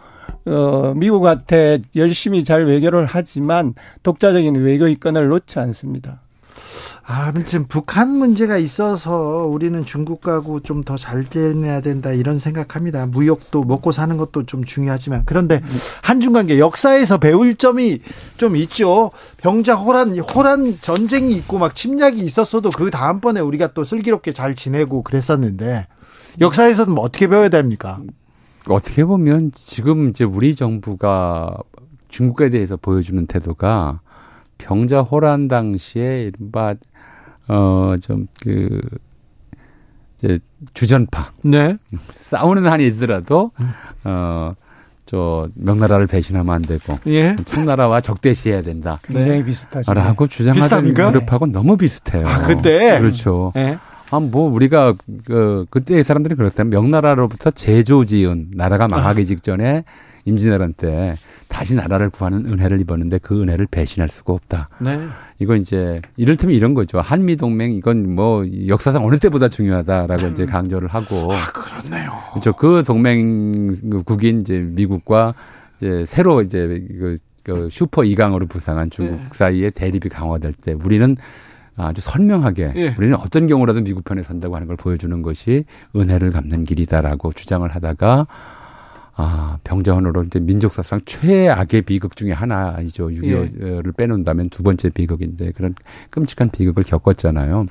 어, 0.47 0.95
미국한테 0.95 1.81
열심히 1.97 2.45
잘 2.45 2.65
외교를 2.65 3.07
하지만 3.07 3.75
독자적인 4.03 4.55
외교 4.57 4.89
이권을 4.89 5.29
놓지 5.29 5.59
않습니다. 5.59 6.21
아무튼 7.05 7.67
북한 7.67 8.09
문제가 8.11 8.57
있어서 8.59 9.47
우리는 9.47 9.85
중국하고 9.85 10.61
좀 10.61 10.85
더 10.85 10.97
잘 10.97 11.25
지내야 11.29 11.81
된다 11.81 12.13
이런 12.13 12.39
생각합니다. 12.39 13.07
무역도 13.07 13.65
먹고 13.65 13.93
사는 13.93 14.17
것도 14.17 14.47
좀 14.47 14.65
중요하지만 14.65 15.23
그런데 15.27 15.61
한중 16.03 16.33
관계 16.33 16.59
역사에서 16.59 17.19
배울 17.19 17.55
점이 17.55 18.01
좀 18.37 18.57
있죠. 18.57 19.11
병자 19.39 19.75
호란 19.75 20.19
호란 20.19 20.79
전쟁이 20.81 21.35
있고 21.37 21.59
막 21.59 21.75
침략이 21.75 22.21
있었어도 22.21 22.71
그 22.71 22.91
다음번에 22.91 23.41
우리가 23.41 23.73
또 23.75 23.85
슬기롭게 23.85 24.33
잘 24.33 24.55
지내고 24.55 25.03
그랬었는데 25.03 25.87
역사에서는 26.41 26.95
뭐 26.95 27.05
어떻게 27.05 27.27
배워야 27.27 27.49
됩니까? 27.49 28.01
어떻게 28.69 29.05
보면 29.05 29.51
지금 29.55 30.09
이제 30.11 30.25
우리 30.25 30.55
정부가 30.55 31.57
중국에 32.09 32.51
대해서 32.51 32.77
보여주는 32.77 33.27
태도가 33.27 34.01
병자 34.61 35.03
호란 35.03 35.49
당시에 35.49 36.25
이른바 36.25 36.75
어좀 37.49 38.29
그 38.43 38.81
이제 40.19 40.39
주전파 40.75 41.33
네. 41.43 41.77
싸우는 42.15 42.67
한이 42.71 42.87
있더라도 42.89 43.51
어 44.05 44.55
저 45.11 45.49
명나라를 45.57 46.07
배신하면 46.07 46.55
안 46.55 46.63
되고 46.63 46.97
예. 47.09 47.35
청나라와 47.45 48.01
적대시해야 48.01 48.63
된다. 48.63 49.01
굉장히 49.03 49.43
비슷하죠. 49.43 49.93
라고 49.93 50.29
주장하는 50.29 50.95
그룹하고 50.95 51.47
너무 51.47 51.77
비슷해요. 51.77 52.29
아 52.29 52.43
그때 52.43 52.97
그렇죠. 52.97 53.53
예. 53.57 53.77
아 54.11 54.21
뭐 54.21 54.51
우리가 54.51 54.95
그 55.25 55.67
그때 55.71 56.03
사람들이 56.03 56.35
그렇다면 56.35 56.71
명나라로부터 56.71 57.51
제조 57.51 58.05
지은 58.05 58.51
나라가 58.55 58.89
망하기 58.89 59.23
아. 59.23 59.25
직전에 59.25 59.85
임진왜란 60.25 60.75
때 60.75 61.17
다시 61.49 61.75
나라를 61.75 62.11
구하는 62.11 62.47
은혜를 62.47 62.81
입었는데 62.81 63.19
그 63.19 63.41
은혜를 63.43 63.67
배신할 63.71 64.09
수가 64.09 64.33
없다. 64.33 64.69
네. 64.81 65.01
이거 65.39 65.57
이제 65.57 66.01
이를테면 66.17 66.55
이런 66.55 66.75
거죠. 66.75 67.01
한미 67.01 67.37
동맹 67.37 67.73
이건 67.73 68.15
뭐 68.15 68.45
역사상 68.69 69.05
어느 69.05 69.19
때보다 69.19 69.49
중요하다라고 69.49 70.27
음. 70.27 70.31
이제 70.31 70.47
강조를 70.47 70.89
하고. 70.89 71.33
아, 71.33 71.47
그렇네요. 71.53 72.11
그렇죠. 72.33 72.53
그 72.53 72.85
동맹국인 72.87 74.43
이제 74.43 74.59
미국과 74.59 75.35
이제 75.79 76.05
새로 76.07 76.43
이제 76.43 76.85
그, 76.99 77.17
그 77.43 77.69
슈퍼 77.71 78.05
이강으로 78.05 78.47
부상한 78.47 78.91
중국 78.91 79.17
네. 79.17 79.29
사이에 79.33 79.71
대립이 79.71 80.11
강화될 80.11 80.53
때 80.53 80.75
우리는 80.85 81.17
아주 81.87 82.01
선명하게 82.01 82.73
예. 82.77 82.95
우리는 82.99 83.17
어떤 83.17 83.47
경우라도 83.47 83.83
미국 83.83 84.05
편에 84.05 84.23
선다고 84.23 84.55
하는 84.57 84.67
걸 84.67 84.77
보여주는 84.77 85.23
것이 85.23 85.65
은혜를 85.95 86.33
갚는 86.33 86.65
길이다라고 86.65 87.33
주장을 87.33 87.69
하다가 87.69 88.27
아, 89.23 89.59
병자호으로 89.65 90.23
이제 90.23 90.41
민족사상 90.41 91.01
최악의 91.05 91.83
비극 91.83 92.17
중에 92.17 92.33
하나이죠. 92.33 93.09
6.25를 93.09 93.87
예. 93.89 93.93
빼놓는다면 93.95 94.49
두 94.49 94.63
번째 94.63 94.89
비극인데 94.89 95.53
그런 95.53 95.75
끔찍한 96.09 96.51
비극을 96.51 96.85
겪었잖아요. 96.85 97.67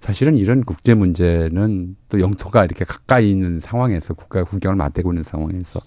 사실은 0.00 0.34
이런 0.34 0.64
국제 0.64 0.94
문제는 0.94 1.96
또 2.08 2.20
영토가 2.20 2.64
이렇게 2.64 2.86
가까이 2.86 3.30
있는 3.30 3.60
상황에서 3.60 4.14
국가가 4.14 4.48
국경을 4.48 4.76
맞대고 4.76 5.12
있는 5.12 5.24
상황에서 5.24 5.80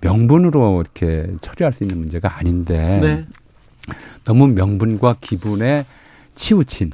명분으로 0.00 0.80
이렇게 0.80 1.28
처리할 1.40 1.72
수 1.72 1.84
있는 1.84 1.98
문제가 1.98 2.36
아닌데 2.36 2.98
네. 3.00 3.26
너무 4.24 4.48
명분과 4.48 5.18
기분에 5.20 5.86
치우친 6.34 6.90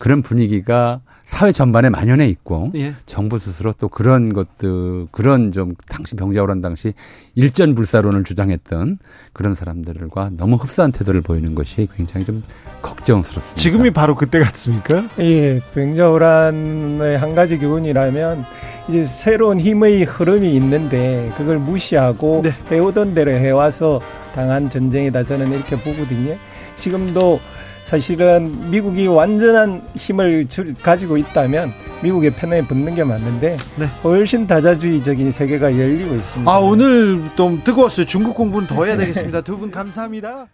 그런 0.00 0.22
분위기가 0.22 1.02
사회 1.26 1.52
전반에 1.52 1.90
만연해 1.90 2.26
있고 2.28 2.72
예. 2.74 2.94
정부 3.04 3.38
스스로 3.38 3.72
또 3.72 3.86
그런 3.86 4.32
것들 4.32 5.06
그런 5.12 5.52
좀 5.52 5.74
당시 5.88 6.16
병자호란 6.16 6.62
당시 6.62 6.94
일전 7.34 7.74
불사론을 7.74 8.24
주장했던 8.24 8.98
그런 9.34 9.54
사람들과 9.54 10.30
너무 10.38 10.56
흡사한 10.56 10.90
태도를 10.90 11.20
보이는 11.20 11.54
것이 11.54 11.86
굉장히 11.94 12.24
좀 12.24 12.42
걱정스럽습니다. 12.80 13.60
지금이 13.60 13.90
바로 13.90 14.16
그때 14.16 14.40
같습니까? 14.40 15.06
예, 15.18 15.60
병자호란의 15.74 17.18
한 17.18 17.34
가지 17.34 17.58
교훈이라면 17.58 18.44
이제 18.88 19.04
새로운 19.04 19.60
힘의 19.60 20.04
흐름이 20.04 20.52
있는데 20.56 21.30
그걸 21.36 21.58
무시하고 21.58 22.40
네. 22.42 22.52
해오던 22.72 23.12
대로 23.12 23.32
해와서 23.32 24.00
당한 24.34 24.70
전쟁이다 24.70 25.24
저는 25.24 25.52
이렇게 25.52 25.76
보거든요. 25.76 26.36
지금도 26.74 27.38
사실은 27.82 28.70
미국이 28.70 29.06
완전한 29.06 29.82
힘을 29.96 30.46
가지고 30.82 31.16
있다면 31.16 31.72
미국의 32.02 32.30
편에 32.32 32.62
붙는 32.66 32.94
게 32.94 33.04
맞는데 33.04 33.56
네. 33.76 33.86
훨씬 34.04 34.46
다자주의적인 34.46 35.30
세계가 35.30 35.72
열리고 35.78 36.14
있습니다. 36.16 36.50
아 36.50 36.58
오늘 36.58 37.22
좀 37.36 37.60
뜨거웠어요. 37.64 38.06
중국 38.06 38.34
공부는 38.34 38.66
더 38.68 38.84
해야 38.84 38.96
되겠습니다. 38.96 39.40
두 39.42 39.56
분 39.58 39.70
감사합니다. 39.70 40.46